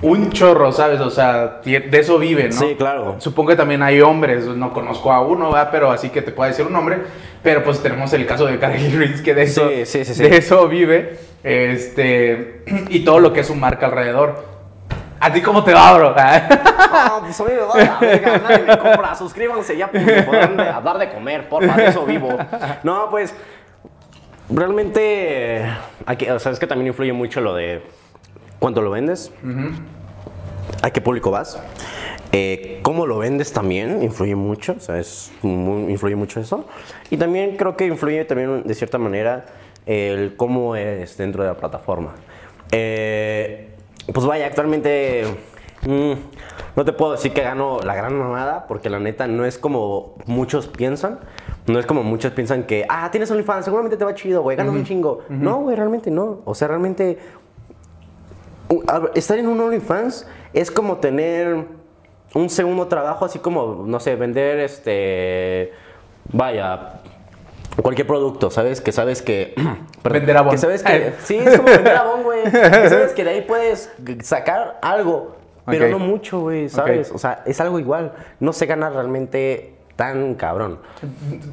un 0.00 0.30
chorro, 0.30 0.72
¿sabes? 0.72 1.00
O 1.00 1.10
sea, 1.10 1.60
de 1.64 1.88
eso 1.92 2.18
viven, 2.18 2.48
¿no? 2.48 2.56
Sí, 2.60 2.74
claro. 2.76 3.16
Supongo 3.18 3.50
que 3.50 3.56
también 3.56 3.82
hay 3.82 4.00
hombres, 4.00 4.46
no 4.46 4.72
conozco 4.72 5.12
a 5.12 5.20
uno, 5.20 5.52
¿verdad? 5.52 5.68
Pero 5.70 5.92
así 5.92 6.08
que 6.10 6.22
te 6.22 6.32
puede 6.32 6.50
decir 6.50 6.66
un 6.66 6.74
hombre. 6.74 6.98
Pero 7.42 7.62
pues 7.62 7.80
tenemos 7.82 8.12
el 8.12 8.26
caso 8.26 8.46
de 8.46 8.58
Carly 8.58 8.88
Ruiz, 8.96 9.20
que 9.22 9.34
de 9.34 9.42
eso, 9.42 9.68
Sí, 9.68 9.86
sí, 9.86 10.04
sí, 10.04 10.14
sí. 10.14 10.22
de 10.22 10.36
eso 10.36 10.66
vive. 10.66 11.18
Este, 11.44 12.64
y 12.88 13.04
todo 13.04 13.20
lo 13.20 13.32
que 13.32 13.40
es 13.40 13.46
su 13.46 13.54
marca 13.54 13.86
alrededor. 13.86 14.50
¿A 15.20 15.32
ti 15.32 15.40
cómo 15.40 15.62
te 15.62 15.72
va, 15.72 15.92
bro? 15.96 16.08
No, 16.10 16.14
pues 17.20 17.40
a 17.40 17.44
mí 17.44 17.50
me 17.52 17.58
va 17.58 17.74
a 17.74 17.78
la 17.78 17.98
verga, 18.00 18.38
nadie 18.38 18.64
me 18.66 18.78
compra. 18.78 19.14
Suscríbanse 19.14 19.76
ya, 19.76 19.88
pues 19.88 20.04
me 20.04 20.22
podrán 20.22 20.56
de- 20.56 20.64
dar 20.64 20.98
de 20.98 21.10
comer, 21.10 21.48
porfa, 21.48 21.76
de 21.76 21.86
eso 21.86 22.04
vivo. 22.04 22.36
No, 22.82 23.08
pues, 23.08 23.32
realmente, 24.52 25.64
aquí, 26.06 26.28
o 26.28 26.38
sea, 26.38 26.52
es 26.52 26.58
que 26.58 26.66
también 26.66 26.88
influye 26.88 27.12
mucho 27.12 27.40
lo 27.40 27.54
de 27.54 27.82
cuánto 28.58 28.82
lo 28.82 28.90
vendes, 28.90 29.32
a 30.82 30.90
qué 30.90 31.00
público 31.00 31.30
vas, 31.30 31.60
eh, 32.32 32.80
cómo 32.82 33.06
lo 33.06 33.18
vendes 33.18 33.52
también 33.52 34.02
influye 34.02 34.34
mucho, 34.34 34.74
o 34.76 34.80
sea, 34.80 34.98
es 34.98 35.32
muy- 35.42 35.90
influye 35.92 36.16
mucho 36.16 36.40
eso. 36.40 36.66
Y 37.10 37.16
también 37.16 37.56
creo 37.56 37.76
que 37.76 37.86
influye 37.86 38.24
también 38.24 38.62
de 38.64 38.74
cierta 38.74 38.98
manera 38.98 39.46
el 39.86 40.34
cómo 40.36 40.76
es 40.76 41.16
dentro 41.16 41.42
de 41.42 41.48
la 41.50 41.56
plataforma. 41.56 42.14
Eh, 42.70 43.68
pues 44.12 44.26
vaya, 44.26 44.46
actualmente 44.46 45.24
mm, 45.82 46.12
no 46.74 46.84
te 46.84 46.92
puedo 46.92 47.12
decir 47.12 47.32
que 47.32 47.42
gano 47.42 47.80
la 47.84 47.94
gran 47.94 48.18
mamada, 48.18 48.66
porque 48.66 48.88
la 48.88 48.98
neta 48.98 49.26
no 49.26 49.44
es 49.44 49.58
como 49.58 50.14
muchos 50.26 50.68
piensan. 50.68 51.20
No 51.66 51.78
es 51.78 51.86
como 51.86 52.02
muchos 52.02 52.32
piensan 52.32 52.64
que, 52.64 52.86
ah, 52.88 53.08
tienes 53.12 53.30
OnlyFans, 53.30 53.64
seguramente 53.64 53.96
te 53.96 54.04
va 54.04 54.14
chido, 54.14 54.42
güey, 54.42 54.56
ganas 54.56 54.74
un 54.74 54.84
chingo. 54.84 55.20
No, 55.28 55.58
güey, 55.60 55.76
realmente 55.76 56.10
no. 56.10 56.40
O 56.44 56.54
sea, 56.54 56.68
realmente 56.68 57.18
estar 59.14 59.38
en 59.38 59.48
un 59.48 59.60
OnlyFans 59.60 60.26
es 60.52 60.70
como 60.70 60.96
tener 60.96 61.66
un 62.34 62.50
segundo 62.50 62.86
trabajo, 62.86 63.24
así 63.24 63.38
como, 63.38 63.84
no 63.86 64.00
sé, 64.00 64.16
vender 64.16 64.58
este. 64.60 65.72
Vaya. 66.32 67.00
Cualquier 67.80 68.06
producto, 68.06 68.50
¿sabes? 68.50 68.80
Que 68.80 68.92
sabes 68.92 69.22
que. 69.22 69.54
Vender 70.04 70.36
Avon. 70.36 70.50
Que 70.50 70.58
sabes 70.58 70.82
que. 70.82 71.14
Sí, 71.22 71.38
es 71.38 71.56
como 71.56 71.70
vender 71.70 71.96
Avon, 71.96 72.22
güey. 72.22 72.42
Que 72.50 72.88
sabes 72.88 73.12
que 73.12 73.24
de 73.24 73.30
ahí 73.30 73.40
puedes 73.42 73.90
sacar 74.22 74.78
algo, 74.82 75.36
pero 75.66 75.88
no 75.88 75.98
mucho, 75.98 76.40
güey, 76.40 76.68
¿sabes? 76.68 77.10
O 77.12 77.18
sea, 77.18 77.42
es 77.46 77.60
algo 77.60 77.78
igual. 77.78 78.12
No 78.40 78.52
se 78.52 78.66
gana 78.66 78.90
realmente 78.90 79.74
tan 79.96 80.34
cabrón. 80.34 80.78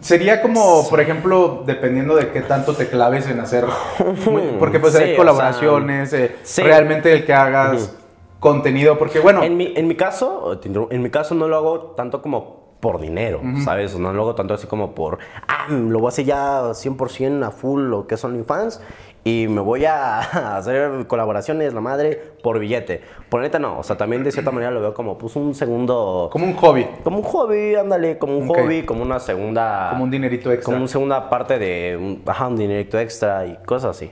Sería 0.02 0.42
como, 0.42 0.88
por 0.90 1.00
ejemplo, 1.02 1.64
dependiendo 1.66 2.16
de 2.16 2.30
qué 2.30 2.42
tanto 2.42 2.74
te 2.74 2.88
claves 2.88 3.28
en 3.28 3.40
hacer. 3.40 3.66
Porque 4.60 4.80
pues 4.80 4.94
Sí, 4.94 5.04
hay 5.04 5.14
o 5.14 5.18
colaboraciones, 5.18 6.14
eh, 6.14 6.36
sí. 6.44 6.64
realmente 6.64 7.12
el 7.14 7.26
que 7.26 7.34
hagas 7.34 7.96
contenido. 8.40 8.98
Porque 8.98 9.20
bueno, 9.20 9.44
En 9.44 9.58
mi, 9.58 9.74
en 9.76 9.88
mi 9.88 9.96
caso, 9.96 10.60
en 10.64 11.02
mi 11.02 11.10
caso 11.10 11.36
no 11.36 11.48
lo 11.48 11.58
hago 11.58 11.80
tanto 11.96 12.22
como 12.22 12.60
por 12.80 13.02
dinero, 13.02 13.42
¿sabes? 13.66 13.98
No 14.00 14.14
lo 14.14 14.22
hago 14.22 14.36
tanto 14.36 14.54
así 14.54 14.66
como 14.66 14.96
por, 14.96 15.20
ah, 15.50 15.68
lo 15.70 16.00
voy 16.00 16.06
a 16.06 16.10
hacer 16.10 16.24
ya 16.24 16.62
100% 16.62 17.46
a 17.46 17.52
full 17.52 17.82
lo 17.90 18.08
que 18.08 18.16
son 18.16 18.32
OnlyFans 18.32 18.82
y 19.24 19.48
me 19.50 19.62
voy 19.62 19.86
a 19.86 20.20
hacer 20.58 21.06
colaboraciones, 21.08 21.74
la 21.74 21.82
madre, 21.82 22.22
por 22.42 22.58
billete. 22.60 23.02
Por 23.30 23.42
neta 23.42 23.60
no, 23.60 23.80
o 23.80 23.84
sea, 23.84 23.98
también 23.98 24.24
de 24.24 24.32
cierta 24.32 24.52
manera 24.52 24.72
lo 24.72 24.82
veo 24.82 24.94
como 24.94 25.18
pues 25.18 25.36
un 25.36 25.54
segundo... 25.54 26.30
como 26.32 26.46
un 26.46 26.54
hobby, 26.56 26.88
Como 27.04 27.18
un 27.18 27.24
hobby, 27.24 27.76
ándale, 27.76 28.18
como 28.18 28.38
un 28.38 28.48
hobby, 28.48 28.84
como 28.84 29.04
una 29.04 29.20
segunda... 29.20 29.90
como 29.92 30.06
un 30.06 30.12
dinerito 30.12 30.52
extra. 30.52 30.66
Como 30.66 30.78
una 30.78 30.88
segunda 30.88 31.30
parte 31.30 31.60
de, 31.60 31.98
un, 31.98 32.22
ajá, 32.26 32.48
un 32.48 32.56
dinerito 32.58 32.98
extra 33.00 33.46
y 33.46 33.56
cosas 33.66 33.98
así. 33.98 34.12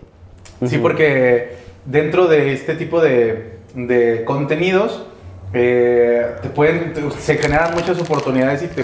Sí, 0.65 0.77
porque 0.79 1.55
dentro 1.85 2.27
de 2.27 2.53
este 2.53 2.75
tipo 2.75 2.99
de, 3.01 3.59
de 3.75 4.23
contenidos 4.25 5.05
eh, 5.53 6.35
te 6.41 6.49
pueden, 6.49 6.93
te- 6.93 7.09
se 7.11 7.37
generan 7.37 7.73
muchas 7.73 7.99
oportunidades 8.01 8.63
y 8.63 8.67
te 8.67 8.83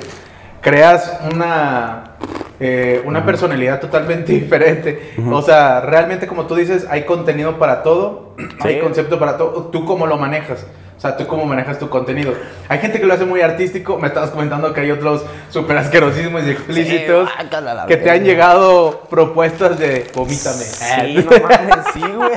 creas 0.62 1.20
una, 1.34 2.16
eh, 2.60 3.02
una 3.06 3.26
personalidad 3.26 3.80
totalmente 3.80 4.32
diferente. 4.34 5.14
O 5.32 5.42
sea, 5.42 5.82
realmente 5.82 6.28
como 6.28 6.46
tú 6.46 6.56
dices, 6.56 6.88
hay 6.90 7.04
contenido 7.04 7.58
para 7.58 7.84
todo, 7.84 8.36
hay 8.62 8.80
concepto 8.80 9.20
para 9.20 9.38
todo. 9.38 9.70
¿Tú 9.72 9.86
cómo 9.86 10.08
lo 10.08 10.18
manejas? 10.18 10.66
O 10.96 11.02
sea, 11.06 11.18
¿tú 11.18 11.28
cómo 11.28 11.46
manejas 11.46 11.80
tu 11.80 11.90
contenido? 11.90 12.34
Hay 12.70 12.80
gente 12.80 13.00
que 13.00 13.06
lo 13.06 13.14
hace 13.14 13.26
muy 13.26 13.42
artístico. 13.42 13.98
Me 13.98 14.08
estabas 14.08 14.30
comentando 14.30 14.74
que 14.74 14.82
hay 14.82 14.92
otros 14.92 15.26
súper 15.50 15.78
asquerosísimos 15.78 16.44
y 16.46 16.52
explícitos. 16.52 17.30
Sí, 17.30 17.48
que 17.88 17.98
te 17.98 18.10
han 18.10 18.24
llegado 18.24 19.02
propuestas 19.10 19.78
de 19.80 20.08
vomítame. 20.16 20.64
Sí, 20.64 21.16
no 21.30 21.32
mames, 21.32 21.86
sí, 21.94 22.00
güey. 22.00 22.32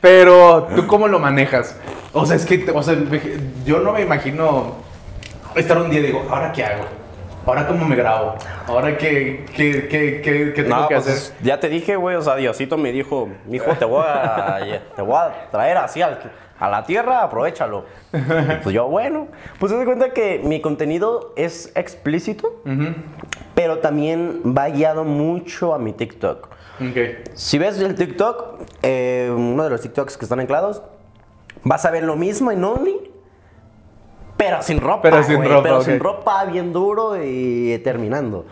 Pero, 0.00 0.68
¿tú 0.74 0.86
cómo 0.86 1.06
lo 1.08 1.18
manejas? 1.18 1.76
O 2.12 2.24
sea, 2.24 2.36
es 2.36 2.46
que, 2.46 2.64
o 2.72 2.82
sea, 2.82 2.96
yo 3.66 3.80
no 3.80 3.92
me 3.92 4.02
imagino 4.02 4.76
estar 5.54 5.76
un 5.76 5.90
día 5.90 6.00
y 6.00 6.04
digo, 6.04 6.26
¿ahora 6.30 6.52
qué 6.52 6.64
hago? 6.64 6.84
¿Ahora 7.46 7.66
cómo 7.66 7.84
me 7.84 7.94
grabo? 7.96 8.34
¿Ahora 8.66 8.96
qué, 8.96 9.44
qué, 9.54 9.86
qué, 9.88 10.20
qué, 10.22 10.52
qué 10.54 10.62
tengo 10.62 10.76
No, 10.76 10.88
que 10.88 10.94
pues 10.94 11.08
hacer? 11.08 11.36
ya 11.42 11.60
te 11.60 11.68
dije, 11.68 11.96
güey, 11.96 12.16
o 12.16 12.22
sea, 12.22 12.36
Diosito 12.36 12.78
me 12.78 12.90
dijo, 12.92 13.28
hijo, 13.50 13.72
te 13.78 13.84
voy 13.84 14.02
a, 14.06 14.80
te 14.96 15.02
voy 15.02 15.16
a 15.16 15.50
traer 15.50 15.76
así 15.76 16.00
al- 16.00 16.18
a 16.58 16.68
la 16.70 16.84
tierra, 16.84 17.22
aprovechalo. 17.22 17.84
Y 18.12 18.16
pues 18.62 18.74
yo, 18.74 18.86
bueno, 18.88 19.26
pues 19.58 19.72
se 19.72 19.76
da 19.78 19.84
cuenta 19.84 20.10
que 20.14 20.40
mi 20.42 20.60
contenido 20.60 21.32
es 21.36 21.70
explícito, 21.74 22.62
pero 23.54 23.78
también 23.80 24.40
va 24.56 24.68
guiado 24.70 25.04
mucho 25.04 25.74
a 25.74 25.78
mi 25.78 25.92
TikTok. 25.92 26.48
Ok. 26.80 27.28
Si 27.34 27.58
ves 27.58 27.78
el 27.80 27.94
TikTok, 27.94 28.60
eh, 28.82 29.30
uno 29.36 29.64
de 29.64 29.70
los 29.70 29.80
TikToks 29.82 30.16
que 30.16 30.24
están 30.24 30.40
anclados, 30.40 30.82
vas 31.62 31.84
a 31.84 31.90
ver 31.90 32.04
lo 32.04 32.16
mismo 32.16 32.50
en 32.50 32.64
Only, 32.64 33.10
pero 34.44 34.62
sin 34.62 34.80
ropa. 34.80 35.02
Pero 35.02 35.22
sin 35.22 35.44
ropa, 35.44 35.62
Pero 35.62 35.80
sin 35.82 36.00
ropa, 36.00 36.44
bien 36.44 36.72
duro 36.72 37.16
y 37.22 37.78
terminando. 37.78 38.46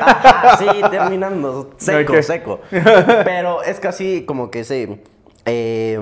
Ajá, 0.00 0.56
sí, 0.56 0.66
terminando, 0.90 1.70
seco, 1.76 2.22
seco. 2.22 2.60
Pero 2.70 3.62
es 3.62 3.80
casi 3.80 4.24
como 4.24 4.50
que 4.50 4.60
ese, 4.60 5.00
eh, 5.46 5.98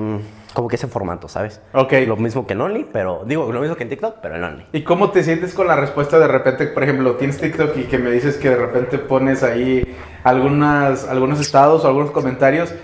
como 0.54 0.68
que 0.68 0.76
ese 0.76 0.86
formato, 0.86 1.28
¿sabes? 1.28 1.60
Ok. 1.72 1.92
Lo 2.06 2.16
mismo 2.16 2.46
que 2.46 2.54
en 2.54 2.60
Only, 2.60 2.86
pero, 2.92 3.22
digo, 3.24 3.50
lo 3.52 3.60
mismo 3.60 3.76
que 3.76 3.84
en 3.84 3.88
TikTok, 3.88 4.16
pero 4.20 4.36
en 4.36 4.44
Only. 4.44 4.66
¿Y 4.72 4.82
cómo 4.82 5.10
te 5.10 5.22
sientes 5.22 5.54
con 5.54 5.66
la 5.66 5.76
respuesta 5.76 6.18
de 6.18 6.28
repente? 6.28 6.66
Por 6.66 6.82
ejemplo, 6.82 7.14
tienes 7.16 7.38
TikTok 7.38 7.76
y 7.76 7.84
que 7.84 7.98
me 7.98 8.10
dices 8.10 8.36
que 8.36 8.50
de 8.50 8.56
repente 8.56 8.98
pones 8.98 9.42
ahí 9.42 9.96
algunas, 10.24 11.08
algunos 11.08 11.40
estados 11.40 11.84
o 11.84 11.88
algunos 11.88 12.10
comentarios. 12.10 12.74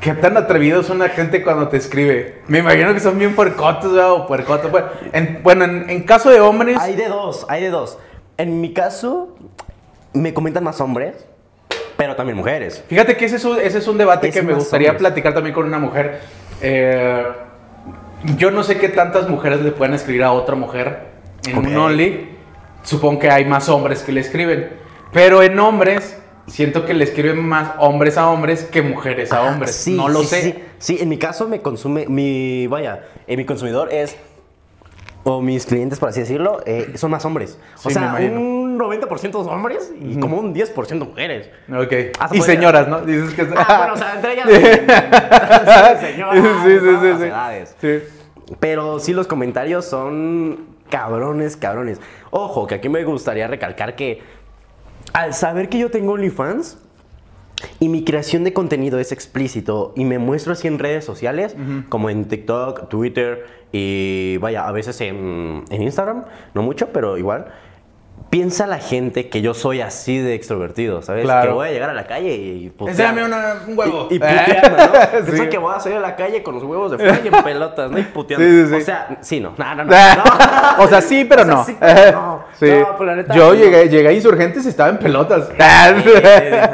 ¿Qué 0.00 0.14
tan 0.14 0.36
atrevidos 0.36 0.86
son 0.86 1.00
la 1.00 1.08
gente 1.08 1.42
cuando 1.42 1.68
te 1.68 1.76
escribe? 1.76 2.42
Me 2.46 2.58
imagino 2.58 2.94
que 2.94 3.00
son 3.00 3.18
bien 3.18 3.34
puercotos 3.34 3.92
¿verdad? 3.92 4.12
o 4.12 4.26
puercotos. 4.26 4.70
Bueno, 4.70 4.86
en, 5.12 5.40
bueno, 5.42 5.64
en, 5.64 5.90
en 5.90 6.02
caso 6.04 6.30
de 6.30 6.40
hombres... 6.40 6.78
Hay 6.80 6.94
de 6.94 7.08
dos, 7.08 7.44
hay 7.48 7.62
de 7.62 7.70
dos. 7.70 7.98
En 8.36 8.60
mi 8.60 8.72
caso, 8.72 9.36
me 10.12 10.32
comentan 10.32 10.62
más 10.62 10.80
hombres, 10.80 11.16
pero 11.96 12.14
también 12.14 12.36
mujeres. 12.38 12.84
Fíjate 12.88 13.16
que 13.16 13.24
ese 13.24 13.36
es 13.36 13.44
un, 13.44 13.58
ese 13.60 13.78
es 13.78 13.88
un 13.88 13.98
debate 13.98 14.28
Es 14.28 14.34
que 14.34 14.42
me 14.42 14.54
gustaría 14.54 14.90
hombres. 14.90 15.00
platicar 15.00 15.34
también 15.34 15.52
con 15.54 15.66
una 15.66 15.80
mujer. 15.80 16.20
Eh, 16.62 17.24
yo 18.36 18.52
no 18.52 18.62
sé 18.62 18.78
qué 18.78 18.88
tantas 18.88 19.28
mujeres 19.28 19.60
le 19.62 19.72
pueden 19.72 19.94
escribir 19.94 20.22
a 20.22 20.30
otra 20.30 20.54
mujer 20.54 21.08
en 21.48 21.58
Ok. 21.58 21.64
un 21.66 21.76
Only. 21.76 22.36
Supongo 22.84 23.18
que 23.18 23.30
hay 23.30 23.44
más 23.44 23.68
hombres 23.68 24.02
que 24.04 24.12
le 24.12 24.20
escriben. 24.20 24.70
Pero 25.12 25.42
en 25.42 25.58
hombres, 25.58 26.16
siento 26.48 26.84
que 26.84 26.94
le 26.94 27.04
escriben 27.04 27.38
más 27.46 27.72
hombres 27.78 28.16
a 28.18 28.28
hombres 28.30 28.64
que 28.64 28.82
mujeres 28.82 29.32
a 29.32 29.38
Ah, 29.38 29.50
hombres. 29.52 29.74
sí, 29.74 29.96
no 29.96 30.08
lo 30.08 30.20
sí, 30.20 30.26
sé. 30.26 30.42
Sí, 30.42 30.54
sí, 30.78 30.98
en 31.00 31.08
mi 31.08 31.18
caso 31.18 31.48
me 31.48 31.60
consume, 31.60 32.06
mi, 32.08 32.66
vaya, 32.66 33.04
eh, 33.26 33.36
mi 33.36 33.44
consumidor 33.44 33.92
es, 33.92 34.16
o 35.24 35.42
mis 35.42 35.66
clientes, 35.66 35.98
por 35.98 36.08
así 36.08 36.20
decirlo, 36.20 36.60
eh, 36.64 36.92
son 36.94 37.10
más 37.10 37.24
hombres. 37.24 37.58
O 37.84 37.90
sea, 37.90 38.16
un 38.32 38.78
90% 38.78 39.32
son 39.32 39.48
hombres 39.48 39.92
y 40.00 40.18
como 40.18 40.38
un 40.38 40.54
10% 40.54 41.06
mujeres. 41.06 41.50
Ok. 41.70 41.92
Y 42.32 42.40
señoras, 42.40 42.88
¿no? 42.88 43.00
Dices 43.02 43.34
que... 43.34 43.46
Ah, 43.56 43.76
bueno, 43.78 43.94
o 43.94 43.96
sea, 43.96 44.14
entre 44.14 44.32
ellas. 44.34 44.48
sí, 46.00 46.06
señoras, 46.06 46.44
sí, 46.64 46.78
sí, 46.80 47.66
sí. 47.80 48.00
Sí. 48.00 48.54
Pero 48.60 48.98
sí, 49.00 49.12
los 49.12 49.26
comentarios 49.26 49.84
son 49.84 50.66
cabrones, 50.88 51.56
cabrones. 51.56 52.00
Ojo, 52.30 52.66
que 52.66 52.76
aquí 52.76 52.88
me 52.88 53.04
gustaría 53.04 53.46
recalcar 53.46 53.94
que 53.96 54.22
al 55.12 55.34
saber 55.34 55.68
que 55.68 55.78
yo 55.78 55.90
tengo 55.90 56.12
OnlyFans 56.12 56.78
y 57.80 57.88
mi 57.88 58.04
creación 58.04 58.44
de 58.44 58.52
contenido 58.52 58.98
es 59.00 59.10
explícito 59.12 59.92
y 59.96 60.04
me 60.04 60.18
muestro 60.18 60.52
así 60.52 60.68
en 60.68 60.78
redes 60.78 61.04
sociales, 61.04 61.56
como 61.88 62.08
en 62.10 62.26
TikTok, 62.26 62.88
Twitter 62.88 63.46
y 63.72 64.36
vaya, 64.38 64.66
a 64.66 64.72
veces 64.72 65.00
en, 65.00 65.64
en 65.70 65.82
Instagram, 65.82 66.24
no 66.54 66.62
mucho, 66.62 66.88
pero 66.92 67.18
igual. 67.18 67.46
Piensa 68.30 68.66
la 68.66 68.78
gente 68.78 69.30
que 69.30 69.40
yo 69.40 69.54
soy 69.54 69.80
así 69.80 70.18
de 70.18 70.34
extrovertido, 70.34 71.00
¿sabes? 71.00 71.24
Claro. 71.24 71.48
Que 71.50 71.54
voy 71.54 71.68
a 71.68 71.72
llegar 71.72 71.88
a 71.88 71.94
la 71.94 72.06
calle 72.06 72.34
y 72.34 72.68
putear. 72.68 72.90
Enséñame 73.14 73.24
una- 73.24 73.54
un 73.66 73.78
huevo. 73.78 74.08
Y, 74.10 74.16
y 74.16 74.18
puteando, 74.18 74.76
¿no? 74.76 74.84
Sí. 75.24 75.30
Piensa 75.32 75.48
que 75.48 75.56
voy 75.58 75.74
a 75.74 75.80
salir 75.80 75.96
a 75.98 76.00
la 76.00 76.14
calle 76.16 76.42
con 76.42 76.54
los 76.56 76.62
huevos 76.64 76.90
de 76.90 76.98
fuera 76.98 77.20
y 77.24 77.28
en 77.28 77.42
pelotas, 77.42 77.90
¿no? 77.90 77.98
Y 77.98 78.02
puteando. 78.02 78.44
Sí, 78.46 78.62
sí, 78.64 78.68
sí. 78.68 78.74
O 78.74 78.80
sea, 78.84 79.18
sí, 79.22 79.40
no. 79.40 79.54
No, 79.56 79.74
no, 79.76 79.84
no. 79.84 79.90
no. 79.92 80.84
o 80.84 80.88
sea, 80.88 81.00
sí, 81.00 81.24
pero 81.24 81.42
O 81.42 81.44
sea, 81.46 81.54
no. 81.54 81.64
sí, 81.64 81.76
pero 81.80 82.12
no. 82.12 82.37
Sí. 82.58 82.66
No, 82.70 82.92
pero 82.98 83.04
la 83.04 83.16
neta, 83.16 83.34
Yo 83.34 83.48
no. 83.48 83.54
llegué, 83.54 83.88
llegué 83.88 84.08
a 84.08 84.12
Insurgentes 84.12 84.66
y 84.66 84.68
estaba 84.70 84.88
en 84.90 84.98
pelotas. 84.98 85.48
Sí. 85.48 85.54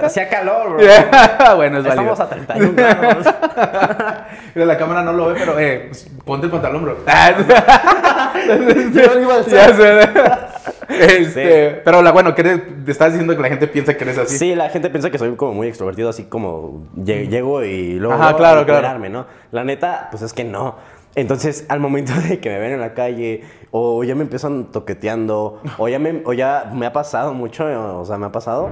Hacía 0.04 0.28
calor, 0.28 0.76
bro. 0.76 0.76
bueno, 1.56 1.78
es 1.78 1.84
válido. 1.84 2.12
Estamos 2.14 2.20
a 2.20 2.28
31 2.28 2.72
grados. 2.74 3.26
Mira, 4.54 4.66
la 4.66 4.78
cámara 4.78 5.02
no 5.02 5.12
lo 5.12 5.26
ve, 5.28 5.34
pero 5.38 5.58
eh, 5.58 5.86
pues, 5.88 6.08
ponte 6.24 6.46
el 6.46 6.52
pantalón, 6.52 6.84
bro. 6.84 6.96
Ya 9.46 9.74
sé. 9.74 10.00
Este, 10.88 11.24
Sí. 11.74 11.80
Pero 11.84 12.02
la, 12.02 12.12
bueno, 12.12 12.34
te 12.34 12.60
estás 12.86 13.12
diciendo 13.12 13.34
que 13.34 13.42
la 13.42 13.48
gente 13.48 13.66
piensa 13.66 13.94
que 13.96 14.04
eres 14.04 14.18
así. 14.18 14.38
Sí, 14.38 14.54
la 14.54 14.68
gente 14.68 14.90
piensa 14.90 15.10
que 15.10 15.18
soy 15.18 15.34
como 15.34 15.54
muy 15.54 15.66
extrovertido, 15.68 16.08
así 16.10 16.24
como 16.24 16.84
lle- 16.96 17.28
llego 17.28 17.64
y 17.64 17.94
luego 17.94 18.14
Ajá, 18.14 18.36
claro, 18.36 18.60
empoderarme, 18.60 19.08
¿no? 19.10 19.26
La 19.50 19.64
neta, 19.64 20.08
pues 20.10 20.22
es 20.22 20.32
que 20.32 20.44
no. 20.44 20.76
Entonces, 21.16 21.64
al 21.68 21.80
momento 21.80 22.12
de 22.28 22.40
que 22.40 22.50
me 22.50 22.58
ven 22.58 22.72
en 22.72 22.80
la 22.80 22.94
calle, 22.94 23.42
o 23.70 24.04
ya 24.04 24.14
me 24.14 24.22
empiezan 24.22 24.66
toqueteando, 24.66 25.60
o 25.78 25.88
ya 25.88 25.98
me, 25.98 26.22
o 26.24 26.32
ya 26.32 26.70
me 26.74 26.86
ha 26.86 26.92
pasado 26.92 27.34
mucho, 27.34 27.64
o 27.98 28.04
sea, 28.04 28.18
me 28.18 28.26
ha 28.26 28.32
pasado, 28.32 28.68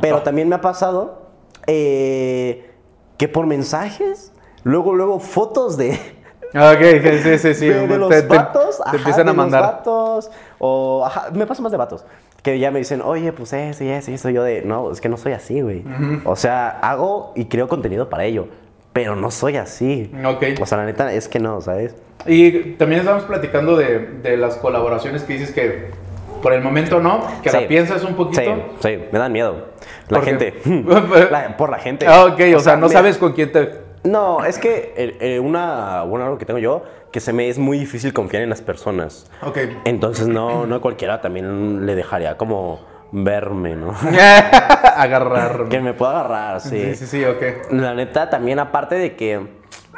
pero 0.00 0.22
también 0.22 0.48
me 0.48 0.54
ha 0.56 0.60
pasado 0.60 1.26
eh, 1.66 2.70
que 3.16 3.28
por 3.28 3.46
mensajes, 3.46 4.32
luego, 4.62 4.94
luego 4.94 5.18
fotos 5.18 5.76
de, 5.76 5.98
Ah, 6.54 6.72
Ok, 6.74 6.80
sí, 7.22 7.38
sí, 7.38 7.54
sí. 7.54 7.66
de, 7.68 7.86
de 7.86 7.98
los 7.98 8.08
te, 8.08 8.22
vatos, 8.22 8.78
te 8.78 8.82
ajá, 8.88 8.96
empiezan 8.96 9.26
de 9.26 9.30
a 9.30 9.34
mandar. 9.34 9.62
Los 9.62 9.70
vatos, 9.72 10.30
o, 10.58 11.04
ajá, 11.04 11.30
me 11.32 11.46
pasa 11.46 11.62
más 11.62 11.72
de 11.72 11.78
vatos. 11.78 12.04
Que 12.42 12.58
ya 12.58 12.70
me 12.70 12.78
dicen, 12.78 13.02
oye, 13.02 13.32
pues 13.32 13.52
eso 13.52 13.82
y 13.82 13.88
eso 13.88 14.10
y 14.10 14.14
eso. 14.14 14.30
Yo 14.30 14.42
de, 14.44 14.62
no, 14.62 14.90
es 14.92 15.00
que 15.00 15.08
no 15.08 15.16
soy 15.16 15.32
así, 15.32 15.60
güey. 15.60 15.84
O 16.24 16.36
sea, 16.36 16.68
hago 16.80 17.32
y 17.34 17.46
creo 17.46 17.66
contenido 17.66 18.08
para 18.08 18.24
ello, 18.24 18.46
pero 18.96 19.14
no 19.16 19.30
soy 19.30 19.56
así. 19.56 20.10
Ok. 20.24 20.42
O 20.60 20.66
sea, 20.66 20.78
la 20.78 20.84
neta 20.86 21.12
es 21.12 21.28
que 21.28 21.38
no, 21.38 21.60
¿sabes? 21.60 21.94
Y 22.26 22.72
también 22.74 23.00
estábamos 23.00 23.26
platicando 23.26 23.76
de, 23.76 23.98
de 24.22 24.36
las 24.36 24.56
colaboraciones 24.56 25.22
que 25.22 25.34
dices 25.34 25.52
que 25.52 25.90
por 26.42 26.52
el 26.52 26.62
momento 26.62 27.00
no, 27.00 27.24
que 27.42 27.50
Sí. 27.50 27.56
la 27.60 27.68
piensas 27.68 28.02
un 28.04 28.14
poquito. 28.14 28.40
Sí, 28.42 28.50
sí, 28.80 28.98
me 29.12 29.18
dan 29.18 29.32
miedo. 29.32 29.66
La 30.08 30.18
¿Por 30.18 30.24
gente. 30.24 30.54
La- 31.30 31.56
por 31.56 31.70
la 31.70 31.78
gente. 31.78 32.06
Ah, 32.08 32.24
ok, 32.24 32.40
o, 32.56 32.60
sea, 32.60 32.76
no 32.76 32.86
mira, 32.88 32.98
sabes 32.98 33.18
con 33.18 33.32
quién 33.32 33.52
te. 33.52 33.70
No, 34.04 34.44
es 34.44 34.58
que 34.58 34.94
eh, 34.96 35.16
eh, 35.20 35.40
una, 35.40 36.02
bueno, 36.04 36.24
algo 36.24 36.38
que 36.38 36.44
tengo 36.46 36.58
yo, 36.60 36.84
que 37.10 37.20
se 37.20 37.32
me 37.32 37.48
es 37.48 37.58
muy 37.58 37.78
difícil 37.78 38.12
confiar 38.12 38.42
en 38.42 38.50
las 38.50 38.62
personas. 38.62 39.30
Ok. 39.42 39.58
Entonces 39.84 40.28
no, 40.28 40.66
no 40.66 40.80
cualquiera 40.80 41.20
también 41.20 41.86
le 41.86 41.94
dejaría 41.94 42.36
como 42.36 42.80
verme, 43.24 43.74
¿no? 43.76 43.92
Agarrar. 44.96 45.68
que 45.68 45.80
me 45.80 45.94
pueda 45.94 46.20
agarrar, 46.20 46.60
sí. 46.60 46.94
Sí, 46.94 46.96
sí, 46.96 47.06
sí, 47.06 47.24
ok. 47.24 47.72
La 47.72 47.94
neta, 47.94 48.30
también 48.30 48.58
aparte 48.58 48.96
de 48.96 49.16
que, 49.16 49.46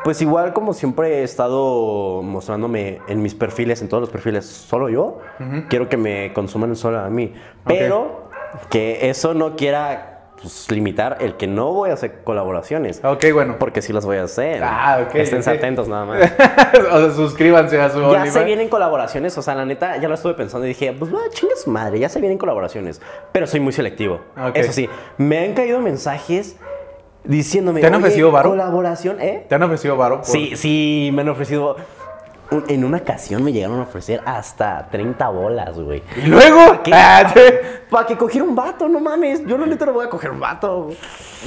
pues 0.05 0.23
igual 0.23 0.53
como 0.53 0.73
siempre 0.73 1.21
he 1.21 1.23
estado 1.23 2.23
mostrándome 2.23 3.01
en 3.09 3.23
mis 3.23 3.35
perfiles, 3.35 3.83
en 3.83 3.89
todos 3.89 4.01
los 4.01 4.11
perfiles, 4.11 4.47
solo 4.47 4.89
yo, 4.89 5.21
quiero 5.69 5.89
que 5.89 5.97
me 5.97 6.33
consuman 6.33 6.75
solo 6.77 7.01
a 7.01 7.11
mí. 7.11 7.35
Pero 7.67 8.31
que 8.71 9.11
eso 9.11 9.35
no 9.35 9.57
quiera 9.57 10.18
pues, 10.41 10.71
limitar 10.71 11.19
el 11.21 11.35
que 11.37 11.47
no 11.47 11.73
voy 11.73 11.91
a 11.91 11.95
hacer 11.95 12.23
colaboraciones. 12.25 13.01
Ok, 13.05 13.25
bueno. 13.33 13.57
Porque 13.59 13.83
sí 13.83 13.93
las 13.93 14.05
voy 14.07 14.19
a 14.19 14.25
hacer. 14.25 14.63
Ah, 14.63 15.05
ok, 15.07 15.15
Estén 15.17 15.47
atentos 15.49 15.89
nada 15.89 16.05
más. 16.05 16.19
o 16.93 16.99
sea, 16.99 17.11
suscríbanse 17.13 17.81
a 17.81 17.91
su 17.91 18.01
Ya 18.13 18.27
se 18.27 18.45
vienen 18.45 18.69
colaboraciones, 18.69 19.37
o 19.39 19.43
sea, 19.43 19.55
la 19.55 19.65
neta, 19.65 19.97
ya 19.99 20.09
lo 20.09 20.15
estuve 20.15 20.35
pensando 20.35 20.65
y 20.67 20.69
dije, 20.71 20.93
pues, 20.93 21.11
chingue 21.33 21.57
su 21.57 21.71
madre, 21.71 21.99
ya 21.99 22.09
se 22.09 22.21
vienen 22.21 22.39
colaboraciones. 22.39 23.01
Pero 23.33 23.47
soy 23.47 23.61
muy 23.61 23.73
selectivo. 23.73 24.21
Ok. 24.37 24.55
Eso 24.57 24.73
sí, 24.73 24.89
me 25.17 25.39
han 25.45 25.55
caído 25.55 25.81
mensajes 25.81 26.57
diciéndome. 27.25 27.81
¿Te 27.81 27.87
han 27.87 27.95
"Oye, 27.95 28.05
ofrecido 28.05 28.31
varo? 28.31 28.51
Colaboración, 28.51 29.21
¿eh? 29.21 29.45
¿Te 29.49 29.55
han 29.55 29.63
ofrecido 29.63 29.97
varo? 29.97 30.17
por- 30.19 30.25
Sí, 30.27 30.53
sí, 30.57 31.11
me 31.13 31.23
han 31.23 31.29
ofrecido. 31.29 31.77
Un- 32.51 32.65
En 32.69 32.85
una 32.85 32.99
ocasión 32.99 33.43
me 33.45 33.53
llegaron 33.53 33.79
a 33.79 33.83
ofrecer 33.83 34.21
hasta 34.25 34.89
30 34.91 35.29
bolas, 35.29 35.79
güey. 35.79 36.03
¿Y 36.23 36.27
luego? 36.29 36.67
¿Para 36.67 36.83
qué? 36.83 36.91
Ah, 36.95 37.33
sí. 37.35 37.41
Para 37.91 38.07
que 38.07 38.17
cogiera 38.17 38.45
un 38.47 38.55
vato, 38.55 38.89
no 38.89 39.01
mames. 39.01 39.45
Yo 39.47 39.59
la 39.59 39.67
neta 39.67 39.87
no 39.87 39.93
voy 39.93 40.07
a 40.07 40.09
coger 40.11 40.31
un 40.31 40.41
vato. 40.41 40.91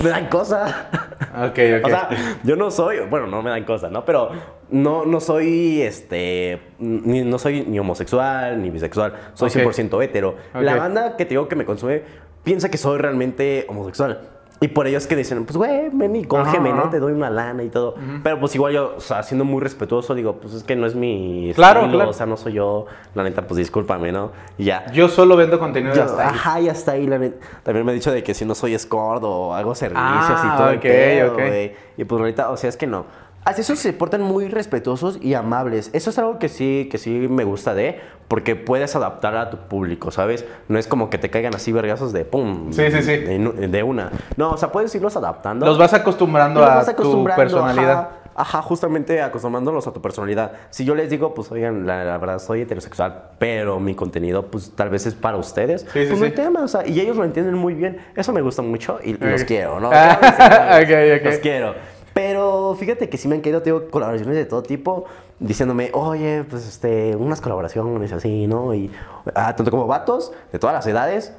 Me 0.04 0.10
dan 0.10 0.28
cosa. 0.28 0.90
Ok, 1.36 1.60
ok. 1.80 1.86
O 1.86 1.90
sea, 1.90 2.10
yo 2.44 2.56
no 2.56 2.70
soy, 2.72 3.00
bueno, 3.10 3.28
no 3.28 3.42
me 3.42 3.50
dan 3.50 3.64
cosas, 3.64 3.92
¿no? 3.92 4.06
Pero 4.06 4.30
no, 4.70 5.06
no 5.06 5.20
soy, 5.20 5.82
este, 5.82 6.62
ni, 6.80 7.22
no 7.24 7.38
soy 7.40 7.64
ni 7.68 7.78
homosexual 7.80 8.62
ni 8.62 8.70
bisexual, 8.70 9.14
soy 9.34 9.50
Ok. 9.50 9.56
100% 9.74 10.02
hetero. 10.04 10.36
La 10.54 10.76
banda 10.76 11.18
que 11.18 11.26
te 11.26 11.30
digo 11.32 11.48
que 11.48 11.56
me 11.56 11.66
consume 11.66 12.04
piensa 12.44 12.70
que 12.70 12.78
soy 12.78 12.98
realmente 13.00 13.66
homosexual. 13.70 14.22
Y 14.64 14.68
por 14.68 14.86
ello 14.86 15.00
es 15.00 15.08
que 15.08 15.16
dicen, 15.16 15.44
pues, 15.46 15.58
güey, 15.58 15.90
ven 15.92 16.16
y 16.16 16.24
cógeme, 16.24 16.70
Ajá, 16.70 16.76
¿no? 16.78 16.82
ajá. 16.84 16.92
Te 16.92 17.00
doy 17.00 17.14
una 17.14 17.32
lana 17.32 17.64
y 17.64 17.70
todo. 17.70 17.96
Pero 18.22 18.40
pues 18.40 18.54
igual 18.54 18.72
yo, 18.74 18.94
o 18.96 19.00
sea, 19.00 19.24
siendo 19.24 19.44
muy 19.44 19.60
respetuoso, 19.60 20.14
digo, 20.14 20.36
pues 20.36 20.54
es 20.54 20.64
que 20.64 20.76
no 20.76 20.86
es 20.86 20.94
mi 20.94 21.52
Claro, 21.56 21.80
estilo, 21.80 21.98
claro. 21.98 22.12
o 22.12 22.14
sea, 22.14 22.28
no 22.28 22.38
soy 22.38 22.54
yo. 22.54 22.86
La 23.16 23.24
neta, 23.24 23.48
pues 23.48 23.58
discúlpame, 23.58 24.12
¿no? 24.12 24.32
Y 24.60 24.66
ya. 24.66 24.86
Yo 24.92 25.10
solo 25.10 25.36
vendo 25.36 25.58
contenido 25.58 25.96
Yo- 25.96 26.02
de 26.02 26.06
hasta 26.12 26.22
ahí. 26.22 26.30
ajá, 26.36 26.60
y 26.62 26.70
hasta 26.70 26.92
ahí. 26.92 27.08
la 27.08 27.18
net- 27.18 27.40
También 27.64 27.84
me 27.88 27.92
he 27.92 27.96
dicho 27.96 28.12
de 28.12 28.22
que 28.24 28.36
si 28.36 28.46
no 28.46 28.54
soy 28.54 28.76
escort 28.76 29.24
o 29.26 29.56
hago 29.56 29.74
servicios 29.74 30.06
Ah, 30.08 30.52
y 30.54 30.58
todo 30.58 30.70
el 30.70 30.76
ok, 30.78 30.82
pedo, 30.84 31.34
ok. 31.34 31.72
Y 31.98 32.04
pues 32.06 32.20
ahorita, 32.20 32.50
o 32.52 32.56
sea, 32.58 32.70
es 32.70 32.78
que 32.78 32.86
no. 32.86 33.06
Así 33.44 33.62
esos 33.62 33.80
se 33.80 33.92
portan 33.92 34.22
muy 34.22 34.48
respetuosos 34.50 35.18
y 35.20 35.34
amables. 35.34 35.90
Eso 35.94 36.12
es 36.12 36.20
algo 36.20 36.38
que 36.38 36.48
sí, 36.48 36.88
que 36.92 37.00
sí 37.00 37.10
me 37.10 37.44
gusta 37.44 37.74
de, 37.74 38.00
porque 38.28 38.56
puedes 38.56 38.96
adaptar 38.96 39.36
a 39.36 39.50
tu 39.50 39.58
público, 39.58 40.12
¿sabes? 40.12 40.46
No 40.68 40.78
es 40.78 40.86
como 40.86 41.10
que 41.10 41.18
te 41.18 41.32
caigan 41.32 41.56
así 41.56 41.72
vergazos 41.72 42.14
de 42.14 42.24
pum. 42.24 42.72
Sí, 42.72 42.92
sí, 42.92 43.02
sí. 43.02 43.18
De, 43.18 43.84
una. 43.84 44.12
No, 44.38 44.52
o 44.52 44.58
sea, 44.58 44.72
puedes 44.72 44.94
irlos 44.94 45.16
adaptando. 45.18 45.66
Los 45.66 45.80
vas 45.80 45.94
acostumbrando 45.94 46.60
Los 46.60 46.70
a 46.70 46.76
vas 46.76 46.86
tu 46.86 46.92
acostumbrando, 46.92 47.42
personalidad. 47.42 47.92
Ajá, 47.92 48.10
ajá, 48.36 48.62
justamente 48.62 49.24
acostumbrándolos 49.24 49.88
a 49.88 49.92
tu 49.92 50.04
personalidad. 50.04 50.52
Si 50.70 50.86
yo 50.86 50.94
les 50.94 51.10
digo, 51.10 51.34
pues, 51.34 51.52
oigan, 51.52 51.88
la, 51.88 52.04
la 52.06 52.20
verdad 52.20 52.38
soy 52.38 52.62
heterosexual, 52.62 53.32
pero 53.40 53.80
mi 53.80 53.96
contenido, 53.96 54.52
pues, 54.52 54.72
tal 54.76 54.92
vez 54.92 55.08
es 55.08 55.16
para 55.16 55.38
ustedes, 55.38 55.82
sí, 55.82 56.06
pues 56.08 56.20
no 56.20 56.26
hay 56.26 56.30
sí. 56.30 56.36
tema, 56.36 56.62
o 56.62 56.68
sea, 56.68 56.88
y 56.88 57.00
ellos 57.00 57.18
lo 57.18 57.24
entienden 57.24 57.56
muy 57.56 57.74
bien. 57.74 57.98
Eso 58.16 58.32
me 58.34 58.42
gusta 58.42 58.62
mucho 58.62 59.00
y, 59.04 59.14
los 59.18 59.44
quiero, 59.46 59.80
¿no? 59.80 59.90
Ah, 59.92 60.18
Claro 60.20 60.88
que 60.88 61.08
sí, 61.08 61.12
ok, 61.12 61.22
ok. 61.22 61.26
Los 61.26 61.40
quiero. 61.40 62.01
Pero 62.24 62.76
fíjate 62.80 63.10
que 63.10 63.18
sí 63.18 63.28
me 63.28 63.34
han 63.34 63.42
caído, 63.42 63.64
tengo 63.64 63.90
colaboraciones 63.90 64.36
de 64.36 64.46
todo 64.46 64.62
tipo, 64.62 65.06
diciéndome, 65.40 65.90
oye, 65.94 66.44
pues, 66.48 66.68
este, 66.68 67.16
unas 67.16 67.42
colaboraciones 67.42 68.12
así, 68.12 68.46
¿no? 68.46 68.76
Y 68.76 68.92
ah, 69.34 69.56
tanto 69.56 69.72
como 69.72 69.88
vatos, 69.88 70.32
de 70.52 70.60
todas 70.60 70.76
las 70.76 70.86
edades, 70.86 71.34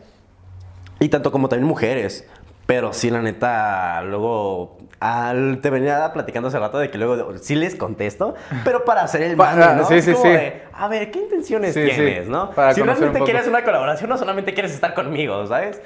y 0.98 1.08
tanto 1.08 1.30
como 1.30 1.48
también 1.48 1.68
mujeres. 1.68 2.26
Pero 2.66 2.92
sí, 2.92 3.10
la 3.10 3.22
neta, 3.22 4.02
luego 4.02 4.78
al, 4.98 5.60
te 5.62 5.70
venía 5.70 6.12
platicando 6.12 6.48
hace 6.48 6.58
rato 6.58 6.80
de 6.80 6.90
que 6.90 6.98
luego 6.98 7.38
sí 7.38 7.54
les 7.54 7.76
contesto, 7.76 8.34
pero 8.64 8.84
para 8.84 9.02
hacer 9.02 9.22
el 9.22 9.36
mame, 9.36 9.64
¿no? 9.76 9.86
sí, 9.86 9.94
Es 9.94 10.04
sí, 10.04 10.12
como 10.12 10.24
sí. 10.24 10.30
de, 10.30 10.62
a 10.72 10.88
ver, 10.88 11.12
¿qué 11.12 11.20
intenciones 11.20 11.74
tienes, 11.74 12.26
no? 12.26 12.50
para 12.50 12.74
si 12.74 12.82
realmente 12.82 13.20
quieres 13.20 13.46
una 13.46 13.62
colaboración, 13.62 14.10
no 14.10 14.18
solamente 14.18 14.52
quieres 14.52 14.72
estar 14.72 14.94
conmigo, 14.94 15.46
¿sabes? 15.46 15.80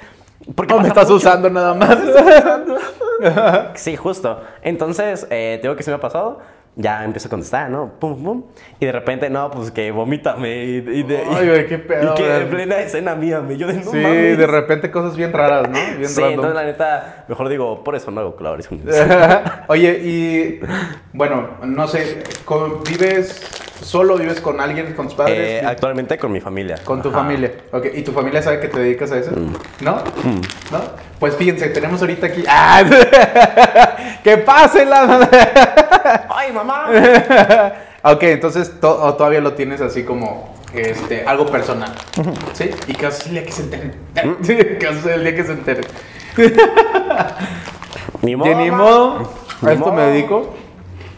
Porque 0.55 0.73
me 0.75 0.87
estás 0.87 1.05
mucho. 1.05 1.15
usando 1.15 1.49
nada 1.49 1.73
más. 1.73 1.97
Sí, 3.73 3.95
justo. 3.95 4.41
Entonces, 4.61 5.25
eh, 5.31 5.57
tengo 5.59 5.75
que 5.75 5.81
se 5.81 5.89
me 5.89 5.95
ha 5.97 5.99
pasado. 5.99 6.39
Ya 6.79 7.03
empiezo 7.03 7.27
a 7.27 7.31
contestar, 7.31 7.71
¿no? 7.71 7.93
Pum, 7.99 8.23
pum. 8.23 8.43
Y 8.79 8.85
de 8.85 8.91
repente, 8.91 9.31
no, 9.31 9.49
pues 9.49 9.71
que 9.71 9.89
vomítame. 9.89 10.63
Y, 10.63 10.75
y 10.77 11.03
de, 11.03 11.23
Ay, 11.27 11.47
güey, 11.47 11.65
qué 11.67 11.79
pedo, 11.79 12.11
Y 12.13 12.15
que 12.15 12.37
en 12.37 12.49
plena 12.49 12.77
escena 12.77 13.15
mía, 13.15 13.41
me 13.41 13.57
yo 13.57 13.65
de 13.65 13.73
no 13.83 13.91
sí, 13.91 13.97
mames. 13.97 14.37
de 14.37 14.45
repente 14.45 14.91
cosas 14.91 15.17
bien 15.17 15.33
raras, 15.33 15.67
¿no? 15.69 15.73
Bien 15.97 16.07
Sí, 16.07 16.21
random. 16.21 16.33
entonces 16.35 16.53
la 16.55 16.63
neta, 16.65 17.25
mejor 17.27 17.49
digo, 17.49 17.83
por 17.83 17.95
eso 17.95 18.11
no 18.11 18.21
hago 18.21 18.35
colaboraciones. 18.35 18.95
Oye, 19.69 19.99
y 20.03 20.59
bueno, 21.13 21.49
no 21.63 21.87
sé, 21.87 22.21
¿con- 22.45 22.83
¿vives 22.83 23.41
solo? 23.81 24.15
¿Vives 24.15 24.39
con 24.39 24.61
alguien, 24.61 24.93
con 24.93 25.07
tus 25.07 25.15
padres? 25.15 25.63
Eh, 25.63 25.65
actualmente 25.65 26.19
con 26.19 26.31
mi 26.31 26.41
familia. 26.41 26.75
Con 26.83 27.01
tu 27.01 27.09
Ajá. 27.09 27.17
familia. 27.19 27.53
Ok, 27.71 27.87
¿y 27.95 28.03
tu 28.03 28.11
familia 28.11 28.43
sabe 28.43 28.59
que 28.59 28.67
te 28.67 28.77
dedicas 28.79 29.11
a 29.11 29.17
eso? 29.17 29.31
Mm. 29.31 29.83
¿No? 29.83 29.95
¿No? 30.71 30.81
Pues 31.19 31.35
fíjense, 31.35 31.69
tenemos 31.69 31.99
ahorita 32.01 32.27
aquí. 32.27 32.43
¡Ah! 32.47 32.83
¡Que 34.23 34.37
pase 34.37 34.85
la! 34.85 35.95
¡Ay, 36.29 36.51
mamá! 36.51 36.85
ok, 38.03 38.23
entonces 38.23 38.79
to- 38.79 39.03
o 39.03 39.13
todavía 39.15 39.41
lo 39.41 39.53
tienes 39.53 39.81
así 39.81 40.03
como 40.03 40.55
este, 40.73 41.23
algo 41.25 41.45
personal. 41.47 41.93
¿Sí? 42.53 42.69
Y 42.87 43.05
haces 43.05 43.27
el 43.27 43.31
día 43.33 43.43
que 43.45 43.51
se 43.51 43.61
enteren. 43.63 43.95
Sí, 44.43 44.57
¿Qué 44.79 44.87
haces 44.87 45.05
el 45.05 45.23
día 45.23 45.35
que 45.35 45.43
se 45.43 45.51
enteren? 45.53 45.85
Ni 48.21 48.35
Que 48.41 48.55
ni 48.55 48.71
modo, 48.71 49.31
a 49.61 49.65
Ni 49.67 49.73
esto 49.73 49.85
me 49.91 50.01
modo. 50.01 50.07
dedico. 50.07 50.53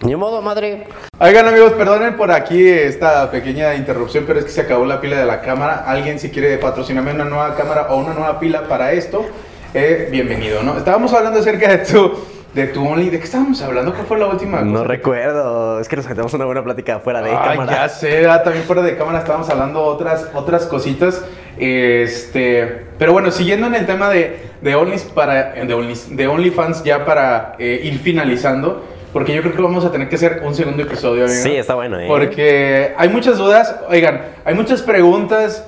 Ni 0.02 0.16
modo, 0.16 0.42
madre. 0.42 0.88
Oigan 1.20 1.48
amigos, 1.48 1.74
perdonen 1.74 2.16
por 2.16 2.32
aquí 2.32 2.66
esta 2.70 3.30
pequeña 3.30 3.76
interrupción, 3.76 4.24
pero 4.26 4.40
es 4.40 4.46
que 4.46 4.52
se 4.52 4.62
acabó 4.62 4.86
la 4.86 5.02
pila 5.02 5.18
de 5.18 5.26
la 5.26 5.42
cámara. 5.42 5.84
Alguien 5.86 6.20
si 6.20 6.30
quiere 6.30 6.58
patrocinarme 6.58 7.12
una 7.12 7.26
nueva 7.26 7.56
cámara 7.56 7.88
o 7.90 7.98
una 7.98 8.14
nueva 8.14 8.40
pila 8.40 8.64
para 8.70 8.94
esto, 8.94 9.26
eh, 9.74 10.08
bienvenido, 10.10 10.64
¿no? 10.64 10.78
Estábamos 10.78 11.12
hablando 11.14 11.40
acerca 11.40 11.68
de 11.70 11.78
tu, 11.80 12.14
de 12.54 12.68
tu 12.68 12.88
Only. 12.88 13.10
¿De 13.10 13.20
qué 13.20 13.26
estábamos 13.26 13.62
hablando? 13.62 13.94
¿Cuál 13.94 14.06
fue 14.08 14.18
la 14.20 14.28
última 14.28 14.62
No 14.62 14.84
recuerdo. 14.84 15.80
Es 15.80 15.88
que 15.88 15.96
nos 15.96 16.06
sentamos 16.06 16.34
una 16.34 16.46
buena 16.46 16.64
plática 16.64 17.00
fuera 17.00 17.22
de 17.22 17.30
Ay, 17.32 17.50
cámara. 17.58 17.72
ya 17.72 17.90
sé, 17.90 18.28
ah, 18.28 18.42
también 18.44 18.66
fuera 18.66 18.82
de 18.82 18.98
cámara 18.98 19.20
estábamos 19.20 19.50
hablando 19.50 19.82
otras, 19.84 20.28
otras 20.34 20.66
cositas. 20.66 21.24
Este, 21.58 22.86
pero 22.98 23.12
bueno, 23.14 23.32
siguiendo 23.32 23.68
en 23.68 23.76
el 23.76 23.86
tema 23.86 24.10
de, 24.10 24.40
de 24.62 24.76
Onlys 24.76 25.04
para, 25.04 25.52
de, 25.54 25.76
Onlys- 25.76 26.08
de 26.08 26.28
OnlyFans 26.28 26.84
ya 26.84 27.06
para 27.06 27.56
eh, 27.60 27.82
ir 27.84 28.00
finalizando, 28.00 28.84
porque 29.14 29.34
yo 29.34 29.42
creo 29.42 29.56
que 29.56 29.62
vamos 29.62 29.86
a 29.86 29.92
tener 29.92 30.10
que 30.10 30.16
hacer 30.16 30.42
un 30.44 30.56
segundo 30.56 30.82
episodio. 30.84 31.26
amigo. 31.26 31.42
Sí, 31.44 31.56
está 31.56 31.76
bueno, 31.76 32.00
¿eh? 32.00 32.06
Porque 32.08 32.94
hay 32.98 33.10
muchas 33.10 33.38
dudas, 33.38 33.76
oigan, 33.90 34.22
hay 34.46 34.56
muchas 34.56 34.82
preguntas 34.82 35.66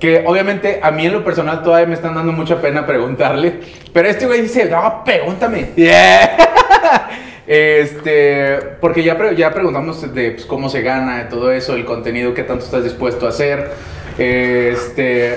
que 0.00 0.24
obviamente 0.26 0.80
a 0.82 0.90
mí 0.90 1.06
en 1.06 1.12
lo 1.12 1.22
personal 1.22 1.62
todavía 1.62 1.86
me 1.86 1.94
están 1.94 2.14
dando 2.14 2.32
mucha 2.32 2.60
pena 2.60 2.86
preguntarle, 2.86 3.60
pero 3.92 4.08
este 4.08 4.26
güey 4.26 4.40
dice, 4.42 4.64
no, 4.64 5.02
pregúntame. 5.04 5.68
Yeah. 5.76 6.36
Este, 7.46 8.58
porque 8.80 9.02
ya, 9.02 9.18
pre- 9.18 9.34
ya 9.34 9.50
preguntamos 9.52 10.14
de 10.14 10.30
pues, 10.30 10.44
cómo 10.46 10.68
se 10.68 10.82
gana, 10.82 11.18
de 11.18 11.24
todo 11.24 11.50
eso, 11.50 11.74
el 11.74 11.84
contenido 11.84 12.32
que 12.32 12.44
tanto 12.44 12.64
estás 12.64 12.84
dispuesto 12.84 13.26
a 13.26 13.30
hacer. 13.30 13.72
Este, 14.18 15.36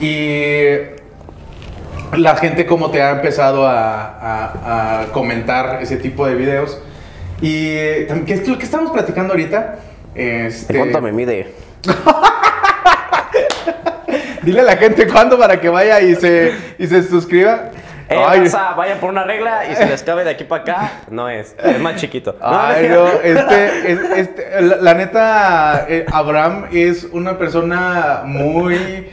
y 0.00 0.56
la 2.16 2.36
gente 2.36 2.64
cómo 2.64 2.92
te 2.92 3.02
ha 3.02 3.10
empezado 3.10 3.66
a, 3.66 4.04
a- 4.04 5.00
a 5.00 5.06
comentar 5.06 5.80
ese 5.82 5.96
tipo 5.96 6.28
de 6.28 6.36
videos. 6.36 6.80
Y 7.40 8.04
también, 8.06 8.24
¿qué 8.26 8.34
es 8.34 8.46
lo 8.46 8.56
que 8.56 8.64
estamos 8.64 8.92
platicando 8.92 9.32
ahorita? 9.32 9.80
Este, 10.14 10.78
¿Cuánto 10.78 11.00
me 11.02 11.10
mide? 11.10 11.48
Dile 14.48 14.60
a 14.62 14.64
la 14.64 14.76
gente 14.78 15.06
cuándo 15.06 15.38
para 15.38 15.60
que 15.60 15.68
vaya 15.68 16.00
y 16.00 16.14
se, 16.14 16.54
y 16.78 16.86
se 16.86 17.02
suscriba. 17.02 17.64
Eh, 18.08 18.16
raza, 18.42 18.72
vayan 18.74 18.96
por 19.00 19.10
una 19.10 19.22
regla 19.24 19.64
y 19.70 19.76
si 19.76 19.84
les 19.84 20.02
cabe 20.02 20.24
de 20.24 20.30
aquí 20.30 20.44
para 20.44 20.62
acá, 20.62 20.92
no 21.10 21.28
es. 21.28 21.54
Es 21.62 21.78
más 21.78 21.96
chiquito. 21.96 22.34
Ay, 22.40 22.88
no, 22.88 23.06
este, 23.06 23.92
es- 23.92 24.00
este, 24.16 24.62
la, 24.62 24.76
la 24.76 24.94
neta, 24.94 25.84
eh, 25.86 26.06
Abraham 26.10 26.68
es 26.72 27.04
una 27.12 27.36
persona 27.36 28.22
muy 28.24 29.10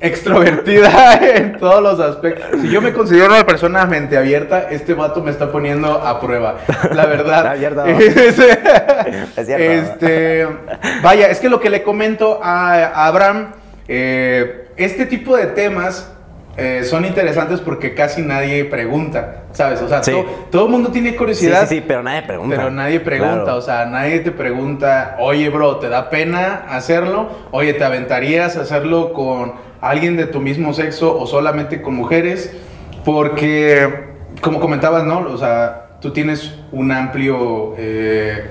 extrovertida 0.00 1.14
en 1.36 1.56
todos 1.58 1.80
los 1.80 2.00
aspectos. 2.00 2.60
Si 2.60 2.68
yo 2.68 2.80
me 2.82 2.92
considero 2.92 3.26
una 3.32 3.46
persona 3.46 3.86
mente 3.86 4.18
abierta, 4.18 4.66
este 4.72 4.94
vato 4.94 5.22
me 5.22 5.30
está 5.30 5.52
poniendo 5.52 5.92
a 5.92 6.18
prueba, 6.20 6.56
la 6.92 7.06
verdad. 7.06 7.46
Abierto. 7.52 7.84
Es, 7.86 8.38
Es 9.36 9.46
cierto. 9.46 9.64
Este, 9.64 10.48
vaya, 11.02 11.28
es 11.28 11.38
que 11.38 11.48
lo 11.48 11.60
que 11.60 11.70
le 11.70 11.84
comento 11.84 12.40
a, 12.42 12.72
a 12.72 13.06
Abraham, 13.06 13.52
eh, 13.88 14.68
este 14.76 15.06
tipo 15.06 15.36
de 15.36 15.46
temas 15.46 16.12
eh, 16.58 16.84
son 16.84 17.04
interesantes 17.04 17.60
porque 17.60 17.92
casi 17.94 18.22
nadie 18.22 18.64
pregunta, 18.64 19.42
¿sabes? 19.52 19.82
O 19.82 19.88
sea, 19.88 20.02
Sí. 20.02 20.10
to- 20.12 20.24
todo 20.50 20.64
el 20.66 20.72
mundo 20.72 20.90
tiene 20.90 21.10
Sí, 21.10 21.16
curiosidad. 21.16 21.68
sí, 21.68 21.76
sí, 21.76 21.84
pero 21.86 22.02
nadie 22.02 22.22
pregunta. 22.22 22.56
Pero 22.56 22.70
nadie 22.70 23.00
pregunta, 23.00 23.42
Claro. 23.44 23.56
o 23.58 23.60
sea, 23.60 23.84
nadie 23.84 24.20
te 24.20 24.30
pregunta, 24.30 25.16
oye, 25.18 25.50
bro, 25.50 25.76
¿te 25.76 25.90
da 25.90 26.08
pena 26.08 26.64
hacerlo? 26.70 27.28
Oye, 27.50 27.74
¿te 27.74 27.84
aventarías 27.84 28.56
a 28.56 28.62
hacerlo 28.62 29.12
con 29.12 29.52
alguien 29.82 30.16
de 30.16 30.26
tu 30.26 30.40
mismo 30.40 30.72
sexo 30.72 31.18
o 31.18 31.26
solamente 31.26 31.82
con 31.82 31.94
mujeres? 31.94 32.50
Porque, 33.04 33.88
como 34.40 34.58
comentabas, 34.58 35.04
¿no? 35.04 35.20
O 35.20 35.36
sea, 35.36 35.98
tú 36.00 36.10
tienes 36.12 36.54
un 36.72 36.90
amplio 36.90 37.74
eh, 37.78 38.44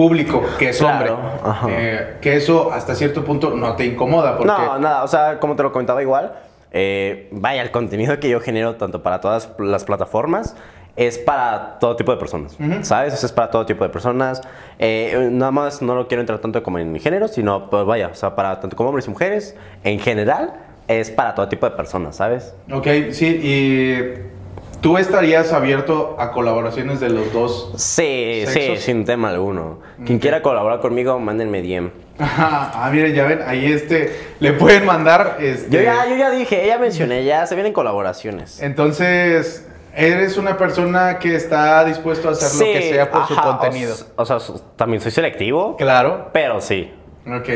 público 0.00 0.42
que 0.58 0.70
es 0.70 0.78
Claro, 0.78 1.18
hombre. 1.44 1.74
Eh, 1.76 2.16
que 2.22 2.34
eso 2.34 2.72
hasta 2.72 2.94
cierto 2.94 3.22
punto 3.22 3.50
no 3.50 3.76
te 3.76 3.84
incomoda. 3.84 4.34
Porque, 4.38 4.50
No, 4.50 4.78
nada, 4.78 5.04
o 5.04 5.08
sea, 5.08 5.38
como 5.38 5.56
te 5.56 5.62
lo 5.62 5.72
comentaba 5.72 6.00
igual, 6.00 6.32
eh, 6.72 7.28
vaya, 7.32 7.60
el 7.60 7.70
contenido 7.70 8.18
que 8.18 8.30
yo 8.30 8.40
genero 8.40 8.76
tanto 8.76 9.02
para 9.02 9.20
todas 9.20 9.50
las 9.58 9.84
plataformas 9.84 10.56
es 10.96 11.18
para 11.18 11.78
todo 11.78 11.96
tipo 11.96 12.12
de 12.12 12.18
personas. 12.18 12.56
¿sabes? 12.80 13.12
O 13.12 13.16
sea, 13.18 13.26
es 13.26 13.32
para 13.32 13.50
todo 13.50 13.66
tipo 13.66 13.84
de 13.84 13.90
personas. 13.90 14.40
Eh, 14.78 15.28
nada 15.30 15.52
más 15.52 15.82
no 15.82 15.94
lo 15.94 16.08
quiero 16.08 16.22
entrar 16.22 16.38
tanto 16.38 16.62
como 16.62 16.78
en 16.78 16.98
género, 16.98 17.28
sino, 17.28 17.68
pues 17.68 17.84
vaya, 17.84 18.08
o 18.08 18.14
sea, 18.14 18.34
para 18.34 18.58
tanto 18.58 18.76
como 18.76 18.88
hombres 18.88 19.06
y 19.06 19.10
mujeres, 19.10 19.54
en 19.84 19.98
general, 19.98 20.54
es 20.88 21.10
para 21.10 21.34
todo 21.34 21.46
tipo 21.46 21.68
de 21.68 21.76
personas, 21.76 22.16
¿sabes? 22.16 22.54
Ok, 22.72 22.86
sí, 23.10 23.26
y 23.26 24.39
tú 24.80 24.98
estarías 24.98 25.52
abierto 25.52 26.16
a 26.18 26.30
colaboraciones 26.32 27.00
de 27.00 27.10
los 27.10 27.32
dos 27.32 27.72
Sí, 27.76 28.44
sí, 28.46 28.76
sin 28.78 29.04
tema 29.04 29.30
alguno. 29.30 29.80
Quien 30.04 30.18
quiera 30.18 30.42
colaborar 30.42 30.80
conmigo, 30.80 31.18
mándenme 31.18 31.62
DM. 31.62 31.90
Ajá, 32.18 32.72
ah, 32.86 32.90
miren, 32.90 33.14
ya 33.14 33.24
ven, 33.24 33.40
ahí 33.46 33.72
este, 33.72 34.14
le 34.40 34.52
pueden 34.52 34.84
mandar, 34.84 35.38
este... 35.40 35.70
Yo 35.70 35.82
ya, 35.82 36.06
yo 36.08 36.16
ya 36.16 36.30
dije, 36.30 36.66
ya 36.66 36.78
mencioné, 36.78 37.24
ya 37.24 37.46
se 37.46 37.54
vienen 37.54 37.72
colaboraciones. 37.72 38.60
Entonces, 38.62 39.66
eres 39.94 40.36
una 40.36 40.56
persona 40.56 41.18
que 41.18 41.34
está 41.34 41.84
dispuesto 41.84 42.28
a 42.28 42.32
hacer 42.32 42.66
lo 42.66 42.72
que 42.72 42.90
sea 42.90 43.10
por 43.10 43.26
su 43.26 43.34
contenido. 43.34 43.94
O, 44.16 44.22
o 44.22 44.26
sea, 44.26 44.38
también 44.76 45.00
soy 45.00 45.12
selectivo, 45.12 45.76
Claro. 45.76 46.28
pero 46.32 46.60
sí. 46.60 46.92
Ok, 47.26 47.48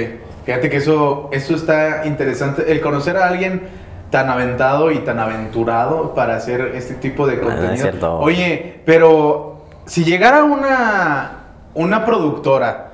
fíjate 0.45 0.68
que 0.68 0.77
eso, 0.77 1.29
eso 1.33 1.55
está 1.55 2.07
interesante. 2.07 2.70
El 2.70 2.81
conocer 2.81 3.16
a 3.16 3.29
alguien 3.29 3.62
tan 4.15 4.31
aventado 4.31 4.93
y 4.93 4.99
tan 5.01 5.19
aventurado 5.19 6.15
para 6.15 6.37
hacer 6.37 6.71
este 6.77 6.95
tipo 6.95 7.27
de 7.27 7.35
no 7.35 7.43
es 7.43 7.49
contenido. 7.49 7.77
cierto. 7.83 8.19
Oye, 8.21 8.81
pero 8.87 9.65
si 9.87 10.05
llegara 10.05 10.45
una, 10.45 11.33
una 11.75 12.05
productora 12.05 12.93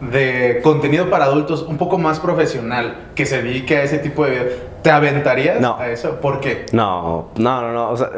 de 0.00 0.60
contenido 0.62 1.10
para 1.10 1.24
adultos 1.24 1.62
un 1.62 1.78
poco 1.78 1.98
más 1.98 2.20
profesional 2.20 3.08
que 3.16 3.26
se 3.26 3.42
dedique 3.42 3.76
a 3.76 3.82
ese 3.82 3.98
tipo 3.98 4.24
de 4.24 4.30
videos, 4.30 4.52
¿te 4.82 4.92
aventarías 4.92 5.60
No. 5.60 5.76
a 5.80 5.88
eso? 5.88 6.20
¿Por 6.20 6.38
qué? 6.38 6.66
No, 6.72 7.30
no, 7.38 7.60
no, 7.62 7.72
no. 7.72 7.90
O 7.90 7.96
sea, 7.96 8.10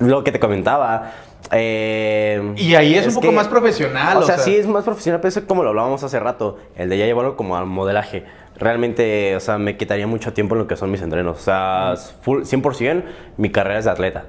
lo 0.00 0.22
que 0.24 0.30
te 0.30 0.38
comentaba. 0.38 1.12
eh, 1.52 2.52
Y 2.56 2.74
ahí 2.74 2.94
es, 2.96 3.06
un 3.06 3.14
poco 3.14 3.28
que- 3.30 3.34
más 3.34 3.48
profesional. 3.48 4.18
O 4.18 4.22
sea, 4.24 4.36
sí 4.36 4.54
es 4.56 4.66
más 4.66 4.84
profesional, 4.84 5.22
pero 5.22 5.30
es 5.30 5.40
como 5.46 5.62
lo 5.62 5.70
hablábamos 5.70 6.02
hace 6.04 6.20
rato. 6.20 6.58
El 6.76 6.90
de 6.90 6.98
ya 6.98 7.06
llevarlo 7.06 7.34
como 7.34 7.56
al 7.56 7.64
modelaje. 7.64 8.24
Realmente, 8.62 9.34
o 9.36 9.40
sea, 9.40 9.58
me 9.58 9.76
quitaría 9.76 10.06
mucho 10.06 10.32
tiempo 10.32 10.54
en 10.54 10.60
lo 10.60 10.66
que 10.66 10.76
son 10.76 10.90
mis 10.90 11.02
entrenos. 11.02 11.36
O 11.38 11.40
sea, 11.42 11.94
full, 12.22 12.42
100% 12.42 13.02
mi 13.36 13.50
carrera 13.50 13.78
es 13.78 13.84
de 13.86 13.90
atleta. 13.90 14.24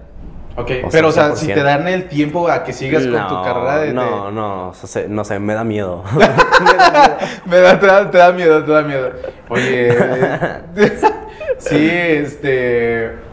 Ok, 0.55 0.69
O 0.69 0.73
sea, 0.81 0.89
pero 0.91 1.07
o 1.07 1.11
sea, 1.11 1.35
si 1.35 1.47
100%. 1.47 1.53
te 1.55 1.63
dan 1.63 1.87
el 1.87 2.07
tiempo 2.07 2.47
a 2.47 2.63
que 2.63 2.73
sigas 2.73 3.03
con 3.07 3.27
tu 3.27 3.43
carrera 3.43 3.79
de... 3.79 3.93
No, 3.93 4.29
no, 4.31 4.69
o 4.69 4.73
sea, 4.75 4.87
se- 4.87 5.09
no 5.09 5.23
sé, 5.25 5.39
me 5.39 5.55
da 5.55 5.63
miedo. 5.63 6.03
Me 7.45 7.57
da, 7.57 7.79
te, 7.79 7.87
da, 7.87 8.11
te 8.11 8.17
da 8.19 8.31
miedo, 8.31 8.63
te 8.63 8.71
da 8.71 8.81
miedo. 8.83 9.11
Oye, 9.49 9.89
sí, 11.57 11.89
este... 11.89 13.32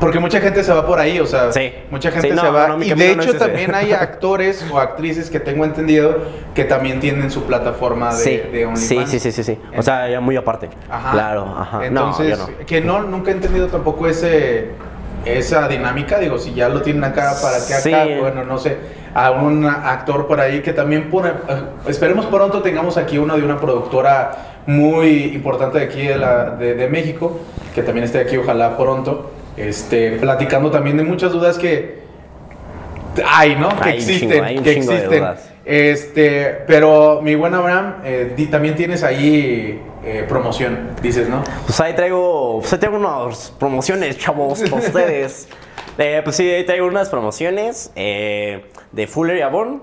Porque 0.00 0.18
mucha 0.18 0.40
gente 0.40 0.62
se 0.62 0.72
va 0.72 0.86
por 0.86 0.98
ahí, 1.00 1.18
o 1.20 1.26
sea, 1.26 1.50
Sí. 1.52 1.72
mucha 1.90 2.10
gente 2.10 2.28
Sí, 2.28 2.34
no, 2.34 2.42
se 2.42 2.50
va. 2.50 2.68
no, 2.68 2.82
y 2.82 2.92
de 2.92 3.12
hecho 3.12 3.30
es 3.30 3.38
también 3.38 3.74
hay 3.74 3.92
actores 3.92 4.64
o 4.70 4.78
actrices 4.78 5.30
que 5.30 5.40
tengo 5.40 5.64
entendido 5.64 6.18
que 6.54 6.64
también 6.64 7.00
tienen 7.00 7.30
su 7.30 7.44
plataforma 7.44 8.14
de, 8.14 8.20
sí, 8.22 8.36
de 8.52 8.66
OnlyFans. 8.66 9.10
sí, 9.10 9.18
sí, 9.18 9.18
sí, 9.18 9.32
sí, 9.32 9.42
sí. 9.44 9.58
O 9.76 9.82
sea, 9.82 10.08
ya 10.08 10.20
muy 10.20 10.36
aparte. 10.36 10.68
Ajá. 10.90 11.12
Claro, 11.12 11.54
ajá. 11.58 11.86
Entonces, 11.86 12.38
que 12.66 12.80
no, 12.82 13.02
nunca 13.04 13.30
he 13.30 13.34
entendido 13.34 13.68
tampoco 13.68 14.06
ese, 14.06 14.72
esa 15.24 15.66
dinámica. 15.66 16.18
Digo, 16.18 16.38
si 16.38 16.52
ya 16.52 16.68
lo 16.68 16.82
tienen 16.82 17.02
acá, 17.04 17.32
¿para 17.40 17.56
qué 17.66 17.74
acá? 17.74 18.20
Bueno, 18.20 18.44
no 18.44 18.58
sé. 18.58 18.76
A 19.14 19.30
un 19.30 19.64
actor 19.64 20.26
por 20.26 20.40
ahí 20.40 20.60
que 20.60 20.74
también 20.74 21.08
pone. 21.08 21.30
eh, 21.30 21.62
Esperemos 21.88 22.26
pronto 22.26 22.60
tengamos 22.60 22.98
aquí 22.98 23.16
uno 23.16 23.34
de 23.36 23.42
una 23.42 23.58
productora 23.58 24.60
muy 24.66 25.24
importante 25.34 25.78
de 25.78 25.84
aquí 25.84 26.02
de, 26.06 26.16
la, 26.18 26.50
de, 26.50 26.74
de 26.74 26.88
México, 26.88 27.40
que 27.74 27.82
también 27.82 28.04
esté 28.04 28.18
aquí, 28.18 28.36
ojalá 28.36 28.76
pronto. 28.76 29.30
Este, 29.56 30.12
platicando 30.18 30.70
también 30.70 30.96
de 30.96 31.02
muchas 31.04 31.32
dudas 31.32 31.56
que 31.58 32.00
hay, 33.26 33.56
¿no? 33.56 33.68
Que 33.80 33.88
Hay 33.90 33.96
existen, 33.96 34.30
chingo, 34.30 34.44
hay 34.44 34.58
un 34.58 34.64
que 34.64 34.72
existen. 34.72 35.24
Este, 35.64 36.44
pero 36.66 37.20
mi 37.22 37.34
buen 37.34 37.52
Abraham, 37.54 37.96
eh, 38.04 38.32
di- 38.36 38.46
también 38.46 38.76
tienes 38.76 39.02
ahí 39.02 39.80
eh, 40.04 40.24
promoción, 40.28 40.90
dices, 41.02 41.28
¿no? 41.28 41.42
Pues 41.66 41.80
ahí 41.80 41.94
traigo, 41.94 42.58
pues 42.60 42.72
ahí 42.72 42.78
traigo 42.78 42.98
unas 42.98 43.52
promociones, 43.58 44.16
chavos, 44.18 44.60
para 44.62 44.76
ustedes. 44.82 45.48
Eh, 45.98 46.20
pues 46.22 46.36
sí, 46.36 46.46
ahí 46.46 46.66
traigo 46.66 46.86
unas 46.86 47.08
promociones 47.08 47.90
de 47.94 49.06
Fuller 49.08 49.38
y 49.38 49.40
Avon, 49.40 49.82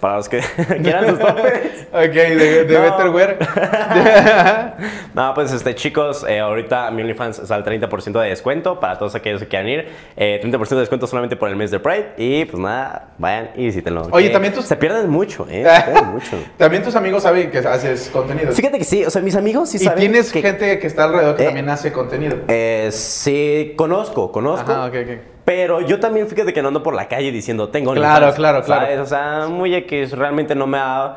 para 0.00 0.16
los 0.16 0.28
que 0.28 0.40
quieran 0.82 1.06
sus 1.08 1.18
topes. 1.18 1.86
Ok, 1.92 2.12
de, 2.12 2.64
de 2.66 2.74
No. 2.74 2.82
Betterware. 2.82 3.36
No, 5.14 5.34
pues 5.34 5.52
este, 5.52 5.74
chicos, 5.74 6.24
eh, 6.28 6.38
ahorita 6.38 6.90
mi 6.92 7.02
OnlyFans 7.02 7.40
está 7.40 7.56
al 7.56 7.64
30% 7.64 8.20
de 8.20 8.28
descuento 8.28 8.78
para 8.80 8.96
todos 8.98 9.14
aquellos 9.14 9.40
que 9.40 9.48
quieran 9.48 9.68
ir. 9.68 9.88
Eh, 10.16 10.40
30% 10.42 10.68
de 10.68 10.76
descuento 10.76 11.06
solamente 11.06 11.36
por 11.36 11.48
el 11.48 11.56
mes 11.56 11.70
de 11.70 11.80
Pride. 11.80 12.12
Y 12.16 12.44
pues 12.44 12.60
nada, 12.62 13.08
vayan 13.18 13.50
y 13.56 13.66
visítenlo. 13.66 14.02
Oye, 14.12 14.28
que 14.28 14.32
también 14.32 14.54
tus- 14.54 14.66
Se 14.66 14.76
pierden 14.76 15.10
mucho, 15.10 15.46
¿eh? 15.50 15.64
Se 15.64 15.82
pierden 15.90 16.12
mucho. 16.12 16.38
También 16.56 16.82
tus 16.82 16.94
amigos 16.94 17.22
saben 17.24 17.50
que 17.50 17.58
haces 17.58 18.08
contenido. 18.12 18.52
Fíjate 18.52 18.78
que 18.78 18.84
sí, 18.84 19.04
o 19.04 19.10
sea, 19.10 19.20
mis 19.22 19.34
amigos 19.36 19.68
sí 19.70 19.76
y 19.78 19.80
saben. 19.80 19.98
tienes 19.98 20.30
que, 20.32 20.40
gente 20.42 20.78
que 20.78 20.86
está 20.86 21.04
alrededor 21.04 21.36
que 21.36 21.42
Eh, 21.42 21.46
también 21.46 21.68
hace 21.68 21.92
contenido. 21.92 22.36
Eh, 22.48 22.88
sí, 22.92 23.74
conozco, 23.76 24.30
conozco. 24.32 24.70
Ajá, 24.70 24.86
ok, 24.86 24.94
ok. 25.02 25.08
Pero 25.44 25.80
yo 25.80 25.98
también, 26.00 26.28
fíjate 26.28 26.52
que 26.52 26.62
no 26.62 26.68
ando 26.68 26.82
por 26.82 26.94
la 26.94 27.08
calle 27.08 27.32
diciendo, 27.32 27.68
tengo 27.70 27.92
Claro, 27.92 28.26
OnlyFans", 28.26 28.36
claro, 28.36 28.62
claro. 28.62 28.82
¿sabes? 28.82 28.98
O 29.00 29.06
sea, 29.06 29.46
muy 29.48 29.74
X, 29.74 30.12
realmente 30.12 30.54
no 30.54 30.66
me 30.66 30.78
ha... 30.78 31.16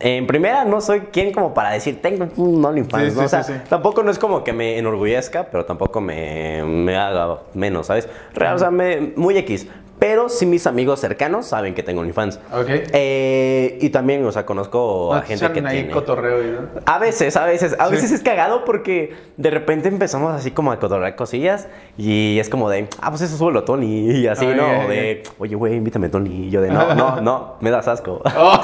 En 0.00 0.26
primera, 0.26 0.66
no 0.66 0.82
soy 0.82 1.00
quien 1.12 1.32
como 1.32 1.54
para 1.54 1.70
decir, 1.70 2.02
tengo 2.02 2.28
un 2.36 2.62
OnlyFans, 2.62 3.04
Sí, 3.04 3.14
¿no? 3.14 3.20
sí, 3.20 3.24
o 3.24 3.28
sea, 3.28 3.42
sí. 3.42 3.54
tampoco 3.70 4.02
no 4.02 4.10
es 4.10 4.18
como 4.18 4.44
que 4.44 4.52
me 4.52 4.76
enorgullezca, 4.78 5.44
pero 5.50 5.64
tampoco 5.64 5.98
me, 6.00 6.62
me 6.64 6.94
haga 6.96 7.38
menos, 7.54 7.86
¿sabes? 7.86 8.06
Real, 8.34 8.56
o 8.56 8.58
sea, 8.58 8.70
me- 8.70 9.12
muy 9.16 9.38
X. 9.38 9.66
Pero 9.98 10.28
sí 10.28 10.44
mis 10.44 10.66
amigos 10.66 11.00
cercanos 11.00 11.46
saben 11.46 11.74
que 11.74 11.82
tengo 11.82 12.02
OnlyFans. 12.02 12.38
Ok. 12.52 12.68
Eh, 12.92 13.78
y 13.80 13.88
también, 13.88 14.24
o 14.26 14.30
sea, 14.32 14.44
conozco 14.44 15.08
No 15.12 15.16
a 15.16 15.20
te 15.22 15.28
gente 15.36 15.52
que 15.52 15.66
ahí 15.66 15.74
tiene... 15.76 15.90
cotorreo 15.90 16.42
y 16.42 16.50
¿no? 16.50 16.58
A 16.84 16.98
veces, 16.98 17.34
a 17.36 17.46
veces, 17.46 17.74
a 17.78 17.86
Sí. 17.86 17.92
veces 17.92 18.12
es 18.12 18.22
cagado 18.22 18.64
porque 18.66 19.14
de 19.38 19.50
repente 19.50 19.88
empezamos 19.88 20.34
así 20.34 20.50
como 20.50 20.70
a 20.70 20.78
cotorrear 20.78 21.16
cosillas 21.16 21.66
y 21.96 22.38
es 22.38 22.50
como 22.50 22.68
de, 22.68 22.88
ah, 23.00 23.08
pues 23.10 23.22
eso 23.22 23.38
súbelo 23.38 23.64
Tony 23.64 24.10
y 24.10 24.26
así, 24.26 24.44
¿no? 24.46 24.66
ay, 24.66 24.88
de, 24.88 25.22
oye, 25.38 25.54
güey, 25.56 25.76
invítame 25.76 26.10
Tony 26.10 26.46
y 26.46 26.50
yo 26.50 26.60
de, 26.60 26.68
no, 26.70 26.94
no, 26.94 27.20
no, 27.22 27.54
me 27.60 27.70
das 27.70 27.88
asco. 27.88 28.20
Oh, 28.36 28.60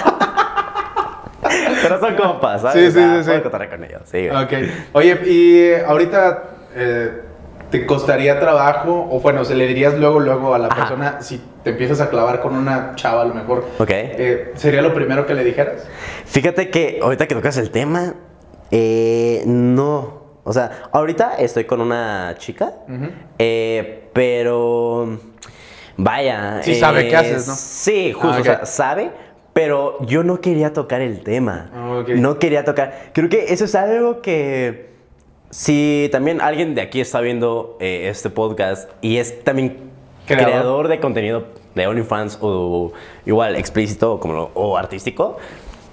Pero 1.82 1.98
son 1.98 2.14
compas, 2.14 2.62
¿sabes? 2.62 2.92
Sí, 2.94 3.00
sí, 3.00 3.04
sí, 3.06 3.22
puedo 3.22 3.36
sí. 3.38 3.42
cotorrear 3.42 3.70
con 3.70 3.84
ellos, 3.84 4.02
sí. 4.04 4.28
güey. 4.28 4.44
ok. 4.44 4.52
Oye, 4.92 5.20
y 5.26 5.72
ahorita 5.84 6.42
eh, 6.74 7.20
te 7.72 7.86
costaría 7.86 8.38
trabajo, 8.38 9.08
o 9.10 9.18
bueno, 9.20 9.44
se 9.44 9.54
le 9.56 9.66
dirías 9.66 9.94
luego, 9.98 10.20
luego 10.20 10.54
a 10.54 10.58
la 10.58 10.66
Ajá. 10.68 10.76
persona, 10.76 11.22
si 11.22 11.40
te 11.64 11.70
empiezas 11.70 12.00
a 12.00 12.10
clavar 12.10 12.40
con 12.40 12.54
una 12.54 12.92
chava 12.94 13.22
a 13.22 13.24
lo 13.24 13.34
mejor. 13.34 13.64
Eh, 13.88 14.52
¿Sería 14.54 14.82
lo 14.82 14.92
primero 14.94 15.26
que 15.26 15.34
le 15.34 15.42
dijeras? 15.42 15.88
Fíjate 16.26 16.68
que 16.70 17.00
ahorita 17.02 17.26
que 17.26 17.34
tocas 17.34 17.56
el 17.56 17.70
tema, 17.70 18.14
eh, 18.70 19.42
no. 19.46 20.20
O 20.44 20.52
sea, 20.52 20.82
ahorita 20.92 21.36
estoy 21.38 21.64
con 21.64 21.80
una 21.80 22.34
chica, 22.36 22.72
eh, 23.38 24.08
pero 24.12 25.18
vaya. 25.96 26.62
Sí 26.62 26.74
sabe 26.74 27.08
qué 27.08 27.16
haces, 27.16 27.48
¿no? 27.48 27.54
Sí, 27.54 28.12
justo, 28.12 28.28
Ah, 28.28 28.34
ok. 28.34 28.40
o 28.40 28.44
sea, 28.44 28.66
sabe, 28.66 29.10
pero 29.52 30.04
yo 30.06 30.24
no 30.24 30.40
quería 30.40 30.72
tocar 30.74 31.00
el 31.00 31.22
tema. 31.22 31.70
Ah. 31.74 32.02
No 32.16 32.38
quería 32.38 32.64
tocar. 32.64 33.10
Creo 33.14 33.28
que 33.28 33.52
eso 33.52 33.64
es 33.64 33.74
algo 33.74 34.20
que. 34.20 34.91
Si 35.52 36.08
también 36.10 36.40
alguien 36.40 36.74
de 36.74 36.80
aquí 36.80 37.02
está 37.02 37.20
viendo 37.20 37.76
eh, 37.78 38.08
este 38.08 38.30
podcast 38.30 38.88
y 39.02 39.18
es 39.18 39.44
también 39.44 39.90
Creador. 40.26 40.46
creador, 40.50 40.88
de 40.88 40.98
contenido 40.98 41.44
de 41.74 41.86
OnlyFans 41.86 42.38
o 42.40 42.92
igual 43.26 43.56
explícito 43.56 44.18
como 44.18 44.32
lo- 44.32 44.50
o 44.54 44.78
artístico, 44.78 45.36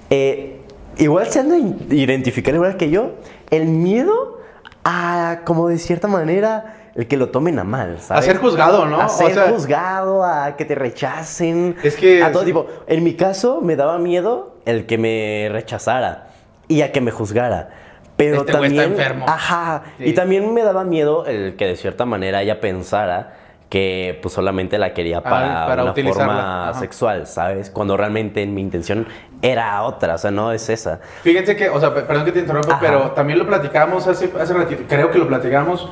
eh, 0.10 0.62
igual 0.98 1.28
se 1.28 1.40
han 1.42 1.50
de 1.90 1.94
identificar 1.96 2.56
igual 2.56 2.78
que 2.78 2.90
yo 2.90 3.12
el 3.50 3.66
miedo 3.66 4.40
a 4.86 5.42
como 5.44 5.68
de 5.68 5.78
cierta 5.78 6.08
manera 6.08 6.92
el 6.96 7.08
que 7.08 7.18
lo 7.18 7.28
tomen 7.28 7.60
a 7.60 7.66
mal, 7.66 7.98
¿sabes? 8.00 8.24
ser 8.24 8.38
juzgado, 8.38 8.86
¿no? 8.86 9.02
A 9.02 9.08
O 9.08 9.10
ser 9.10 9.34
sea- 9.34 9.50
juzgado, 9.50 10.24
a 10.24 10.56
que 10.56 10.64
te 10.64 10.76
rechacen. 10.76 11.76
Es 11.84 11.98
que- 11.98 12.24
A 12.24 12.32
todo 12.32 12.44
tipo. 12.46 12.66
En 12.88 13.04
mi 13.04 13.14
caso 13.16 13.60
me 13.62 13.76
daba 13.76 14.00
miedo 14.00 14.56
el 14.66 14.86
que 14.86 14.98
me 14.98 15.50
rechazara 15.52 16.30
y 16.70 16.82
a 16.82 16.94
que 16.94 17.02
me 17.02 17.12
juzgara. 17.12 17.72
Pero 18.20 18.42
Este 18.42 18.52
güey 18.58 18.72
está 18.72 18.84
también... 18.84 18.92
enfermo. 19.00 19.26
Ajá. 19.28 19.84
Sí. 19.98 20.04
Y 20.10 20.14
también 20.14 20.54
me 20.54 20.62
daba 20.62 20.84
miedo 20.84 21.26
el 21.26 21.56
que 21.56 21.66
de 21.68 21.76
cierta 21.78 22.06
manera 22.06 22.42
ella 22.42 22.60
pensara 22.60 23.34
que 23.70 24.20
pues 24.22 24.34
solamente 24.34 24.78
la 24.78 24.94
quería 24.94 25.22
para, 25.24 25.64
Ah, 25.64 25.68
para 25.68 25.84
una 25.84 25.94
forma 25.94 26.70
Ajá. 26.72 26.80
sexual, 26.80 27.28
¿sabes? 27.28 27.70
Cuando 27.70 27.96
realmente 27.96 28.46
mi 28.48 28.62
intención 28.62 29.08
era 29.42 29.82
otra, 29.84 30.16
o 30.16 30.18
sea, 30.18 30.32
no 30.32 30.52
es 30.52 30.68
esa. 30.70 31.00
Fíjense 31.22 31.56
que, 31.56 31.70
o 31.70 31.80
sea, 31.80 31.94
pe- 31.94 32.02
perdón 32.02 32.26
que 32.26 32.32
te 32.34 32.40
interrumpa, 32.40 32.74
Ajá. 32.74 32.80
pero 32.82 33.12
también 33.12 33.40
lo 33.40 33.48
platicamos 33.48 34.06
hace, 34.08 34.32
hace 34.40 34.54
ratito, 34.54 34.84
creo 34.90 35.12
que 35.12 35.20
lo 35.20 35.28
platicamos, 35.28 35.88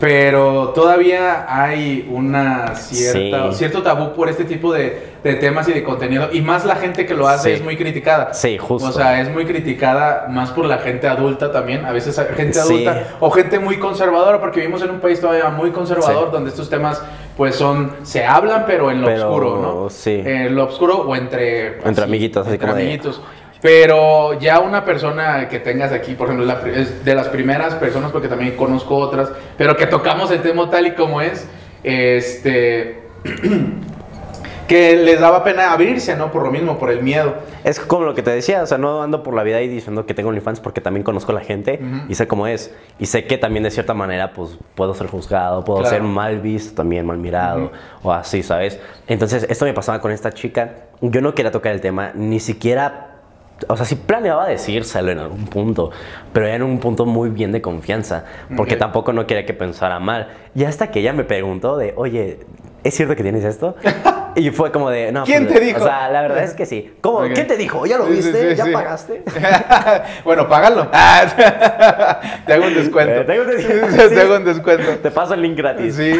pero 0.00 0.70
todavía 0.74 1.46
hay 1.48 2.08
una 2.10 2.74
cierta, 2.74 3.50
Sí. 3.52 3.58
cierto 3.58 3.82
tabú 3.82 4.12
por 4.12 4.28
este 4.28 4.44
tipo 4.44 4.72
de, 4.72 5.14
de 5.22 5.34
temas 5.34 5.68
y 5.68 5.72
de 5.72 5.82
contenido, 5.84 6.28
y 6.32 6.40
más 6.40 6.64
la 6.64 6.76
gente 6.76 7.06
que 7.06 7.14
lo 7.14 7.28
hace 7.28 7.50
Sí. 7.50 7.54
es 7.56 7.62
muy 7.64 7.76
criticada. 7.76 8.34
Sí, 8.34 8.58
justo. 8.58 8.88
O 8.88 8.92
sea, 8.92 9.20
es 9.20 9.30
muy 9.30 9.44
criticada 9.46 10.26
más 10.28 10.50
por 10.50 10.66
la 10.66 10.78
gente 10.78 11.06
adulta 11.08 11.52
también, 11.52 11.84
a 11.86 11.92
veces 11.92 12.20
gente 12.36 12.54
Sí. 12.54 12.58
adulta 12.60 13.04
o 13.20 13.30
gente 13.30 13.58
muy 13.58 13.78
conservadora, 13.78 14.40
porque 14.40 14.60
vivimos 14.60 14.82
en 14.82 14.90
un 14.90 15.00
país 15.00 15.20
todavía 15.20 15.48
muy 15.50 15.70
conservador, 15.70 16.30
donde 16.30 16.50
estos 16.50 16.68
temas 16.68 17.02
pues 17.36 17.56
son, 17.56 17.92
se 18.04 18.24
hablan, 18.24 18.64
pero 18.66 18.90
en 18.92 19.00
lo 19.00 19.08
Pero, 19.08 19.28
oscuro, 19.28 19.58
¿no? 19.84 19.90
sí. 19.90 20.22
En 20.24 20.54
lo 20.54 20.64
oscuro 20.66 20.98
o 20.98 21.16
entre... 21.16 21.78
Entre 21.84 22.04
amiguitos, 22.04 22.46
así 22.46 22.54
entre 22.54 22.66
como 22.68 22.76
de- 22.76 22.82
amiguitos. 22.82 23.20
Pero 23.64 24.38
ya 24.38 24.60
una 24.60 24.84
persona 24.84 25.48
que 25.48 25.58
tengas 25.58 25.90
aquí, 25.90 26.12
por 26.12 26.26
ejemplo, 26.26 26.44
es 26.44 26.48
la 26.54 26.60
pri- 26.60 26.72
es 26.82 27.02
de 27.02 27.14
las 27.14 27.28
primeras 27.28 27.74
personas, 27.76 28.12
porque 28.12 28.28
también 28.28 28.56
conozco 28.56 28.94
otras, 28.94 29.30
pero 29.56 29.74
que 29.74 29.86
tocamos 29.86 30.30
el 30.32 30.42
tema 30.42 30.68
tal 30.68 30.86
y 30.86 30.90
como 30.92 31.22
es, 31.22 31.48
este, 31.82 32.98
que 34.68 34.96
les 34.96 35.18
daba 35.18 35.42
pena 35.44 35.72
abrirse, 35.72 36.14
¿no? 36.14 36.30
Por 36.30 36.42
lo 36.42 36.50
mismo, 36.50 36.78
por 36.78 36.90
el 36.90 37.02
miedo. 37.02 37.36
Es 37.64 37.80
como 37.80 38.04
lo 38.04 38.14
que 38.14 38.22
te 38.22 38.30
decía, 38.32 38.62
o 38.62 38.66
sea, 38.66 38.76
no 38.76 39.02
ando 39.02 39.22
por 39.22 39.32
la 39.32 39.42
vida 39.42 39.56
ahí 39.56 39.68
diciendo 39.68 40.04
que 40.04 40.12
tengo 40.12 40.28
OnlyFans 40.28 40.60
porque 40.60 40.82
también 40.82 41.02
conozco 41.02 41.32
a 41.32 41.34
la 41.36 41.40
gente 41.40 41.80
y 42.10 42.14
sé 42.16 42.26
cómo 42.28 42.46
es. 42.46 42.70
Y 42.98 43.06
sé 43.06 43.24
que 43.24 43.38
también 43.38 43.62
de 43.64 43.70
cierta 43.70 43.94
manera, 43.94 44.34
pues, 44.34 44.58
puedo 44.74 44.92
ser 44.94 45.06
juzgado, 45.06 45.64
puedo 45.64 45.80
Claro. 45.80 45.94
ser 45.96 46.02
mal 46.02 46.38
visto 46.42 46.74
también, 46.74 47.06
mal 47.06 47.16
mirado 47.16 47.72
o 48.02 48.12
así, 48.12 48.42
¿sabes? 48.42 48.78
Entonces, 49.06 49.46
esto 49.48 49.64
me 49.64 49.72
pasaba 49.72 50.02
con 50.02 50.12
esta 50.12 50.32
chica. 50.32 50.72
Yo 51.00 51.22
no 51.22 51.34
quería 51.34 51.50
tocar 51.50 51.72
el 51.72 51.80
tema, 51.80 52.12
ni 52.14 52.40
siquiera 52.40 53.13
o 53.68 53.76
sea, 53.76 53.86
sí 53.86 53.94
planeaba 53.94 54.46
decírselo 54.46 55.10
en 55.12 55.18
algún 55.18 55.46
punto, 55.46 55.90
pero 56.32 56.46
era 56.46 56.56
en 56.56 56.62
un 56.62 56.78
punto 56.78 57.06
muy 57.06 57.30
bien 57.30 57.52
de 57.52 57.62
confianza, 57.62 58.24
porque 58.56 58.76
tampoco 58.76 59.12
no 59.12 59.26
quería 59.26 59.46
que 59.46 59.54
pensara 59.54 60.00
mal. 60.00 60.28
Y 60.54 60.64
hasta 60.64 60.90
que 60.90 61.00
ella 61.00 61.12
me 61.12 61.24
preguntó 61.24 61.76
de, 61.76 61.94
oye, 61.96 62.40
¿es 62.84 62.94
cierto 62.94 63.16
que 63.16 63.22
tienes 63.22 63.44
esto? 63.44 63.76
Y 64.36 64.50
fue 64.50 64.72
como 64.72 64.90
de, 64.90 65.12
no. 65.12 65.22
¿Quién 65.22 65.44
pues, 65.46 65.60
te 65.60 65.64
dijo? 65.64 65.80
O 65.80 65.86
sea, 65.86 66.08
la 66.10 66.20
verdad 66.22 66.42
es 66.42 66.54
que 66.54 66.66
sí. 66.66 66.92
¿Cómo? 67.00 67.18
Ok. 67.18 67.34
¿Quién 67.34 67.46
te 67.46 67.56
dijo? 67.56 67.86
¿Ya 67.86 67.98
lo 67.98 68.06
Sí, 68.08 68.20
sí, 68.20 68.32
viste? 68.32 68.50
sí, 68.50 68.56
¿Ya 68.56 68.64
pagaste? 68.72 69.22
bueno, 70.24 70.48
págalo. 70.48 70.88
Ah, 70.92 72.20
te 72.44 72.52
hago 72.52 72.66
un 72.66 72.74
descuento. 72.74 73.12
Eh, 73.20 73.24
te 73.24 73.32
hago 73.32 73.42
un 73.44 73.50
descuento. 73.50 74.08
te 74.08 74.20
hago 74.20 74.36
un 74.36 74.44
descuento. 74.44 74.90
Te 75.00 75.10
paso 75.12 75.34
el 75.34 75.42
link 75.42 75.56
gratis. 75.56 75.94
Sí. 75.94 76.18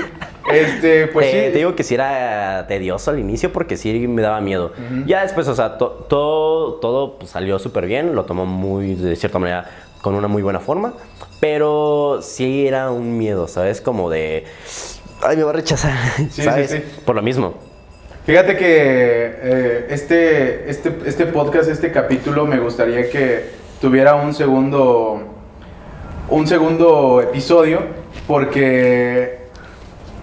Este, 0.52 1.08
pues 1.08 1.26
sí. 1.26 1.32
Te 1.32 1.50
digo 1.58 1.74
que 1.74 1.82
sí 1.82 1.94
era 1.94 2.66
tedioso 2.68 3.10
al 3.10 3.18
inicio 3.18 3.52
porque 3.52 3.76
sí 3.76 4.06
me 4.06 4.22
daba 4.22 4.40
miedo. 4.40 4.72
Ya 5.06 5.22
después, 5.22 5.48
o 5.48 5.54
sea, 5.56 5.76
to- 5.76 6.06
todo, 6.08 6.74
todo 6.74 7.18
pues, 7.18 7.32
salió 7.32 7.58
súper 7.58 7.86
bien, 7.86 8.14
lo 8.14 8.26
tomó 8.26 8.46
muy, 8.46 8.94
de 8.94 9.16
cierta 9.16 9.40
manera, 9.40 9.66
con 10.02 10.14
una 10.14 10.28
muy 10.28 10.42
buena 10.42 10.60
forma, 10.60 10.92
pero 11.40 12.20
sí 12.22 12.68
era 12.68 12.90
un 12.92 13.18
miedo, 13.18 13.48
¿sabes? 13.48 13.80
Como 13.80 14.08
de, 14.08 14.44
ay, 15.24 15.36
me 15.36 15.42
va 15.42 15.50
a 15.50 15.54
rechazar, 15.54 15.92
Sí, 16.30 16.42
¿sabes? 16.42 16.70
sí, 16.70 16.78
sí. 16.78 16.84
Por 17.04 17.16
lo 17.16 17.22
mismo. 17.22 17.54
Fíjate 18.26 18.56
que 18.56 18.66
eh, 18.68 19.86
este, 19.90 20.70
este, 20.70 20.92
este 21.04 21.26
podcast, 21.26 21.68
este 21.68 21.90
capítulo, 21.92 22.46
me 22.46 22.58
gustaría 22.58 23.10
que 23.10 23.50
tuviera 23.80 24.14
un 24.14 24.32
segundo, 24.32 25.20
un 26.30 26.46
segundo 26.46 27.20
episodio, 27.20 27.80
porque 28.26 29.40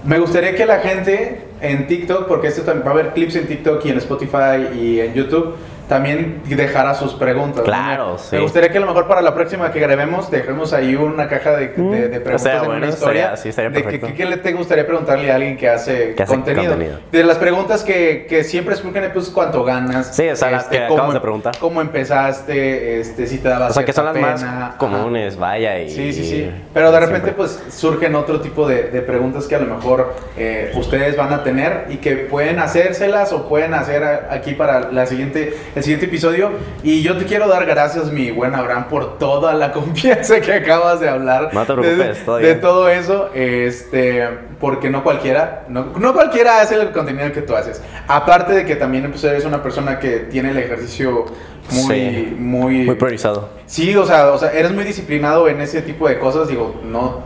me 0.03 0.17
gustaría 0.17 0.55
que 0.55 0.65
la 0.65 0.79
gente 0.79 1.41
en 1.61 1.85
TikTok, 1.85 2.27
porque 2.27 2.47
esto 2.47 2.63
también 2.63 2.85
va 2.87 2.91
a 2.91 2.93
haber 2.93 3.13
clips 3.13 3.35
en 3.35 3.45
TikTok 3.45 3.85
y 3.85 3.89
en 3.89 3.97
Spotify 3.99 4.75
y 4.75 4.99
en 4.99 5.13
YouTube, 5.13 5.55
también 5.91 6.41
dejara 6.45 6.93
sus 6.95 7.13
preguntas. 7.15 7.65
Claro, 7.65 8.13
Me- 8.13 8.19
sí. 8.19 8.35
Me 8.37 8.41
gustaría 8.43 8.71
que 8.71 8.77
a 8.77 8.79
lo 8.81 8.87
mejor 8.87 9.09
para 9.09 9.21
la 9.21 9.35
próxima 9.35 9.73
que 9.73 9.81
grabemos 9.81 10.31
dejemos 10.31 10.71
ahí 10.71 10.95
una 10.95 11.27
caja 11.27 11.51
de, 11.57 11.67
de- 11.67 12.07
de 12.07 12.19
preguntas 12.21 12.35
estaría 12.35 12.59
en 12.59 12.65
bueno, 12.65 12.77
una 12.85 12.87
historia. 12.93 13.35
sí, 13.35 13.49
estaría 13.49 13.71
de 13.71 13.83
que- 13.83 14.13
¿Qué 14.13 14.25
le 14.25 14.37
te 14.37 14.53
gustaría 14.53 14.87
preguntarle 14.87 15.29
a 15.29 15.35
alguien 15.35 15.57
que 15.57 15.67
hace, 15.67 16.15
Que 16.15 16.23
hace 16.23 16.33
contenido? 16.33 16.69
contenido. 16.71 16.99
De 17.11 17.23
las 17.25 17.37
preguntas 17.37 17.83
que, 17.83 18.25
que 18.29 18.45
siempre 18.45 18.73
surgen, 18.77 19.11
pues, 19.13 19.27
¿cuánto 19.31 19.65
ganas? 19.65 20.11
Este, 20.11 20.23
Sí, 20.23 20.29
o 20.29 20.35
sea, 20.37 20.51
las 20.51 20.63
que 20.69 20.77
cómo- 20.87 20.93
acabas 20.93 21.13
de 21.15 21.19
preguntar. 21.19 21.57
¿Cómo 21.59 21.81
empezaste? 21.81 23.01
Este, 23.01 23.27
si 23.27 23.39
te 23.39 23.49
daba 23.49 23.67
O 23.67 23.73
sea, 23.73 23.83
que 23.83 23.91
son 23.91 24.05
las 24.05 24.15
más. 24.15 24.43
Ajá. 24.43 24.75
comunes, 24.77 25.37
vaya. 25.37 25.77
Y, 25.79 25.89
Sí, 25.89 26.13
sí, 26.13 26.23
sí. 26.23 26.51
Pero 26.73 26.91
de 26.93 26.99
repente, 27.01 27.31
siempre. 27.31 27.33
pues 27.33 27.59
surgen 27.69 28.15
otro 28.15 28.39
tipo 28.39 28.65
de, 28.65 28.83
de 28.83 29.01
preguntas 29.01 29.45
que 29.47 29.55
a 29.55 29.59
lo 29.59 29.75
mejor 29.75 30.13
eh, 30.37 30.71
ustedes 30.75 31.17
van 31.17 31.33
a 31.33 31.43
tener 31.43 31.87
y 31.89 31.97
que 31.97 32.15
pueden 32.15 32.59
hacérselas 32.59 33.33
o 33.33 33.49
pueden 33.49 33.73
hacer 33.73 34.03
aquí 34.29 34.53
para 34.53 34.91
la 34.91 35.05
siguiente, 35.05 35.53
el 35.81 35.83
siguiente 35.83 36.05
episodio. 36.05 36.51
Y 36.83 37.01
yo 37.01 37.17
te 37.17 37.25
quiero 37.25 37.47
dar 37.47 37.65
gracias, 37.65 38.11
mi 38.11 38.29
buen 38.31 38.53
Abraham, 38.53 38.85
por 38.87 39.17
toda 39.17 39.53
la 39.53 39.71
confianza 39.73 40.39
que 40.39 40.53
acabas 40.53 40.99
de 40.99 41.09
hablar. 41.09 41.49
No 41.53 41.65
te 41.65 41.73
preocupes, 41.73 42.19
de, 42.19 42.23
todo 42.25 42.37
de 42.37 42.43
bien. 42.43 42.61
todo 42.61 42.89
eso, 42.89 43.29
este, 43.33 44.27
porque 44.59 44.89
no 44.89 45.03
cualquiera, 45.03 45.65
no, 45.69 45.85
no 45.97 46.13
cualquiera 46.13 46.61
hace 46.61 46.75
el 46.75 46.91
contenido 46.91 47.31
que 47.31 47.41
tú 47.41 47.55
haces. 47.55 47.81
Aparte 48.07 48.53
de 48.53 48.65
que 48.65 48.75
también 48.75 49.09
pues, 49.09 49.23
eres 49.23 49.43
una 49.45 49.63
persona 49.63 49.97
que 49.99 50.17
tiene 50.19 50.51
el 50.51 50.57
ejercicio 50.57 51.25
muy, 51.71 51.95
Sí. 51.95 52.35
muy, 52.37 52.83
Muy 52.83 52.95
priorizado. 52.95 53.49
Sí, 53.65 53.95
o 53.95 54.05
sea, 54.05 54.31
o 54.31 54.37
sea, 54.37 54.51
eres 54.51 54.71
muy 54.71 54.83
disciplinado 54.83 55.47
en 55.47 55.61
ese 55.61 55.81
tipo 55.81 56.07
de 56.07 56.19
cosas. 56.19 56.47
Digo, 56.47 56.79
no. 56.85 57.19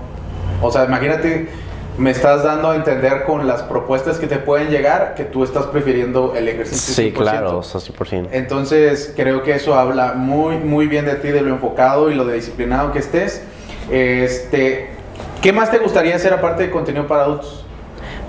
O 0.61 0.71
sea, 0.71 0.85
imagínate, 0.85 1.47
me 1.97 2.11
estás 2.11 2.43
dando 2.43 2.71
a 2.71 2.75
entender 2.75 3.23
con 3.23 3.47
las 3.47 3.63
propuestas 3.63 4.17
que 4.17 4.27
te 4.27 4.37
pueden 4.37 4.69
llegar 4.69 5.13
que 5.15 5.23
tú 5.23 5.43
estás 5.43 5.65
prefiriendo 5.67 6.33
el 6.35 6.47
ejercicio. 6.49 6.93
Sí, 6.93 7.11
100%. 7.11 7.13
claro, 7.13 7.57
o 7.59 7.63
sea, 7.63 7.79
100%. 7.79 8.27
Entonces, 8.31 9.13
creo 9.15 9.43
que 9.43 9.55
eso 9.55 9.75
habla 9.75 10.13
muy, 10.13 10.57
muy 10.57 10.87
bien 10.87 11.05
de 11.05 11.15
ti, 11.15 11.29
de 11.29 11.41
lo 11.41 11.49
enfocado 11.49 12.11
y 12.11 12.15
lo 12.15 12.25
de 12.25 12.35
disciplinado 12.35 12.91
que 12.91 12.99
estés. 12.99 13.43
Este, 13.89 14.89
¿qué 15.41 15.53
más 15.53 15.71
te 15.71 15.77
gustaría 15.77 16.15
hacer 16.15 16.33
aparte 16.33 16.63
de 16.63 16.71
contenido 16.71 17.07
para 17.07 17.23
adultos? 17.23 17.65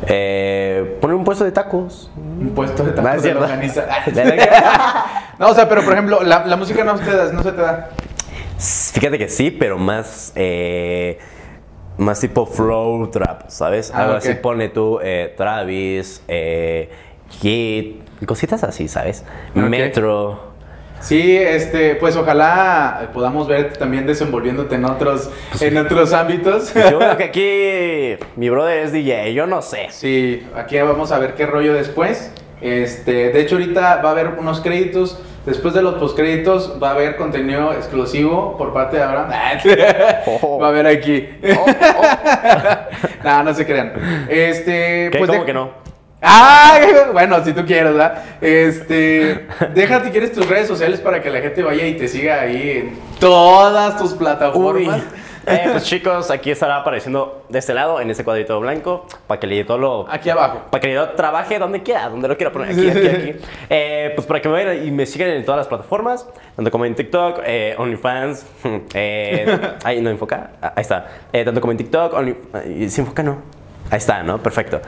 Eh, 0.07 0.99
poner 1.01 1.17
un 1.17 1.25
puesto 1.25 1.45
de 1.45 1.53
tacos. 1.53 2.11
Un 2.17 2.51
puesto 2.55 2.85
de 2.85 2.91
No, 2.93 3.03
tacos. 3.03 3.23
De 3.23 3.33
verdad 3.35 3.59
no, 5.39 5.49
o 5.49 5.55
sea, 5.55 5.69
pero 5.69 5.83
por 5.83 5.93
ejemplo, 5.95 6.23
la, 6.23 6.47
la 6.47 6.57
música 6.57 6.85
no, 6.85 6.95
te 6.97 7.11
da- 7.11 7.33
no 7.33 7.43
se 7.43 7.53
te 7.53 7.63
da. 7.63 7.91
Fíjate 8.59 9.19
que 9.19 9.29
sí, 9.29 9.51
pero 9.51 9.77
más, 9.79 10.33
eh, 10.35 11.19
más 11.99 12.21
tipo 12.21 12.47
flow 12.47 13.09
trap, 13.11 13.49
¿sabes? 13.49 13.91
Ah, 13.95 14.03
Algo 14.05 14.15
así 14.15 14.35
pone 14.35 14.69
tú, 14.69 14.99
eh, 15.03 15.35
Travis, 15.37 16.23
eh, 16.29 16.91
Kid, 17.41 17.97
cositas 18.27 18.63
así, 18.65 18.89
¿sabes? 18.89 19.25
Metro. 19.55 20.55
Sí, 21.01 21.37
este, 21.37 21.95
pues 21.97 22.17
ojalá 22.17 23.11
podamos 23.13 23.47
verte 23.47 23.79
también 23.79 24.07
desenvolviéndote 24.07 24.77
en 24.77 24.87
otros, 24.87 25.31
en 25.61 25.77
otros 25.77 26.13
ámbitos. 26.13 26.73
Yo 26.75 26.99
creo 26.99 27.17
que 27.17 27.25
aquí 28.17 28.25
mi 28.37 28.49
brother 28.49 28.79
es 28.79 28.93
DJ, 28.93 29.35
yo 29.35 29.47
no 29.47 29.63
sé. 29.63 29.89
Sí, 29.91 30.47
aquí 30.57 30.79
vamos 30.79 31.13
a 31.13 31.19
ver 31.19 31.35
qué 31.35 31.47
rollo 31.47 31.75
después. 31.75 32.33
Este, 32.61 33.31
de 33.31 33.41
hecho 33.41 33.57
ahorita 33.57 34.01
va 34.03 34.09
a 34.09 34.13
haber 34.13 34.29
unos 34.39 34.61
créditos. 34.61 35.21
Después 35.47 35.73
de 35.75 35.81
los 35.83 35.95
postcréditos 35.95 36.75
va 36.83 36.89
a 36.91 36.93
haber 36.93 37.17
contenido 37.17 37.73
exclusivo 37.73 38.57
por 38.59 38.73
parte 38.75 38.97
de 38.99 39.03
Abraham. 39.05 39.31
Oh. 40.43 40.59
Va 40.59 40.67
a 40.67 40.71
haber 40.71 40.87
aquí. 40.87 41.29
Oh, 41.59 41.67
no, 43.25 43.43
no 43.45 43.55
se 43.55 43.65
crean. 43.65 43.93
Este, 44.29 45.09
¿Qué? 45.13 45.19
pues 45.19 45.31
¿Cómo 45.31 45.41
de- 45.41 45.47
que 45.47 45.55
no? 45.55 45.71
Ah, 46.23 46.79
bueno, 47.13 47.45
si 47.45 47.53
tú 47.53 47.65
quieres, 47.65 47.93
¿verdad? 47.93 48.25
Este, 48.41 49.47
déjate, 49.75 50.11
quieres 50.11 50.33
tus 50.33 50.49
redes 50.49 50.67
sociales 50.67 50.99
para 51.01 51.23
que 51.23 51.31
la 51.31 51.41
gente 51.41 51.63
vaya 51.63 51.87
y 51.87 51.95
te 51.95 52.09
siga 52.09 52.41
ahí 52.41 52.71
en 52.71 52.99
todas 53.21 53.99
tus 53.99 54.15
Uy. 54.55 54.89
Eh, 55.47 55.69
pues 55.71 55.85
chicos, 55.85 56.31
aquí 56.31 56.51
estará 56.51 56.79
apareciendo 56.79 57.45
de 57.49 57.61
este 57.61 57.73
lado, 57.73 58.01
en 58.01 58.11
ese 58.11 58.25
cuadrito 58.25 58.59
blanco, 58.59 59.07
para 59.29 59.39
que 59.39 59.47
el 59.47 59.53
editor 59.53 59.79
lo... 59.79 60.07
Aquí 60.11 60.29
abajo. 60.29 60.63
Para 60.71 60.81
que 60.81 60.93
yo 60.93 61.11
trabaje 61.11 61.59
donde 61.61 61.83
quiera, 61.85 62.09
donde 62.09 62.27
lo 62.27 62.37
quiera 62.37 62.53
poner, 62.53 62.71
aquí, 62.71 62.89
aquí, 62.91 63.07
aquí. 63.09 63.35
Eh, 63.71 64.13
pues 64.15 64.27
para 64.27 64.41
que 64.43 64.49
me 64.49 64.55
vayan 64.55 64.87
y 64.87 64.91
me 64.91 65.07
sigan 65.07 65.31
en 65.31 65.45
todas 65.45 65.59
las 65.59 65.69
plataformas, 65.69 66.27
tanto 66.57 66.71
como 66.71 66.85
en 66.85 66.95
TikTok, 66.97 67.41
eh, 67.45 67.75
OnlyFans, 67.79 68.47
eh, 68.95 69.61
ahí 69.85 70.01
no 70.01 70.11
enfoca, 70.11 70.51
Ah, 70.61 70.73
ahí 70.77 70.83
está. 70.83 71.07
Eh, 71.33 71.45
tanto 71.45 71.61
como 71.61 71.71
en 71.73 71.79
TikTok, 71.79 72.13
Only, 72.15 72.37
eh, 72.65 72.87
¿sí 72.89 73.01
enfoca 73.01 73.23
no? 73.23 73.39
Ahí 73.91 73.99
está, 73.99 74.23
¿no? 74.23 74.43
Perfecto. 74.43 74.81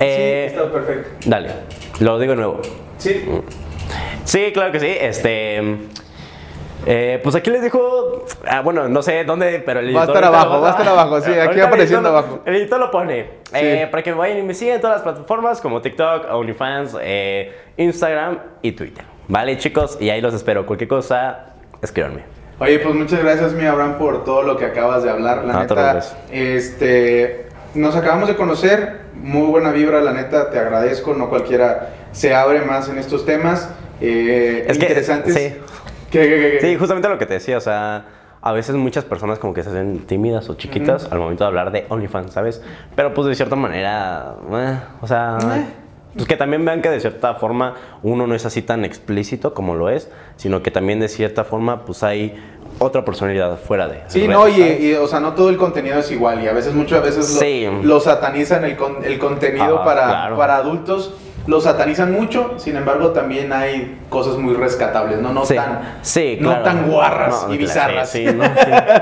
Eh, 0.00 0.46
sí, 0.50 0.56
está 0.56 0.72
perfecto. 0.72 1.10
Dale, 1.28 1.50
lo 2.00 2.18
digo 2.18 2.32
de 2.32 2.36
nuevo. 2.36 2.62
Sí. 2.98 3.26
Sí, 4.24 4.52
claro 4.52 4.72
que 4.72 4.80
sí. 4.80 4.96
Este. 5.00 5.60
Eh, 6.90 7.20
pues 7.22 7.34
aquí 7.34 7.50
les 7.50 7.62
dijo. 7.62 8.24
Ah, 8.46 8.62
bueno, 8.62 8.88
no 8.88 9.02
sé 9.02 9.22
dónde, 9.24 9.62
pero 9.64 9.80
el 9.80 9.94
Va 9.94 10.00
a 10.00 10.04
editor. 10.04 10.16
estar 10.16 10.24
abajo, 10.34 10.54
lo- 10.54 10.60
va 10.62 10.68
a 10.68 10.70
estar 10.70 10.88
abajo, 10.88 11.20
sí, 11.20 11.32
aquí 11.32 11.60
apareciendo 11.60 12.08
editor 12.08 12.24
abajo. 12.24 12.40
El 12.46 12.56
editor 12.56 12.80
lo 12.80 12.90
pone. 12.90 13.26
Eh, 13.52 13.86
para 13.90 14.02
que 14.02 14.12
me 14.12 14.18
vayan 14.18 14.38
y 14.38 14.42
me 14.42 14.54
sigan 14.54 14.76
en 14.76 14.80
todas 14.80 14.96
las 14.96 15.02
plataformas 15.02 15.60
como 15.60 15.80
TikTok, 15.82 16.26
OnlyFans, 16.32 16.96
eh, 17.00 17.52
Instagram 17.76 18.38
y 18.62 18.72
Twitter. 18.72 19.04
Vale, 19.28 19.58
chicos, 19.58 19.98
y 20.00 20.08
ahí 20.10 20.20
los 20.22 20.32
espero. 20.34 20.64
Cualquier 20.64 20.88
cosa, 20.88 21.46
escríbanme. 21.82 22.24
Oye, 22.60 22.78
pues 22.80 22.94
muchas 22.94 23.20
gracias, 23.22 23.52
mi 23.52 23.64
Abraham, 23.66 23.98
por 23.98 24.24
todo 24.24 24.42
lo 24.42 24.56
que 24.56 24.64
acabas 24.64 25.02
de 25.04 25.10
hablar. 25.10 25.44
La 25.44 25.52
No 25.52 25.60
neta, 25.60 26.00
este, 26.32 27.46
nos 27.74 27.94
acabamos 27.94 28.28
de 28.28 28.34
conocer, 28.36 29.00
muy 29.14 29.46
buena 29.48 29.70
vibra, 29.70 30.00
la 30.00 30.12
neta, 30.12 30.50
te 30.50 30.58
agradezco. 30.58 31.14
No 31.14 31.28
cualquiera 31.28 31.90
se 32.12 32.34
abre 32.34 32.62
más 32.62 32.88
en 32.88 32.98
estos 32.98 33.24
temas 33.26 33.70
eh, 34.00 34.64
Es 34.66 34.78
que- 34.78 34.84
interesantes. 34.86 35.34
sí. 35.34 35.54
¿Qué, 36.10 36.20
qué, 36.20 36.28
qué, 36.28 36.58
qué? 36.58 36.60
Sí, 36.60 36.76
justamente 36.76 37.08
lo 37.08 37.18
que 37.18 37.26
te 37.26 37.34
decía, 37.34 37.56
o 37.58 37.60
sea, 37.60 38.04
a 38.40 38.52
veces 38.52 38.74
muchas 38.76 39.04
personas 39.04 39.38
como 39.38 39.52
que 39.54 39.62
se 39.62 39.68
hacen 39.70 40.06
tímidas 40.06 40.48
o 40.48 40.54
chiquitas 40.54 41.08
al 41.10 41.18
momento 41.18 41.44
de 41.44 41.48
hablar 41.48 41.70
de 41.72 41.86
OnlyFans, 41.88 42.32
¿sabes? 42.32 42.62
Pero 42.94 43.12
pues 43.14 43.26
de 43.28 43.34
cierta 43.34 43.56
manera, 43.56 44.34
eh, 44.52 44.78
o 45.00 45.06
sea, 45.06 45.38
Eh. 45.42 45.64
pues 46.14 46.26
que 46.26 46.36
también 46.36 46.64
vean 46.64 46.80
que 46.80 46.88
de 46.88 47.00
cierta 47.00 47.34
forma 47.34 47.74
uno 48.02 48.26
no 48.26 48.34
es 48.34 48.46
así 48.46 48.62
tan 48.62 48.84
explícito 48.84 49.52
como 49.54 49.74
lo 49.74 49.90
es, 49.90 50.10
sino 50.36 50.62
que 50.62 50.70
también 50.70 51.00
de 51.00 51.08
cierta 51.08 51.44
forma 51.44 51.84
pues 51.84 52.02
hay 52.02 52.34
otra 52.78 53.04
personalidad 53.04 53.58
fuera 53.58 53.88
de. 53.88 54.02
Sí, 54.06 54.20
redes, 54.20 54.30
no, 54.30 54.48
y, 54.48 54.94
o 54.94 55.06
sea, 55.08 55.18
no 55.20 55.32
todo 55.34 55.48
el 55.50 55.56
contenido 55.56 55.98
es 55.98 56.10
igual 56.12 56.42
y 56.42 56.46
a 56.48 56.52
veces, 56.52 56.72
muchas 56.74 57.02
veces 57.02 57.34
lo, 57.34 57.40
Sí. 57.40 57.68
lo 57.82 57.98
satanizan 58.00 58.64
el, 58.64 58.76
con- 58.76 59.04
el 59.04 59.18
contenido 59.18 59.80
Ah, 59.80 59.84
para, 59.84 60.06
claro. 60.06 60.36
para 60.36 60.56
adultos, 60.56 61.12
lo 61.48 61.62
satanizan 61.62 62.12
mucho, 62.12 62.54
sin 62.58 62.76
embargo 62.76 63.08
también 63.12 63.54
hay 63.54 63.96
cosas 64.10 64.36
muy 64.36 64.52
rescatables, 64.54 65.18
no, 65.18 65.32
no, 65.32 65.46
Sí, 65.46 65.54
tan, 65.54 65.98
sí, 66.02 66.36
no 66.38 66.50
claro. 66.50 66.64
tan 66.64 66.90
guarras 66.90 67.46
No, 67.48 67.54
y 67.54 67.56
bizarras 67.56 68.10
sí, 68.10 68.26
no, 68.26 68.44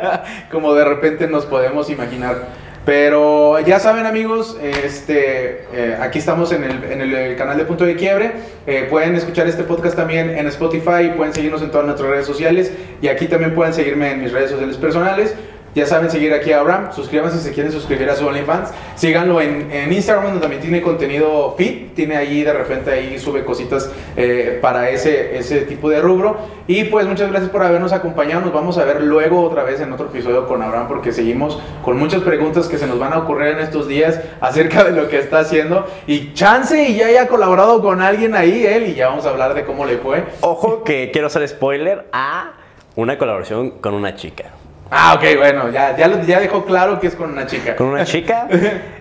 como 0.52 0.72
de 0.74 0.84
repente 0.84 1.26
nos 1.26 1.44
podemos 1.44 1.90
imaginar. 1.90 2.66
Pero 2.84 3.58
ya 3.58 3.80
saben 3.80 4.06
amigos, 4.06 4.56
este, 4.62 5.64
eh, 5.72 5.98
aquí 6.00 6.20
estamos 6.20 6.52
en 6.52 6.62
el, 6.62 6.84
en 6.84 7.00
el 7.00 7.36
canal 7.36 7.58
de 7.58 7.64
Punto 7.64 7.84
de 7.84 7.96
Quiebre. 7.96 8.30
Eh, 8.64 8.86
pueden 8.88 9.16
escuchar 9.16 9.48
este 9.48 9.64
podcast 9.64 9.96
también 9.96 10.30
en 10.30 10.46
Spotify, 10.46 11.10
pueden 11.16 11.34
seguirnos 11.34 11.62
en 11.62 11.72
todas 11.72 11.84
nuestras 11.84 12.08
redes 12.08 12.26
sociales 12.26 12.72
y 13.02 13.08
aquí 13.08 13.26
también 13.26 13.56
pueden 13.56 13.74
seguirme 13.74 14.12
en 14.12 14.22
mis 14.22 14.32
redes 14.32 14.52
sociales 14.52 14.76
personales. 14.76 15.34
Ya 15.76 15.84
saben 15.84 16.10
seguir 16.10 16.32
aquí 16.32 16.52
a 16.52 16.60
Abraham. 16.60 16.88
Suscríbanse 16.90 17.36
si 17.36 17.44
se 17.44 17.52
quieren 17.52 17.70
suscribir 17.70 18.08
a 18.08 18.16
su 18.16 18.26
OnlyFans. 18.26 18.70
Síganlo 18.94 19.42
en, 19.42 19.92
Instagram, 19.92 20.24
donde 20.24 20.40
también 20.40 20.62
tiene 20.62 20.80
contenido 20.80 21.54
fit. 21.58 21.92
Tiene 21.94 22.16
ahí 22.16 22.42
de 22.42 22.54
repente 22.54 22.90
ahí 22.90 23.18
sube 23.18 23.44
cositas 23.44 23.92
eh, 24.16 24.58
para 24.62 24.88
ese, 24.88 25.36
ese 25.36 25.66
tipo 25.66 25.90
de 25.90 26.00
rubro. 26.00 26.38
Y 26.66 26.84
pues 26.84 27.06
muchas 27.06 27.28
gracias 27.28 27.50
por 27.50 27.62
habernos 27.62 27.92
acompañado. 27.92 28.40
Nos 28.40 28.54
vamos 28.54 28.78
a 28.78 28.86
ver 28.86 29.02
luego 29.02 29.42
otra 29.42 29.64
vez 29.64 29.78
en 29.82 29.92
otro 29.92 30.06
episodio 30.06 30.46
con 30.46 30.62
Abraham 30.62 30.88
porque 30.88 31.12
seguimos 31.12 31.60
con 31.84 31.98
muchas 31.98 32.22
preguntas 32.22 32.68
que 32.68 32.78
se 32.78 32.86
nos 32.86 32.98
van 32.98 33.12
a 33.12 33.18
ocurrir 33.18 33.48
en 33.48 33.58
estos 33.58 33.86
días 33.86 34.18
acerca 34.40 34.82
de 34.82 34.92
lo 34.92 35.10
que 35.10 35.18
está 35.18 35.40
haciendo. 35.40 35.86
Y 36.06 36.32
chance 36.32 36.88
y 36.88 36.96
ya 36.96 37.08
haya 37.08 37.28
colaborado 37.28 37.82
con 37.82 38.00
alguien 38.00 38.34
ahí, 38.34 38.64
él, 38.64 38.86
y 38.86 38.94
ya 38.94 39.08
vamos 39.08 39.26
a 39.26 39.28
hablar 39.28 39.52
de 39.52 39.66
cómo 39.66 39.84
le 39.84 39.98
fue. 39.98 40.24
Ojo 40.40 40.84
que 40.84 41.10
quiero 41.12 41.26
hacer 41.26 41.46
spoiler 41.46 42.06
a 42.14 42.54
una 42.94 43.18
colaboración 43.18 43.72
con 43.72 43.92
una 43.92 44.16
chica. 44.16 44.52
Ah, 44.90 45.14
ok, 45.16 45.24
bueno, 45.38 45.70
ya, 45.70 45.96
ya, 45.96 46.06
lo- 46.08 46.22
ya 46.22 46.38
dejó 46.40 46.64
claro 46.64 47.00
que 47.00 47.08
es 47.08 47.14
con 47.16 47.30
una 47.30 47.46
chica. 47.46 47.74
Con 47.76 47.88
una 47.88 48.04
chica. 48.04 48.48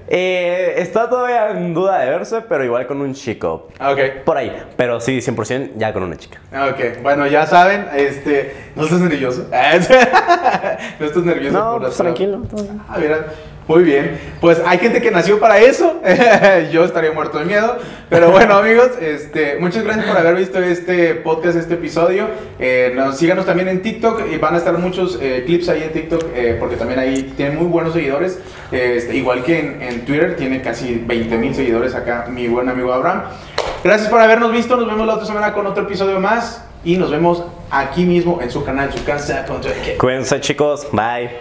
Eh, 0.08 0.76
está 0.78 1.10
todavía 1.10 1.50
en 1.50 1.74
duda 1.74 1.98
de 1.98 2.12
verse, 2.12 2.40
pero 2.48 2.64
igual 2.64 2.86
con 2.86 3.02
un 3.02 3.16
chico. 3.16 3.70
Ah, 3.80 3.90
Ok. 3.90 4.00
Por 4.24 4.38
ahí. 4.38 4.56
Pero 4.78 5.02
sí, 5.02 5.18
100% 5.20 5.72
ya 5.78 5.94
con 5.94 6.04
una 6.04 6.16
chica. 6.16 6.40
Ah, 6.54 6.68
Ok, 6.72 7.02
bueno, 7.02 7.26
ya 7.26 7.48
saben, 7.48 7.88
este, 7.96 8.56
no 8.76 8.84
estás 8.84 9.00
nervioso. 9.00 9.48
no 11.00 11.06
estás 11.08 11.24
nervioso 11.24 11.58
No, 11.58 11.72
por 11.72 11.82
pues 11.82 11.98
tranquilo. 11.98 12.42
Ah, 12.88 12.98
mira, 13.00 13.26
muy 13.68 13.84
bien. 13.84 14.20
Pues 14.42 14.62
hay 14.66 14.78
gente 14.78 15.02
que 15.02 15.10
nació 15.10 15.40
para 15.40 15.60
eso. 15.60 16.00
Yo 16.72 16.86
estaría 16.86 17.12
muerto 17.12 17.40
de 17.40 17.46
miedo. 17.46 17.78
Pero 18.10 18.32
bueno, 18.32 18.54
amigos, 18.58 18.92
este, 19.02 19.58
muchas 19.60 19.84
gracias 19.84 20.06
por 20.06 20.18
haber 20.18 20.36
visto 20.36 20.60
este 20.60 21.16
podcast, 21.16 21.58
este 21.58 21.74
episodio. 21.74 22.28
Eh, 22.60 22.94
nos, 22.96 23.18
síganos 23.18 23.46
también 23.46 23.68
en 23.68 23.82
TikTok. 23.82 24.32
Y 24.32 24.38
van 24.38 24.54
a 24.54 24.58
estar 24.58 24.78
muchos 24.78 25.18
eh, 25.22 25.44
clips 25.46 25.70
ahí 25.70 25.84
en 25.84 25.92
TikTok 25.92 26.26
eh, 26.36 26.58
porque 26.60 26.76
también 26.76 27.00
ahí 27.00 27.34
tienen 27.36 27.58
muy 27.58 27.68
buenos 27.68 27.94
seguidores. 27.94 28.40
Este, 28.72 29.16
igual 29.16 29.44
que 29.44 29.60
en, 29.60 29.82
en 29.82 30.06
Twitter, 30.06 30.36
tiene 30.36 30.62
casi 30.62 31.02
20 31.04 31.38
mil 31.38 31.56
seguidores 31.56 31.96
acá, 31.96 32.28
mi 32.30 32.48
buen 32.48 32.70
amigo 32.70 32.94
Abraham. 32.94 33.24
Gracias 33.84 34.10
por 34.10 34.22
habernos 34.22 34.52
visto. 34.52 34.76
Nos 34.78 34.86
vemos 34.86 35.08
la 35.08 35.16
otra 35.16 35.26
semana 35.26 35.54
con 35.54 35.66
otro 35.66 35.84
episodio 35.84 36.20
más. 36.20 36.64
Y 36.84 36.98
nos 36.98 37.10
vemos 37.10 37.44
aquí 37.72 38.06
mismo 38.06 38.40
en 38.44 38.52
su 38.52 38.64
canal, 38.64 38.94
su 38.94 39.04
casa 39.04 39.44
Cuídense, 39.98 40.40
chicos. 40.40 40.88
Bye. 40.92 41.32